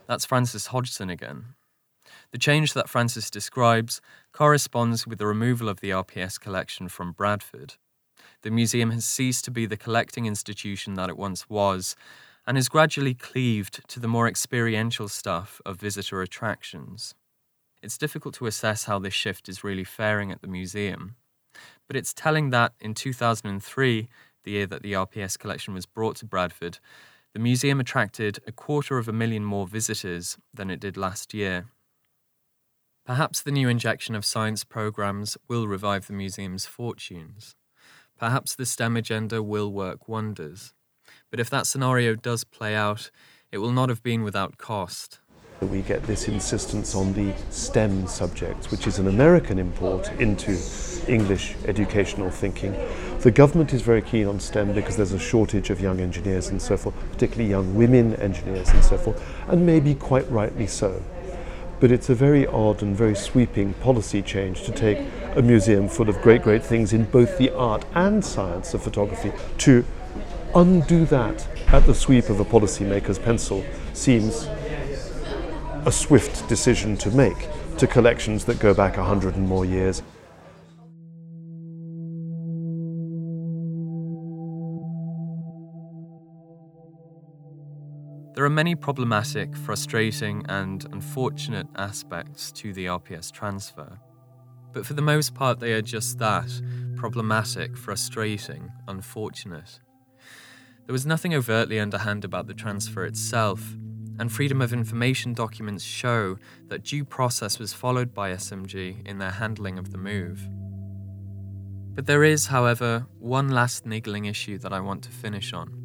That's 0.07 0.25
Francis 0.25 0.67
Hodgson 0.67 1.09
again. 1.09 1.53
The 2.31 2.37
change 2.37 2.73
that 2.73 2.89
Francis 2.89 3.29
describes 3.29 4.01
corresponds 4.39 5.05
with 5.05 5.19
the 5.19 5.27
removal 5.27 5.67
of 5.67 5.81
the 5.81 5.89
RPS 5.89 6.39
collection 6.39 6.87
from 6.87 7.11
Bradford. 7.11 7.73
The 8.41 8.49
museum 8.49 8.89
has 8.91 9.03
ceased 9.03 9.43
to 9.43 9.51
be 9.51 9.65
the 9.65 9.75
collecting 9.75 10.25
institution 10.25 10.93
that 10.93 11.09
it 11.09 11.17
once 11.17 11.49
was 11.49 11.97
and 12.47 12.57
is 12.57 12.69
gradually 12.69 13.13
cleaved 13.13 13.85
to 13.89 13.99
the 13.99 14.07
more 14.07 14.29
experiential 14.29 15.09
stuff 15.09 15.59
of 15.65 15.81
visitor 15.81 16.21
attractions. 16.21 17.15
It's 17.83 17.97
difficult 17.97 18.33
to 18.35 18.45
assess 18.45 18.85
how 18.85 18.97
this 18.97 19.13
shift 19.13 19.49
is 19.49 19.65
really 19.65 19.83
faring 19.83 20.31
at 20.31 20.41
the 20.41 20.47
museum, 20.47 21.17
but 21.85 21.97
it's 21.97 22.13
telling 22.13 22.49
that 22.51 22.71
in 22.79 22.93
2003, 22.93 24.07
the 24.45 24.51
year 24.51 24.67
that 24.67 24.83
the 24.83 24.93
RPS 24.93 25.37
collection 25.37 25.73
was 25.73 25.85
brought 25.85 26.15
to 26.15 26.25
Bradford, 26.25 26.79
the 27.33 27.39
museum 27.39 27.81
attracted 27.81 28.39
a 28.47 28.53
quarter 28.53 28.97
of 28.97 29.09
a 29.09 29.13
million 29.21 29.43
more 29.43 29.67
visitors 29.67 30.37
than 30.53 30.69
it 30.69 30.79
did 30.79 30.95
last 30.95 31.33
year. 31.33 31.65
Perhaps 33.09 33.41
the 33.41 33.49
new 33.49 33.67
injection 33.67 34.13
of 34.13 34.23
science 34.23 34.63
programs 34.63 35.35
will 35.47 35.67
revive 35.67 36.05
the 36.05 36.13
museum's 36.13 36.67
fortunes. 36.67 37.55
Perhaps 38.19 38.53
the 38.53 38.67
STEM 38.67 38.95
agenda 38.95 39.41
will 39.41 39.73
work 39.73 40.07
wonders. 40.07 40.75
But 41.31 41.39
if 41.39 41.49
that 41.49 41.65
scenario 41.65 42.13
does 42.13 42.43
play 42.43 42.75
out, 42.75 43.09
it 43.51 43.57
will 43.57 43.71
not 43.71 43.89
have 43.89 44.03
been 44.03 44.21
without 44.21 44.59
cost. 44.59 45.21
We 45.59 45.81
get 45.81 46.03
this 46.03 46.27
insistence 46.27 46.93
on 46.93 47.13
the 47.13 47.33
STEM 47.49 48.05
subjects, 48.05 48.69
which 48.69 48.85
is 48.85 48.99
an 48.99 49.07
American 49.07 49.57
import 49.57 50.11
into 50.19 50.55
English 51.07 51.55
educational 51.65 52.29
thinking. 52.29 52.75
The 53.21 53.31
government 53.31 53.73
is 53.73 53.81
very 53.81 54.03
keen 54.03 54.27
on 54.27 54.39
STEM 54.39 54.75
because 54.75 54.97
there's 54.97 55.13
a 55.13 55.19
shortage 55.19 55.71
of 55.71 55.81
young 55.81 55.99
engineers 55.99 56.49
and 56.49 56.61
so 56.61 56.77
forth, 56.77 56.93
particularly 57.11 57.49
young 57.49 57.73
women 57.73 58.15
engineers 58.17 58.69
and 58.69 58.85
so 58.85 58.99
forth, 58.99 59.19
and 59.47 59.65
maybe 59.65 59.95
quite 59.95 60.29
rightly 60.29 60.67
so. 60.67 61.01
But 61.79 61.91
it's 61.91 62.09
a 62.09 62.15
very 62.15 62.45
odd 62.45 62.81
and 62.81 62.95
very 62.95 63.15
sweeping 63.15 63.73
policy 63.75 64.21
change 64.21 64.63
to 64.63 64.71
take 64.71 64.99
a 65.35 65.41
museum 65.41 65.87
full 65.87 66.09
of 66.09 66.21
great, 66.21 66.41
great 66.41 66.63
things 66.63 66.91
in 66.91 67.05
both 67.05 67.37
the 67.37 67.55
art 67.55 67.85
and 67.95 68.23
science 68.23 68.73
of 68.73 68.83
photography 68.83 69.31
to 69.59 69.85
undo 70.55 71.05
that 71.05 71.47
at 71.67 71.85
the 71.85 71.93
sweep 71.93 72.29
of 72.29 72.39
a 72.39 72.45
policymaker's 72.45 73.19
pencil 73.19 73.63
seems 73.93 74.47
a 75.85 75.91
swift 75.91 76.47
decision 76.49 76.97
to 76.97 77.11
make 77.11 77.47
to 77.77 77.87
collections 77.87 78.43
that 78.45 78.59
go 78.59 78.73
back 78.73 78.97
a 78.97 79.03
hundred 79.03 79.35
and 79.35 79.47
more 79.47 79.63
years. 79.63 80.01
There 88.39 88.45
are 88.45 88.49
many 88.49 88.73
problematic, 88.73 89.53
frustrating, 89.53 90.45
and 90.47 90.85
unfortunate 90.93 91.67
aspects 91.75 92.53
to 92.53 92.71
the 92.71 92.85
RPS 92.85 93.33
transfer. 93.33 93.99
But 94.71 94.85
for 94.85 94.93
the 94.93 95.01
most 95.01 95.35
part, 95.35 95.59
they 95.59 95.73
are 95.73 95.81
just 95.81 96.19
that 96.19 96.49
problematic, 96.95 97.75
frustrating, 97.75 98.71
unfortunate. 98.87 99.81
There 100.85 100.93
was 100.93 101.05
nothing 101.05 101.33
overtly 101.33 101.81
underhand 101.81 102.23
about 102.23 102.47
the 102.47 102.53
transfer 102.53 103.03
itself, 103.03 103.75
and 104.19 104.31
Freedom 104.31 104.61
of 104.61 104.71
Information 104.71 105.33
documents 105.33 105.83
show 105.83 106.37
that 106.69 106.85
due 106.85 107.03
process 107.03 107.59
was 107.59 107.73
followed 107.73 108.13
by 108.13 108.31
SMG 108.31 109.05
in 109.05 109.17
their 109.17 109.31
handling 109.31 109.77
of 109.77 109.91
the 109.91 109.97
move. 109.97 110.47
But 111.93 112.05
there 112.05 112.23
is, 112.23 112.47
however, 112.47 113.05
one 113.17 113.49
last 113.49 113.85
niggling 113.85 114.23
issue 114.23 114.57
that 114.59 114.71
I 114.71 114.79
want 114.79 115.03
to 115.03 115.09
finish 115.09 115.51
on. 115.51 115.78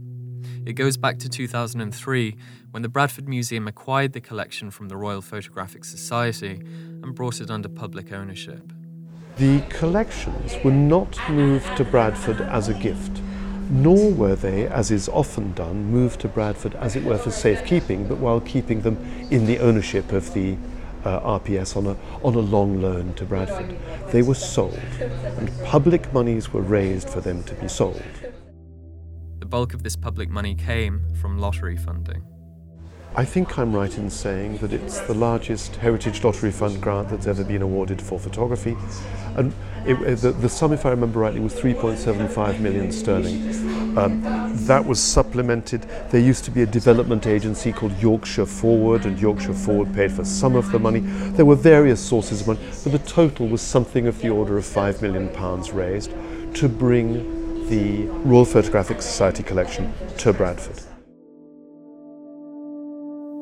It 0.67 0.75
goes 0.75 0.97
back 0.97 1.19
to 1.19 1.29
2003 1.29 2.37
when 2.71 2.83
the 2.83 2.89
Bradford 2.89 3.29
Museum 3.29 3.69
acquired 3.69 4.15
the 4.15 4.21
collection 4.21 4.71
from 4.71 4.89
the 4.89 4.97
Royal 4.97 5.21
Photographic 5.21 5.85
Society 5.85 6.63
and 7.03 7.15
brought 7.15 7.43
it 7.43 7.51
under 7.51 7.69
public 7.69 8.13
ownership. 8.13 8.73
The 9.37 9.61
collections 9.69 10.57
were 10.65 10.73
not 10.73 11.19
moved 11.29 11.77
to 11.77 11.85
Bradford 11.85 12.41
as 12.41 12.71
a 12.71 12.75
gift, 12.75 13.21
nor 13.69 14.11
were 14.11 14.37
they, 14.37 14.67
as 14.67 14.91
is 14.91 15.07
often 15.11 15.53
done, 15.53 15.85
moved 15.91 16.21
to 16.21 16.29
Bradford 16.29 16.75
as 16.77 16.97
it 16.97 17.05
were 17.05 17.19
for 17.19 17.31
safekeeping, 17.31 18.09
but 18.09 18.17
while 18.17 18.41
keeping 18.41 18.81
them 18.81 18.97
in 19.31 19.45
the 19.45 19.59
ownership 19.59 20.13
of 20.13 20.33
the 20.33 20.57
uh, 21.05 21.39
RPS 21.39 21.77
on 21.77 21.87
a, 21.87 21.97
on 22.25 22.35
a 22.35 22.41
long 22.41 22.81
loan 22.81 23.13
to 23.15 23.27
Bradford. 23.27 23.77
They 24.13 24.23
were 24.23 24.35
sold, 24.35 24.81
and 24.99 25.51
public 25.65 26.11
monies 26.15 26.55
were 26.55 26.63
raised 26.63 27.11
for 27.11 27.21
them 27.21 27.43
to 27.45 27.55
be 27.55 27.69
sold. 27.69 28.03
The 29.45 29.51
bulk 29.51 29.75
of 29.75 29.83
this 29.83 29.95
public 29.95 30.31
money 30.31 30.55
came 30.55 31.03
from 31.21 31.39
lottery 31.39 31.77
funding. 31.77 32.23
I 33.15 33.27
think 33.27 33.59
I'm 33.59 33.77
right 33.77 33.95
in 33.99 34.09
saying 34.09 34.57
that 34.59 34.73
it's 34.73 35.01
the 35.01 35.13
largest 35.13 35.77
Heritage 35.77 36.25
Lottery 36.25 36.51
Fund 36.51 36.81
grant 36.81 37.11
that's 37.11 37.27
ever 37.27 37.45
been 37.45 37.61
awarded 37.61 38.01
for 38.01 38.19
photography. 38.19 38.75
And 39.37 39.53
it, 39.85 39.97
the, 40.23 40.31
the, 40.31 40.49
sum, 40.49 40.73
if 40.73 40.87
I 40.87 40.89
remember 40.89 41.19
rightly, 41.19 41.41
was 41.41 41.53
3.75 41.53 42.61
million 42.61 42.91
sterling. 42.91 43.99
Um, 43.99 44.23
that 44.65 44.87
was 44.87 44.99
supplemented. 44.99 45.83
There 46.09 46.23
used 46.23 46.47
to 46.47 46.51
be 46.51 46.63
a 46.63 46.67
development 46.67 47.27
agency 47.27 47.71
called 47.71 47.93
Yorkshire 47.99 48.47
Forward, 48.47 49.05
and 49.05 49.21
Yorkshire 49.21 49.53
Forward 49.53 49.93
paid 49.93 50.11
for 50.11 50.25
some 50.25 50.57
of 50.57 50.73
the 50.73 50.79
money. 50.79 51.01
There 51.01 51.45
were 51.45 51.55
various 51.55 52.01
sources 52.01 52.41
of 52.41 52.47
money, 52.47 52.61
but 52.83 52.93
the 52.93 52.99
total 53.01 53.47
was 53.47 53.61
something 53.61 54.07
of 54.07 54.19
the 54.23 54.31
order 54.31 54.57
of 54.57 54.65
£5 54.65 55.03
million 55.03 55.31
raised 55.77 56.13
to 56.55 56.67
bring 56.67 57.34
the 57.69 58.05
Royal 58.25 58.45
Photographic 58.45 59.01
Society 59.01 59.43
collection 59.43 59.93
to 60.19 60.33
Bradford. 60.33 60.83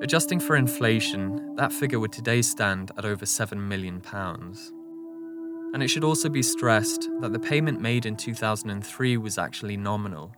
Adjusting 0.02 0.40
for 0.40 0.56
inflation, 0.56 1.56
that 1.56 1.72
figure 1.72 1.98
would 1.98 2.12
today 2.12 2.42
stand 2.42 2.92
at 2.96 3.04
over 3.04 3.24
£7 3.24 3.56
million. 3.56 4.02
And 5.74 5.82
it 5.82 5.88
should 5.88 6.04
also 6.04 6.28
be 6.28 6.42
stressed 6.42 7.08
that 7.20 7.32
the 7.32 7.38
payment 7.38 7.80
made 7.80 8.06
in 8.06 8.16
2003 8.16 9.16
was 9.16 9.38
actually 9.38 9.76
nominal. 9.76 10.32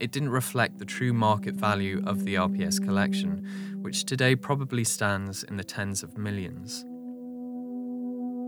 It 0.00 0.10
didn't 0.10 0.30
reflect 0.30 0.78
the 0.78 0.84
true 0.84 1.12
market 1.12 1.54
value 1.54 2.02
of 2.06 2.24
the 2.24 2.36
RPS 2.36 2.82
collection, 2.82 3.78
which 3.82 4.04
today 4.04 4.34
probably 4.36 4.84
stands 4.84 5.42
in 5.44 5.56
the 5.56 5.64
tens 5.64 6.02
of 6.02 6.16
millions. 6.16 6.84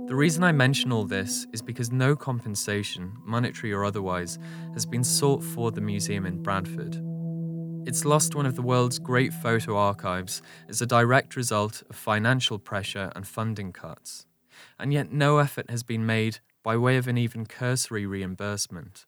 The 0.07 0.15
reason 0.15 0.45
I 0.45 0.53
mention 0.53 0.93
all 0.93 1.07
this 1.07 1.47
is 1.55 1.63
because 1.63 1.91
no 1.91 2.15
compensation, 2.15 3.17
monetary 3.25 3.73
or 3.73 3.87
otherwise, 3.87 4.39
has 4.75 4.85
been 4.85 5.03
sought 5.03 5.43
for 5.43 5.71
the 5.71 5.81
museum 5.81 6.27
in 6.27 6.43
Bradford. 6.43 7.01
It's 7.87 8.05
lost 8.05 8.35
one 8.35 8.45
of 8.45 8.55
the 8.55 8.61
world's 8.61 8.99
great 8.99 9.33
photo 9.33 9.79
archives 9.79 10.43
as 10.69 10.83
a 10.83 10.87
direct 10.87 11.37
result 11.37 11.83
of 11.89 11.97
financial 11.97 12.59
pressure 12.59 13.13
and 13.17 13.27
funding 13.27 13.73
cuts, 13.73 14.27
and 14.79 14.93
yet 14.93 15.11
no 15.11 15.39
effort 15.39 15.71
has 15.71 15.83
been 15.83 16.05
made 16.05 16.41
by 16.63 16.77
way 16.77 16.99
of 16.99 17.09
an 17.09 17.17
even 17.17 17.47
cursory 17.47 18.05
reimbursement. 18.05 19.07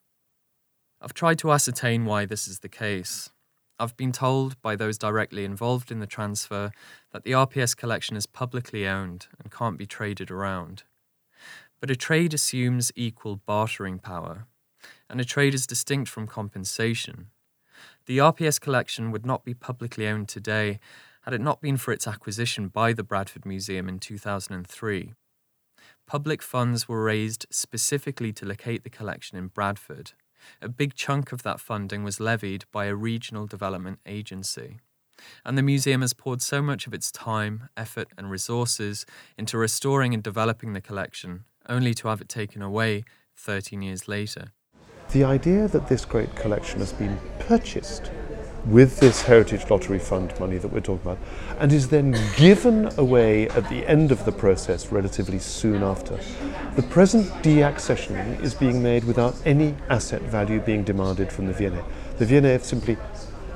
I've 1.02 1.12
tried 1.12 1.38
to 1.40 1.52
ascertain 1.52 2.06
why 2.06 2.24
this 2.24 2.48
is 2.48 2.60
the 2.60 2.70
case. 2.70 3.28
I've 3.78 3.96
been 3.98 4.12
told 4.12 4.60
by 4.62 4.76
those 4.76 4.96
directly 4.96 5.44
involved 5.44 5.92
in 5.92 6.00
the 6.00 6.06
transfer 6.06 6.70
that 7.16 7.24
the 7.24 7.32
RPS 7.32 7.74
collection 7.74 8.14
is 8.14 8.26
publicly 8.26 8.86
owned 8.86 9.26
and 9.38 9.50
can't 9.50 9.78
be 9.78 9.86
traded 9.86 10.30
around. 10.30 10.82
But 11.80 11.90
a 11.90 11.96
trade 11.96 12.34
assumes 12.34 12.92
equal 12.94 13.36
bartering 13.36 13.98
power, 13.98 14.44
and 15.08 15.18
a 15.18 15.24
trade 15.24 15.54
is 15.54 15.66
distinct 15.66 16.10
from 16.10 16.26
compensation. 16.26 17.28
The 18.04 18.18
RPS 18.18 18.60
collection 18.60 19.12
would 19.12 19.24
not 19.24 19.46
be 19.46 19.54
publicly 19.54 20.06
owned 20.06 20.28
today 20.28 20.78
had 21.22 21.32
it 21.32 21.40
not 21.40 21.62
been 21.62 21.78
for 21.78 21.90
its 21.90 22.06
acquisition 22.06 22.68
by 22.68 22.92
the 22.92 23.02
Bradford 23.02 23.46
Museum 23.46 23.88
in 23.88 23.98
2003. 23.98 25.14
Public 26.06 26.42
funds 26.42 26.86
were 26.86 27.02
raised 27.02 27.46
specifically 27.48 28.34
to 28.34 28.44
locate 28.44 28.84
the 28.84 28.90
collection 28.90 29.38
in 29.38 29.46
Bradford 29.46 30.12
a 30.60 30.68
big 30.68 30.94
chunk 30.94 31.32
of 31.32 31.42
that 31.42 31.60
funding 31.60 32.04
was 32.04 32.20
levied 32.20 32.64
by 32.72 32.86
a 32.86 32.94
regional 32.94 33.46
development 33.46 34.00
agency. 34.06 34.78
And 35.44 35.56
the 35.56 35.62
museum 35.62 36.00
has 36.00 36.12
poured 36.12 36.42
so 36.42 36.62
much 36.62 36.86
of 36.86 36.94
its 36.94 37.10
time, 37.10 37.68
effort, 37.76 38.08
and 38.16 38.30
resources 38.30 39.06
into 39.36 39.58
restoring 39.58 40.14
and 40.14 40.22
developing 40.22 40.72
the 40.72 40.80
collection, 40.80 41.44
only 41.68 41.94
to 41.94 42.08
have 42.08 42.20
it 42.20 42.28
taken 42.28 42.62
away 42.62 43.04
13 43.36 43.82
years 43.82 44.08
later. 44.08 44.52
The 45.12 45.24
idea 45.24 45.68
that 45.68 45.88
this 45.88 46.04
great 46.04 46.34
collection 46.34 46.80
has 46.80 46.92
been 46.92 47.18
purchased 47.38 48.10
with 48.66 48.98
this 48.98 49.22
Heritage 49.22 49.70
Lottery 49.70 50.00
Fund 50.00 50.34
money 50.40 50.58
that 50.58 50.72
we're 50.72 50.80
talking 50.80 51.12
about, 51.12 51.18
and 51.60 51.72
is 51.72 51.88
then 51.88 52.16
given 52.36 52.90
away 52.98 53.48
at 53.50 53.68
the 53.68 53.86
end 53.88 54.10
of 54.10 54.24
the 54.24 54.32
process 54.32 54.90
relatively 54.90 55.38
soon 55.38 55.84
after. 55.84 56.18
The 56.74 56.82
present 56.82 57.26
deaccessioning 57.44 58.42
is 58.42 58.54
being 58.54 58.82
made 58.82 59.04
without 59.04 59.36
any 59.46 59.76
asset 59.88 60.22
value 60.22 60.60
being 60.60 60.82
demanded 60.82 61.30
from 61.30 61.46
the 61.46 61.52
V&A. 61.52 61.84
The 62.18 62.26
V&A 62.26 62.42
have 62.42 62.64
simply 62.64 62.96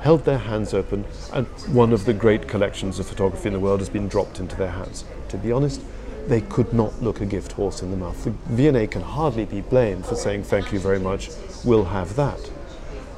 held 0.01 0.25
their 0.25 0.37
hands 0.37 0.73
open, 0.73 1.05
and 1.31 1.47
one 1.73 1.93
of 1.93 2.05
the 2.05 2.13
great 2.13 2.47
collections 2.47 2.99
of 2.99 3.07
photography 3.07 3.47
in 3.47 3.53
the 3.53 3.59
world 3.59 3.79
has 3.79 3.89
been 3.89 4.07
dropped 4.07 4.39
into 4.39 4.55
their 4.55 4.71
hands. 4.71 5.05
To 5.29 5.37
be 5.37 5.51
honest, 5.51 5.81
they 6.27 6.41
could 6.41 6.73
not 6.73 7.01
look 7.01 7.21
a 7.21 7.25
gift 7.25 7.53
horse 7.53 7.81
in 7.81 7.91
the 7.91 7.97
mouth. 7.97 8.23
The 8.23 8.31
V&A 8.53 8.87
can 8.87 9.01
hardly 9.01 9.45
be 9.45 9.61
blamed 9.61 10.05
for 10.05 10.15
saying 10.15 10.43
thank 10.43 10.71
you 10.71 10.79
very 10.79 10.99
much, 10.99 11.29
we'll 11.63 11.85
have 11.85 12.15
that. 12.15 12.51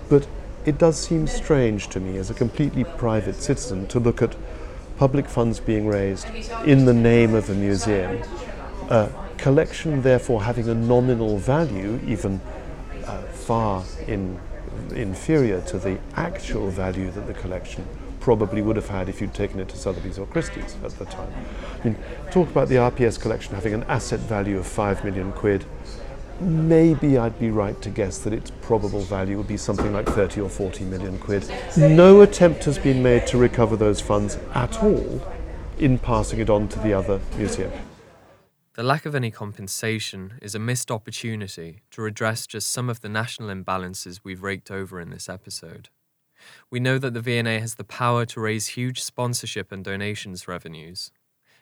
But 0.09 0.27
it 0.65 0.77
does 0.77 0.97
seem 0.97 1.27
strange 1.27 1.87
to 1.89 1.99
me 1.99 2.17
as 2.17 2.29
a 2.29 2.33
completely 2.33 2.83
private 2.83 3.35
citizen 3.35 3.87
to 3.87 3.99
look 3.99 4.21
at 4.21 4.35
public 4.97 5.27
funds 5.27 5.59
being 5.59 5.87
raised 5.87 6.27
in 6.65 6.85
the 6.85 6.93
name 6.93 7.33
of 7.33 7.49
a 7.49 7.53
museum, 7.53 8.21
a 8.89 9.09
collection 9.37 10.01
therefore 10.01 10.43
having 10.43 10.69
a 10.69 10.75
nominal 10.75 11.37
value, 11.37 11.99
even 12.05 12.39
uh, 13.05 13.21
far 13.23 13.83
in, 14.07 14.39
inferior 14.95 15.61
to 15.61 15.77
the 15.77 15.97
actual 16.15 16.69
value 16.69 17.11
that 17.11 17.27
the 17.27 17.33
collection 17.33 17.85
probably 18.19 18.61
would 18.61 18.77
have 18.77 18.87
had 18.87 19.09
if 19.09 19.19
you'd 19.19 19.33
taken 19.33 19.59
it 19.59 19.67
to 19.67 19.75
Sotheby's 19.77 20.17
or 20.17 20.25
Christie's 20.27 20.77
at 20.83 20.91
the 20.97 21.05
time. 21.05 21.31
I 21.81 21.83
mean, 21.83 21.97
talk 22.31 22.49
about 22.49 22.69
the 22.69 22.75
RPS 22.75 23.19
collection 23.19 23.53
having 23.53 23.73
an 23.73 23.83
asset 23.83 24.21
value 24.21 24.57
of 24.57 24.65
five 24.65 25.03
million 25.03 25.33
quid. 25.33 25.65
Maybe 26.39 27.17
I'd 27.17 27.37
be 27.37 27.51
right 27.51 27.79
to 27.81 27.89
guess 27.89 28.19
that 28.19 28.33
its 28.33 28.49
probable 28.61 29.01
value 29.01 29.37
would 29.37 29.47
be 29.47 29.57
something 29.57 29.91
like 29.91 30.07
30 30.07 30.41
or 30.41 30.49
40 30.49 30.85
million 30.85 31.19
quid. 31.19 31.51
No 31.77 32.21
attempt 32.21 32.63
has 32.63 32.79
been 32.79 33.03
made 33.03 33.27
to 33.27 33.37
recover 33.37 33.75
those 33.75 33.99
funds 33.99 34.37
at 34.53 34.81
all 34.81 35.21
in 35.77 35.99
passing 35.99 36.39
it 36.39 36.49
on 36.49 36.69
to 36.69 36.79
the 36.79 36.93
other 36.93 37.19
museum. 37.37 37.71
The 38.75 38.81
lack 38.81 39.05
of 39.05 39.13
any 39.13 39.29
compensation 39.29 40.39
is 40.41 40.55
a 40.55 40.59
missed 40.59 40.89
opportunity 40.89 41.83
to 41.91 42.01
redress 42.01 42.47
just 42.47 42.71
some 42.71 42.89
of 42.89 43.01
the 43.01 43.09
national 43.09 43.49
imbalances 43.49 44.21
we've 44.23 44.41
raked 44.41 44.71
over 44.71 44.99
in 44.99 45.11
this 45.11 45.29
episode. 45.29 45.89
We 46.71 46.79
know 46.79 46.97
that 46.97 47.13
the 47.13 47.21
V&A 47.21 47.59
has 47.59 47.75
the 47.75 47.83
power 47.83 48.25
to 48.25 48.39
raise 48.39 48.69
huge 48.69 49.03
sponsorship 49.03 49.71
and 49.71 49.83
donations 49.83 50.47
revenues. 50.47 51.11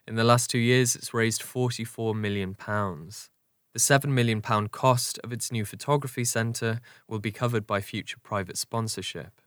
In 0.07 0.15
the 0.15 0.23
last 0.23 0.49
two 0.49 0.57
years, 0.57 0.95
it's 0.95 1.13
raised 1.13 1.41
£44 1.41 2.15
million. 2.15 2.55
The 2.57 3.79
£7 3.79 4.05
million 4.05 4.41
cost 4.69 5.19
of 5.21 5.33
its 5.33 5.51
new 5.51 5.65
photography 5.65 6.23
centre 6.23 6.79
will 7.09 7.19
be 7.19 7.33
covered 7.33 7.67
by 7.67 7.81
future 7.81 8.19
private 8.23 8.57
sponsorship. 8.57 9.41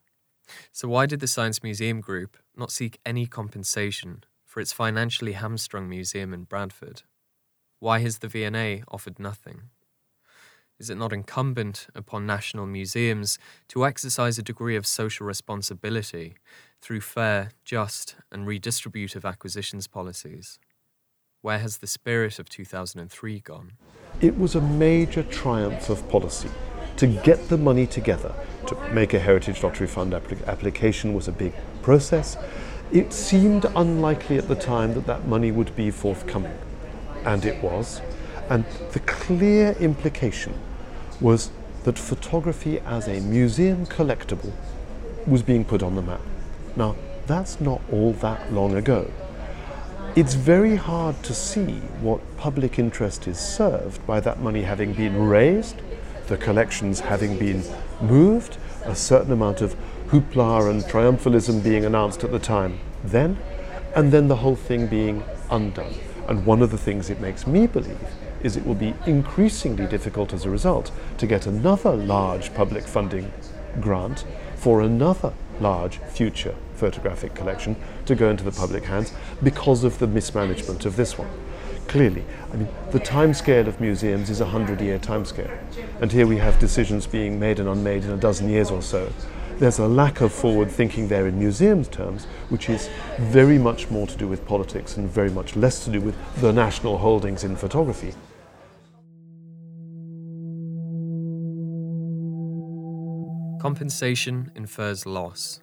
So, 0.70 0.86
why 0.88 1.06
did 1.06 1.20
the 1.20 1.26
Science 1.26 1.62
Museum 1.62 2.02
Group 2.02 2.36
not 2.54 2.70
seek 2.70 3.00
any 3.06 3.24
compensation 3.24 4.22
for 4.44 4.60
its 4.60 4.74
financially 4.74 5.32
hamstrung 5.32 5.88
museum 5.88 6.34
in 6.34 6.44
Bradford? 6.44 7.04
Why 7.84 7.98
has 7.98 8.20
the 8.20 8.28
V&A 8.28 8.82
offered 8.88 9.18
nothing? 9.18 9.64
is 10.78 10.88
it 10.88 10.96
not 10.96 11.12
incumbent 11.12 11.86
upon 11.94 12.24
national 12.24 12.64
museums 12.64 13.38
to 13.68 13.84
exercise 13.84 14.38
a 14.38 14.42
degree 14.42 14.74
of 14.74 14.86
social 14.86 15.26
responsibility 15.26 16.34
through 16.80 17.02
fair, 17.02 17.50
just, 17.62 18.16
and 18.32 18.46
redistributive 18.48 19.28
acquisitions 19.28 19.86
policies? 19.86 20.58
Where 21.42 21.58
has 21.58 21.76
the 21.76 21.86
spirit 21.86 22.38
of 22.38 22.48
2003 22.48 23.40
gone? 23.40 23.72
It 24.22 24.38
was 24.38 24.54
a 24.54 24.62
major 24.62 25.22
triumph 25.22 25.90
of 25.90 26.08
policy. 26.08 26.48
To 26.96 27.06
get 27.06 27.50
the 27.50 27.58
money 27.58 27.86
together 27.86 28.34
to 28.66 28.76
make 28.94 29.12
a 29.12 29.18
Heritage 29.18 29.62
Lottery 29.62 29.88
Fund 29.88 30.14
applic- 30.14 30.46
application 30.46 31.12
was 31.12 31.28
a 31.28 31.32
big 31.32 31.52
process. 31.82 32.38
It 32.90 33.12
seemed 33.12 33.66
unlikely 33.76 34.38
at 34.38 34.48
the 34.48 34.54
time 34.54 34.94
that 34.94 35.04
that 35.04 35.28
money 35.28 35.52
would 35.52 35.76
be 35.76 35.90
forthcoming, 35.90 36.56
and 37.24 37.44
it 37.44 37.62
was. 37.62 38.00
And 38.50 38.64
the 38.92 39.00
clear 39.00 39.72
implication 39.80 40.54
was 41.20 41.50
that 41.84 41.98
photography 41.98 42.80
as 42.80 43.08
a 43.08 43.20
museum 43.20 43.86
collectible 43.86 44.52
was 45.26 45.42
being 45.42 45.64
put 45.64 45.82
on 45.82 45.94
the 45.94 46.02
map. 46.02 46.20
Now, 46.76 46.96
that's 47.26 47.60
not 47.60 47.80
all 47.90 48.12
that 48.14 48.52
long 48.52 48.74
ago. 48.74 49.10
It's 50.16 50.34
very 50.34 50.76
hard 50.76 51.22
to 51.24 51.34
see 51.34 51.80
what 52.00 52.20
public 52.36 52.78
interest 52.78 53.26
is 53.26 53.38
served 53.38 54.06
by 54.06 54.20
that 54.20 54.40
money 54.40 54.62
having 54.62 54.92
been 54.92 55.26
raised, 55.26 55.76
the 56.28 56.36
collections 56.36 57.00
having 57.00 57.38
been 57.38 57.64
moved, 58.00 58.56
a 58.84 58.94
certain 58.94 59.32
amount 59.32 59.60
of 59.60 59.74
hoopla 60.08 60.70
and 60.70 60.82
triumphalism 60.84 61.64
being 61.64 61.84
announced 61.84 62.22
at 62.22 62.30
the 62.30 62.38
time 62.38 62.78
then, 63.02 63.36
and 63.96 64.12
then 64.12 64.28
the 64.28 64.36
whole 64.36 64.56
thing 64.56 64.86
being 64.86 65.24
undone. 65.50 65.94
And 66.28 66.46
one 66.46 66.62
of 66.62 66.70
the 66.70 66.78
things 66.78 67.10
it 67.10 67.20
makes 67.20 67.46
me 67.46 67.66
believe 67.66 68.08
is 68.42 68.56
it 68.56 68.66
will 68.66 68.74
be 68.74 68.94
increasingly 69.06 69.86
difficult 69.86 70.32
as 70.32 70.44
a 70.44 70.50
result 70.50 70.90
to 71.18 71.26
get 71.26 71.46
another 71.46 71.94
large 71.94 72.52
public 72.54 72.84
funding 72.84 73.32
grant 73.80 74.24
for 74.54 74.80
another 74.80 75.32
large 75.60 75.98
future 75.98 76.54
photographic 76.74 77.34
collection 77.34 77.76
to 78.06 78.14
go 78.14 78.30
into 78.30 78.44
the 78.44 78.52
public 78.52 78.84
hands 78.84 79.12
because 79.42 79.84
of 79.84 79.98
the 79.98 80.06
mismanagement 80.06 80.84
of 80.84 80.96
this 80.96 81.16
one. 81.18 81.30
Clearly, 81.86 82.24
I 82.52 82.56
mean, 82.56 82.68
the 82.90 83.00
timescale 83.00 83.66
of 83.66 83.80
museums 83.80 84.30
is 84.30 84.40
a 84.40 84.46
hundred 84.46 84.80
year 84.80 84.98
timescale, 84.98 85.56
and 86.00 86.10
here 86.10 86.26
we 86.26 86.38
have 86.38 86.58
decisions 86.58 87.06
being 87.06 87.38
made 87.38 87.60
and 87.60 87.68
unmade 87.68 88.04
in 88.04 88.10
a 88.10 88.16
dozen 88.16 88.48
years 88.48 88.70
or 88.70 88.82
so. 88.82 89.12
There's 89.64 89.78
a 89.78 89.88
lack 89.88 90.20
of 90.20 90.30
forward 90.30 90.70
thinking 90.70 91.08
there 91.08 91.26
in 91.26 91.38
museums 91.38 91.88
terms, 91.88 92.26
which 92.50 92.68
is 92.68 92.90
very 93.18 93.56
much 93.56 93.90
more 93.90 94.06
to 94.06 94.14
do 94.14 94.28
with 94.28 94.44
politics 94.44 94.98
and 94.98 95.08
very 95.08 95.30
much 95.30 95.56
less 95.56 95.86
to 95.86 95.90
do 95.90 96.02
with 96.02 96.14
the 96.42 96.52
national 96.52 96.98
holdings 96.98 97.44
in 97.44 97.56
photography. 97.56 98.12
Compensation 103.58 104.52
infers 104.54 105.06
loss. 105.06 105.62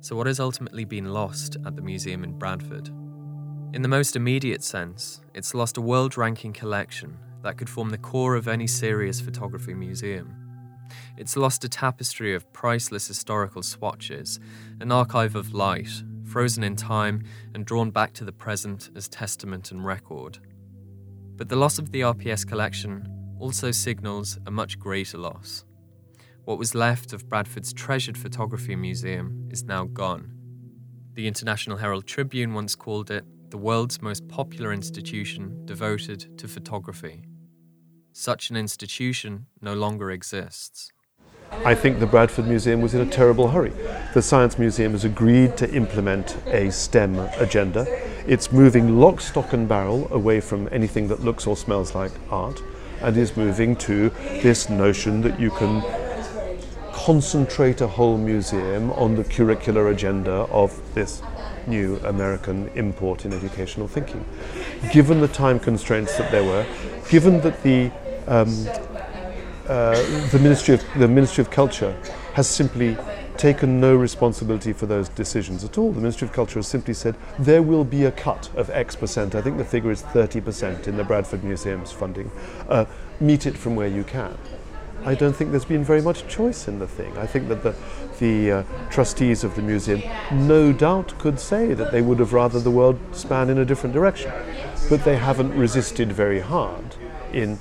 So, 0.00 0.16
what 0.16 0.26
has 0.26 0.40
ultimately 0.40 0.84
been 0.84 1.12
lost 1.12 1.56
at 1.64 1.76
the 1.76 1.82
museum 1.82 2.24
in 2.24 2.36
Bradford? 2.36 2.88
In 3.72 3.82
the 3.82 3.88
most 3.88 4.16
immediate 4.16 4.64
sense, 4.64 5.20
it's 5.34 5.54
lost 5.54 5.76
a 5.76 5.80
world 5.80 6.18
ranking 6.18 6.52
collection 6.52 7.16
that 7.44 7.58
could 7.58 7.70
form 7.70 7.90
the 7.90 7.98
core 7.98 8.34
of 8.34 8.48
any 8.48 8.66
serious 8.66 9.20
photography 9.20 9.72
museum. 9.72 10.45
It's 11.16 11.36
lost 11.36 11.64
a 11.64 11.68
tapestry 11.68 12.34
of 12.34 12.52
priceless 12.52 13.08
historical 13.08 13.62
swatches, 13.62 14.40
an 14.80 14.92
archive 14.92 15.34
of 15.34 15.52
light, 15.52 16.02
frozen 16.24 16.64
in 16.64 16.76
time 16.76 17.22
and 17.54 17.64
drawn 17.64 17.90
back 17.90 18.12
to 18.14 18.24
the 18.24 18.32
present 18.32 18.90
as 18.96 19.08
testament 19.08 19.70
and 19.70 19.84
record. 19.84 20.38
But 21.36 21.48
the 21.48 21.56
loss 21.56 21.78
of 21.78 21.92
the 21.92 22.00
RPS 22.00 22.46
collection 22.46 23.06
also 23.38 23.70
signals 23.70 24.38
a 24.46 24.50
much 24.50 24.78
greater 24.78 25.18
loss 25.18 25.64
what 26.46 26.58
was 26.58 26.76
left 26.76 27.12
of 27.12 27.28
Bradford's 27.28 27.72
treasured 27.72 28.16
photography 28.16 28.76
museum 28.76 29.48
is 29.50 29.64
now 29.64 29.84
gone. 29.84 30.32
The 31.14 31.26
International 31.26 31.76
Herald 31.76 32.06
Tribune 32.06 32.54
once 32.54 32.76
called 32.76 33.10
it 33.10 33.24
the 33.50 33.58
world's 33.58 34.00
most 34.00 34.26
popular 34.28 34.72
institution 34.72 35.66
devoted 35.66 36.38
to 36.38 36.46
photography. 36.46 37.24
Such 38.18 38.48
an 38.48 38.56
institution 38.56 39.44
no 39.60 39.74
longer 39.74 40.10
exists. 40.10 40.90
I 41.66 41.74
think 41.74 42.00
the 42.00 42.06
Bradford 42.06 42.46
Museum 42.46 42.80
was 42.80 42.94
in 42.94 43.02
a 43.02 43.10
terrible 43.10 43.48
hurry. 43.48 43.74
The 44.14 44.22
Science 44.22 44.58
Museum 44.58 44.92
has 44.92 45.04
agreed 45.04 45.58
to 45.58 45.70
implement 45.70 46.34
a 46.46 46.70
STEM 46.70 47.18
agenda. 47.36 47.84
It's 48.26 48.50
moving 48.50 48.98
lock, 48.98 49.20
stock, 49.20 49.52
and 49.52 49.68
barrel 49.68 50.08
away 50.10 50.40
from 50.40 50.66
anything 50.72 51.08
that 51.08 51.24
looks 51.24 51.46
or 51.46 51.58
smells 51.58 51.94
like 51.94 52.10
art 52.30 52.62
and 53.02 53.14
is 53.18 53.36
moving 53.36 53.76
to 53.76 54.08
this 54.42 54.70
notion 54.70 55.20
that 55.20 55.38
you 55.38 55.50
can 55.50 55.82
concentrate 56.94 57.82
a 57.82 57.86
whole 57.86 58.16
museum 58.16 58.92
on 58.92 59.14
the 59.14 59.24
curricular 59.24 59.92
agenda 59.92 60.32
of 60.32 60.72
this 60.94 61.22
new 61.66 61.96
American 61.98 62.68
import 62.68 63.26
in 63.26 63.34
educational 63.34 63.86
thinking. 63.86 64.24
Given 64.90 65.20
the 65.20 65.28
time 65.28 65.60
constraints 65.60 66.16
that 66.16 66.30
there 66.30 66.44
were, 66.44 66.64
given 67.10 67.42
that 67.42 67.62
the 67.62 67.90
um, 68.26 68.48
uh, 69.68 69.94
the 70.30 70.38
Ministry 70.40 70.74
of 70.74 70.84
the 70.96 71.08
Ministry 71.08 71.42
of 71.42 71.50
Culture 71.50 71.96
has 72.34 72.48
simply 72.48 72.96
taken 73.36 73.80
no 73.80 73.94
responsibility 73.94 74.72
for 74.72 74.86
those 74.86 75.08
decisions 75.10 75.64
at 75.64 75.76
all. 75.76 75.92
The 75.92 76.00
Ministry 76.00 76.28
of 76.28 76.32
Culture 76.32 76.58
has 76.58 76.66
simply 76.66 76.94
said 76.94 77.16
there 77.38 77.62
will 77.62 77.84
be 77.84 78.04
a 78.04 78.12
cut 78.12 78.48
of 78.56 78.70
X 78.70 78.96
percent. 78.96 79.34
I 79.34 79.42
think 79.42 79.58
the 79.58 79.64
figure 79.64 79.90
is 79.90 80.02
30% 80.02 80.86
in 80.86 80.96
the 80.96 81.04
Bradford 81.04 81.44
Museum's 81.44 81.92
funding. 81.92 82.30
Uh, 82.68 82.86
meet 83.20 83.46
it 83.46 83.56
from 83.56 83.76
where 83.76 83.88
you 83.88 84.04
can. 84.04 84.36
I 85.04 85.14
don't 85.14 85.34
think 85.34 85.50
there's 85.50 85.64
been 85.64 85.84
very 85.84 86.02
much 86.02 86.26
choice 86.26 86.66
in 86.66 86.78
the 86.78 86.86
thing. 86.86 87.16
I 87.18 87.26
think 87.26 87.48
that 87.48 87.62
the, 87.62 87.74
the 88.18 88.50
uh, 88.50 88.62
trustees 88.90 89.44
of 89.44 89.54
the 89.54 89.62
museum 89.62 90.02
no 90.32 90.72
doubt 90.72 91.16
could 91.18 91.38
say 91.38 91.74
that 91.74 91.92
they 91.92 92.02
would 92.02 92.18
have 92.18 92.32
rather 92.32 92.58
the 92.58 92.70
world 92.70 92.98
span 93.12 93.50
in 93.50 93.58
a 93.58 93.64
different 93.64 93.94
direction, 93.94 94.32
but 94.88 95.04
they 95.04 95.16
haven't 95.16 95.56
resisted 95.56 96.12
very 96.12 96.40
hard 96.40 96.96
in 97.32 97.58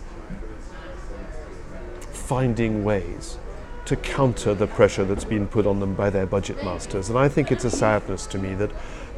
finding 2.25 2.83
ways 2.83 3.37
to 3.85 3.95
counter 3.95 4.55
the 4.55 4.65
pressure 4.65 5.05
that's 5.05 5.23
been 5.23 5.47
put 5.47 5.67
on 5.67 5.79
them 5.79 5.93
by 5.93 6.09
their 6.09 6.25
budget 6.25 6.63
masters. 6.63 7.09
And 7.09 7.19
I 7.19 7.29
think 7.29 7.51
it's 7.51 7.65
a 7.65 7.69
sadness 7.69 8.25
to 8.27 8.39
me 8.39 8.55
that 8.55 8.71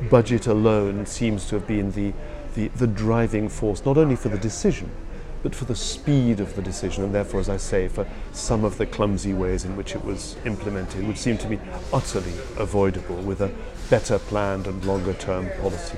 budget 0.10 0.48
alone 0.48 1.06
seems 1.06 1.48
to 1.48 1.56
have 1.56 1.66
been 1.66 1.92
the, 1.92 2.14
the, 2.56 2.68
the 2.70 2.88
driving 2.88 3.48
force, 3.48 3.86
not 3.86 3.98
only 3.98 4.18
for 4.18 4.28
the 4.28 4.38
decision, 4.38 4.92
but 5.42 5.56
for 5.56 5.66
the 5.66 5.76
speed 5.76 6.42
of 6.42 6.56
the 6.56 6.62
decision, 6.62 7.04
and 7.06 7.16
therefore, 7.16 7.40
as 7.40 7.48
I 7.48 7.58
say, 7.58 7.88
for 7.88 8.06
some 8.34 8.66
of 8.66 8.78
the 8.78 8.86
clumsy 8.86 9.34
ways 9.34 9.64
in 9.64 9.78
which 9.78 9.96
it 9.96 10.04
was 10.04 10.36
implemented, 10.46 11.08
which 11.08 11.18
seem 11.18 11.38
to 11.38 11.48
be 11.48 11.60
utterly 11.94 12.34
avoidable 12.58 13.16
with 13.18 13.42
a 13.42 13.54
better 13.90 14.20
planned 14.20 14.68
and 14.68 14.84
longer 14.84 15.14
term 15.14 15.50
policy. 15.62 15.98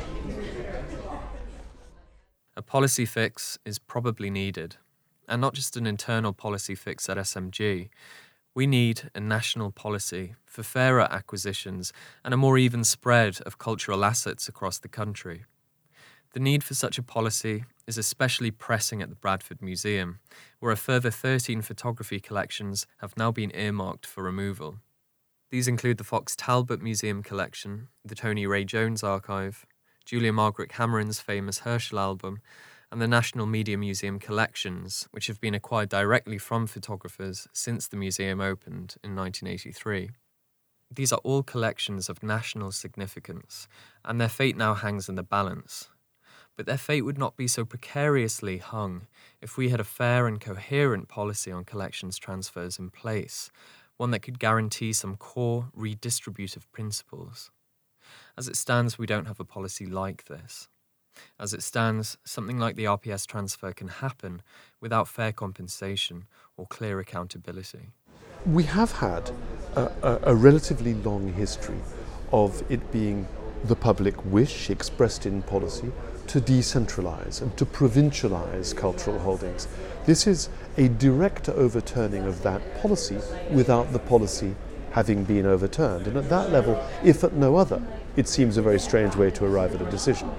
A 2.56 2.62
policy 2.62 3.06
fix 3.06 3.58
is 3.66 3.80
probably 3.80 4.30
needed, 4.30 4.76
and 5.30 5.40
not 5.40 5.54
just 5.54 5.78
an 5.78 5.88
internal 5.88 6.34
policy 6.34 6.76
fix 6.76 7.08
at 7.08 7.18
SMG. 7.18 7.90
We 8.56 8.68
need 8.68 9.10
a 9.16 9.20
national 9.20 9.72
policy 9.72 10.36
for 10.46 10.64
fairer 10.64 11.08
acquisitions 11.12 11.94
and 12.26 12.34
a 12.34 12.38
more 12.38 12.58
even 12.58 12.84
spread 12.84 13.40
of 13.46 13.58
cultural 13.58 14.04
assets 14.04 14.50
across 14.50 14.80
the 14.80 14.88
country. 14.88 15.46
The 16.34 16.40
need 16.40 16.64
for 16.64 16.74
such 16.74 16.98
a 16.98 17.04
policy 17.04 17.64
is 17.88 17.98
especially 17.98 18.52
pressing 18.52 19.02
at 19.02 19.10
the 19.10 19.16
Bradford 19.16 19.62
Museum, 19.62 20.20
where 20.60 20.72
a 20.72 20.78
further 20.78 21.10
13 21.10 21.62
photography 21.62 22.20
collections 22.20 22.86
have 22.98 23.18
now 23.18 23.32
been 23.32 23.52
earmarked 23.56 24.06
for 24.06 24.24
removal. 24.24 24.78
These 25.50 25.68
include 25.68 25.98
the 25.98 26.04
Fox 26.04 26.36
Talbot 26.36 26.82
Museum 26.82 27.24
collection, 27.24 27.88
the 28.06 28.14
Tony 28.14 28.46
Ray 28.46 28.64
Jones 28.64 29.04
archive, 29.04 29.66
Julia 30.06 30.32
Margaret 30.32 30.70
Cameron's 30.70 31.20
famous 31.20 31.60
Herschel 31.60 31.98
album, 31.98 32.42
and 32.92 33.02
the 33.02 33.08
National 33.08 33.46
Media 33.46 33.78
Museum 33.78 34.20
collections, 34.20 35.08
which 35.12 35.28
have 35.28 35.40
been 35.40 35.54
acquired 35.54 35.90
directly 35.90 36.38
from 36.38 36.68
photographers 36.68 37.48
since 37.54 37.88
the 37.88 37.98
museum 37.98 38.42
opened 38.42 38.96
in 39.04 39.16
1983. 39.16 40.10
These 40.92 41.14
are 41.14 41.22
all 41.24 41.44
collections 41.44 42.10
of 42.10 42.24
national 42.24 42.72
significance, 42.72 43.68
and 44.04 44.20
their 44.20 44.30
fate 44.30 44.58
now 44.58 44.74
hangs 44.74 45.08
in 45.08 45.16
the 45.16 45.24
balance 45.24 45.90
but 46.60 46.66
their 46.66 46.78
fate 46.78 47.04
would 47.04 47.18
not 47.18 47.38
be 47.38 47.48
so 47.48 47.64
precariously 47.64 48.58
hung 48.58 49.08
if 49.40 49.56
we 49.56 49.70
had 49.70 49.80
a 49.80 49.84
fair 49.86 50.28
and 50.28 50.42
coherent 50.42 51.08
policy 51.08 51.54
on 51.54 51.64
collections 51.64 52.18
transfers 52.18 52.78
in 52.78 52.90
place, 52.90 53.50
one 53.96 54.12
that 54.12 54.20
could 54.20 54.40
guarantee 54.40 54.92
some 54.92 55.16
core 55.16 55.70
redistributive 55.74 56.64
principles. 56.74 57.50
As 58.38 58.50
it 58.50 58.58
stands, 58.58 58.98
we 58.98 59.06
don't 59.06 59.28
have 59.28 59.40
a 59.40 59.46
policy 59.46 59.86
like 59.86 60.26
this. 60.26 60.68
As 61.40 61.54
it 61.54 61.64
stands, 61.64 62.18
something 62.24 62.58
like 62.58 62.76
the 62.76 62.86
RPS 62.86 63.26
transfer 63.26 63.74
can 63.74 63.88
happen 63.88 64.42
without 64.82 65.08
fair 65.08 65.32
compensation 65.32 66.26
or 66.58 66.68
clear 66.68 67.00
accountability. 67.00 67.92
We 68.46 68.64
have 68.64 68.92
had 68.94 69.32
a, 69.76 69.92
a, 70.02 70.20
a 70.24 70.36
relatively 70.36 70.94
long 70.94 71.34
history 71.34 71.80
of 72.32 72.64
it 72.72 72.92
being 72.92 73.28
the 73.66 73.76
public 73.76 74.24
wish 74.26 74.70
expressed 74.70 75.26
in 75.26 75.42
policy 75.42 75.92
to 76.28 76.40
decentralize 76.40 77.42
and 77.42 77.56
to 77.58 77.66
provincialize 77.66 78.76
cultural 78.76 79.20
holdings. 79.20 79.68
This 80.06 80.28
is 80.28 80.50
a 80.78 80.88
direct 80.88 81.50
overturning 81.50 82.26
of 82.26 82.44
that 82.44 82.62
policy 82.82 83.18
without 83.52 83.92
the 83.92 84.00
policy 84.00 84.56
having 84.92 85.24
been 85.24 85.46
overturned. 85.46 86.08
And 86.08 86.18
at 86.18 86.30
that 86.30 86.52
level, 86.52 86.82
if 87.04 87.24
at 87.24 87.34
no 87.34 87.56
other, 87.56 87.82
it 88.16 88.28
seems 88.28 88.58
a 88.58 88.62
very 88.62 88.80
strange 88.80 89.16
way 89.16 89.32
to 89.32 89.46
arrive 89.46 89.76
at 89.76 89.82
a 89.82 89.90
decision. 89.90 90.32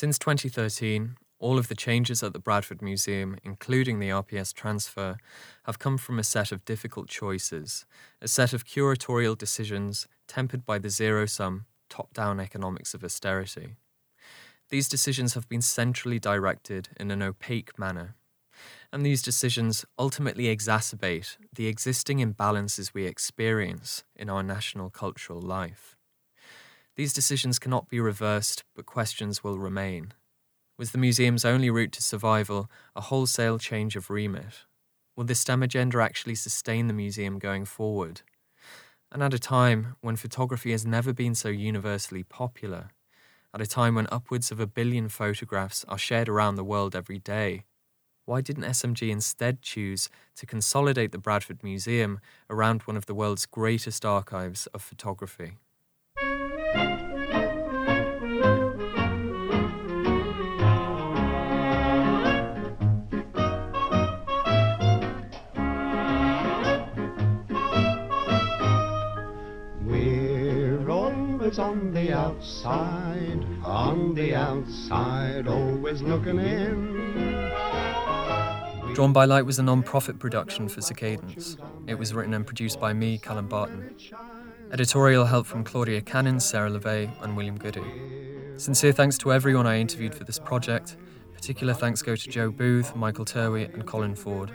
Since 0.00 0.18
2013, 0.20 1.18
all 1.40 1.58
of 1.58 1.68
the 1.68 1.74
changes 1.74 2.22
at 2.22 2.32
the 2.32 2.38
Bradford 2.38 2.80
Museum, 2.80 3.36
including 3.44 3.98
the 3.98 4.08
RPS 4.08 4.54
transfer, 4.54 5.18
have 5.64 5.78
come 5.78 5.98
from 5.98 6.18
a 6.18 6.24
set 6.24 6.52
of 6.52 6.64
difficult 6.64 7.10
choices, 7.10 7.84
a 8.22 8.26
set 8.26 8.54
of 8.54 8.64
curatorial 8.64 9.36
decisions 9.36 10.08
tempered 10.26 10.64
by 10.64 10.78
the 10.78 10.88
zero 10.88 11.26
sum 11.26 11.66
top 11.90 12.14
down 12.14 12.40
economics 12.40 12.94
of 12.94 13.04
austerity. 13.04 13.76
These 14.70 14.88
decisions 14.88 15.34
have 15.34 15.50
been 15.50 15.60
centrally 15.60 16.18
directed 16.18 16.88
in 16.98 17.10
an 17.10 17.20
opaque 17.20 17.78
manner, 17.78 18.14
and 18.90 19.04
these 19.04 19.20
decisions 19.20 19.84
ultimately 19.98 20.44
exacerbate 20.44 21.36
the 21.54 21.66
existing 21.66 22.20
imbalances 22.20 22.94
we 22.94 23.04
experience 23.04 24.04
in 24.16 24.30
our 24.30 24.42
national 24.42 24.88
cultural 24.88 25.42
life. 25.42 25.98
These 27.00 27.14
decisions 27.14 27.58
cannot 27.58 27.88
be 27.88 27.98
reversed, 27.98 28.62
but 28.76 28.84
questions 28.84 29.42
will 29.42 29.58
remain. 29.58 30.12
Was 30.76 30.92
the 30.92 30.98
museum's 30.98 31.46
only 31.46 31.70
route 31.70 31.92
to 31.92 32.02
survival 32.02 32.70
a 32.94 33.00
wholesale 33.00 33.58
change 33.58 33.96
of 33.96 34.10
remit? 34.10 34.66
Will 35.16 35.24
this 35.24 35.40
STEM 35.40 35.62
agenda 35.62 36.02
actually 36.02 36.34
sustain 36.34 36.88
the 36.88 36.92
museum 36.92 37.38
going 37.38 37.64
forward? 37.64 38.20
And 39.10 39.22
at 39.22 39.32
a 39.32 39.38
time 39.38 39.96
when 40.02 40.16
photography 40.16 40.72
has 40.72 40.84
never 40.84 41.14
been 41.14 41.34
so 41.34 41.48
universally 41.48 42.22
popular, 42.22 42.90
at 43.54 43.62
a 43.62 43.66
time 43.66 43.94
when 43.94 44.06
upwards 44.12 44.50
of 44.50 44.60
a 44.60 44.66
billion 44.66 45.08
photographs 45.08 45.86
are 45.88 45.96
shared 45.96 46.28
around 46.28 46.56
the 46.56 46.64
world 46.64 46.94
every 46.94 47.18
day, 47.18 47.64
why 48.26 48.42
didn't 48.42 48.64
SMG 48.64 49.08
instead 49.08 49.62
choose 49.62 50.10
to 50.36 50.44
consolidate 50.44 51.12
the 51.12 51.16
Bradford 51.18 51.62
Museum 51.62 52.20
around 52.50 52.82
one 52.82 52.98
of 52.98 53.06
the 53.06 53.14
world's 53.14 53.46
greatest 53.46 54.04
archives 54.04 54.66
of 54.74 54.82
photography? 54.82 55.56
On 71.60 71.92
the 71.92 72.12
outside, 72.12 73.44
on 73.64 74.14
the 74.14 74.34
outside, 74.34 75.46
always 75.46 76.00
looking 76.00 76.38
in. 76.38 77.50
Drawn 78.94 79.12
by 79.12 79.24
Light 79.24 79.44
was 79.44 79.58
a 79.58 79.62
non 79.62 79.82
profit 79.82 80.18
production 80.18 80.68
for 80.68 80.80
Cicadence. 80.80 81.56
It 81.86 81.94
was 81.94 82.14
written 82.14 82.34
and 82.34 82.46
produced 82.46 82.80
by 82.80 82.92
me, 82.92 83.18
Callum 83.18 83.46
Barton. 83.46 83.94
Editorial 84.72 85.24
help 85.24 85.46
from 85.46 85.64
Claudia 85.64 86.00
Cannon, 86.00 86.38
Sarah 86.38 86.70
LeVay, 86.70 87.10
and 87.22 87.36
William 87.36 87.58
Goody. 87.58 87.82
Sincere 88.56 88.92
thanks 88.92 89.18
to 89.18 89.32
everyone 89.32 89.66
I 89.66 89.80
interviewed 89.80 90.14
for 90.14 90.22
this 90.22 90.38
project. 90.38 90.96
Particular 91.34 91.74
thanks 91.74 92.02
go 92.02 92.14
to 92.14 92.30
Joe 92.30 92.52
Booth, 92.52 92.94
Michael 92.94 93.24
Terwey, 93.24 93.72
and 93.74 93.84
Colin 93.84 94.14
Ford. 94.14 94.52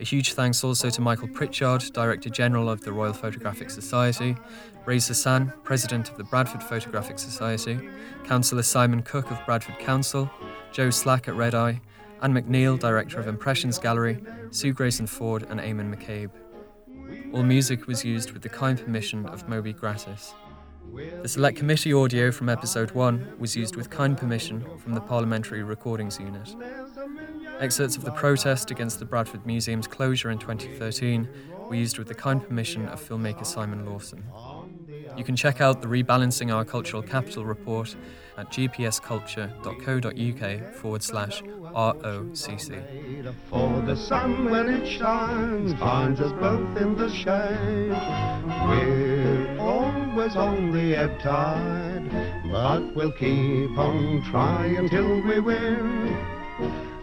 A 0.00 0.04
huge 0.04 0.34
thanks 0.34 0.62
also 0.62 0.90
to 0.90 1.00
Michael 1.00 1.28
Pritchard, 1.28 1.82
Director 1.94 2.28
General 2.28 2.68
of 2.68 2.82
the 2.82 2.92
Royal 2.92 3.14
Photographic 3.14 3.70
Society, 3.70 4.36
Ray 4.84 4.98
Sasan, 4.98 5.50
President 5.64 6.10
of 6.10 6.18
the 6.18 6.24
Bradford 6.24 6.62
Photographic 6.62 7.18
Society, 7.18 7.80
Councillor 8.24 8.62
Simon 8.62 9.02
Cooke 9.02 9.30
of 9.30 9.38
Bradford 9.46 9.78
Council, 9.78 10.30
Joe 10.72 10.90
Slack 10.90 11.26
at 11.26 11.36
Red 11.36 11.54
Eye, 11.54 11.80
Anne 12.20 12.34
McNeill, 12.34 12.78
Director 12.78 13.18
of 13.18 13.28
Impressions 13.28 13.78
Gallery, 13.78 14.22
Sue 14.50 14.74
Grayson 14.74 15.06
Ford, 15.06 15.46
and 15.48 15.58
Eamonn 15.58 15.94
McCabe. 15.94 16.41
All 17.32 17.42
music 17.42 17.86
was 17.86 18.04
used 18.04 18.32
with 18.32 18.42
the 18.42 18.48
kind 18.48 18.78
permission 18.78 19.26
of 19.26 19.48
Moby 19.48 19.72
Gratis. 19.72 20.34
The 21.22 21.28
Select 21.28 21.56
Committee 21.56 21.92
audio 21.92 22.30
from 22.30 22.48
episode 22.48 22.90
1 22.90 23.34
was 23.38 23.56
used 23.56 23.76
with 23.76 23.88
kind 23.88 24.16
permission 24.18 24.64
from 24.78 24.94
the 24.94 25.00
Parliamentary 25.00 25.62
Recordings 25.62 26.18
Unit. 26.18 26.54
Excerpts 27.60 27.96
of 27.96 28.04
the 28.04 28.10
protest 28.10 28.70
against 28.70 28.98
the 28.98 29.04
Bradford 29.04 29.46
Museum's 29.46 29.86
closure 29.86 30.30
in 30.30 30.38
2013 30.38 31.28
were 31.68 31.74
used 31.74 31.98
with 31.98 32.08
the 32.08 32.14
kind 32.14 32.46
permission 32.46 32.86
of 32.88 33.00
filmmaker 33.00 33.46
Simon 33.46 33.86
Lawson. 33.86 34.24
You 35.16 35.24
can 35.24 35.34
check 35.36 35.60
out 35.60 35.82
the 35.82 35.88
Rebalancing 35.88 36.54
Our 36.54 36.64
Cultural 36.64 37.02
Capital 37.02 37.44
report 37.44 37.94
at 38.38 38.50
gpsculture.co.uk 38.50 40.74
forward 40.74 41.02
slash 41.02 41.42
ROCC. 41.42 43.34
For 43.50 43.82
the 43.82 43.94
sun 43.94 44.50
when 44.50 44.70
it 44.70 44.88
shines 44.88 45.74
finds 45.74 46.18
us 46.20 46.32
both 46.32 46.78
in 46.78 46.96
the 46.96 47.10
shade. 47.10 47.90
We're 48.68 49.58
always 49.60 50.34
on 50.34 50.72
the 50.72 50.96
ebb 50.96 51.20
tide, 51.20 52.08
but 52.50 52.96
we'll 52.96 53.12
keep 53.12 53.76
on 53.76 54.24
trying 54.30 54.88
till 54.88 55.20
we 55.22 55.40
win. 55.40 56.16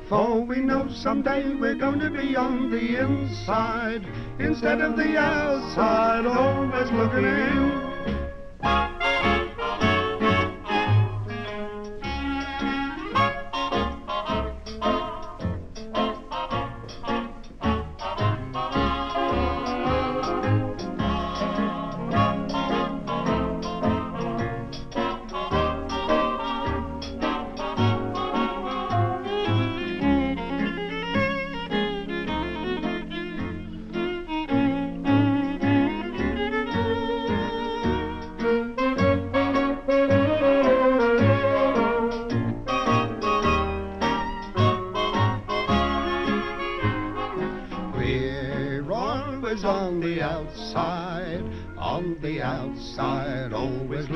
For 0.07 0.41
we 0.41 0.61
know 0.61 0.87
someday 0.89 1.53
we're 1.53 1.75
going 1.75 1.99
to 1.99 2.09
be 2.09 2.35
on 2.35 2.71
the 2.71 2.97
inside 2.97 4.03
instead 4.39 4.81
of 4.81 4.97
the 4.97 5.15
outside, 5.15 6.25
always 6.25 6.89
looking 6.91 7.25
in. 7.25 7.88
We're 8.69 8.98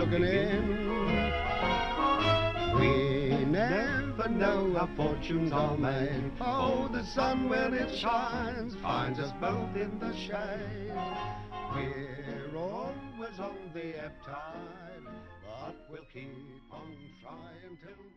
looking 0.05 0.23
in. 0.25 0.67
We 2.77 3.45
never 3.45 4.27
know 4.27 4.75
our 4.77 4.89
fortunes 4.97 5.53
are 5.53 5.77
made. 5.77 6.31
Oh, 6.41 6.89
the 6.91 7.05
sun 7.05 7.47
when 7.47 7.73
it 7.73 7.97
shines 7.97 8.75
finds 8.81 9.19
us 9.19 9.31
both 9.39 9.75
in 9.75 9.97
the 9.99 10.13
shade. 10.17 10.91
We're 11.73 12.57
always 12.57 13.39
on 13.39 13.55
the 13.73 14.03
ebb 14.03 14.11
tide, 14.25 15.07
but 15.45 15.75
we'll 15.89 16.01
keep 16.11 16.63
on 16.71 16.97
trying 17.21 17.77
till. 17.81 18.12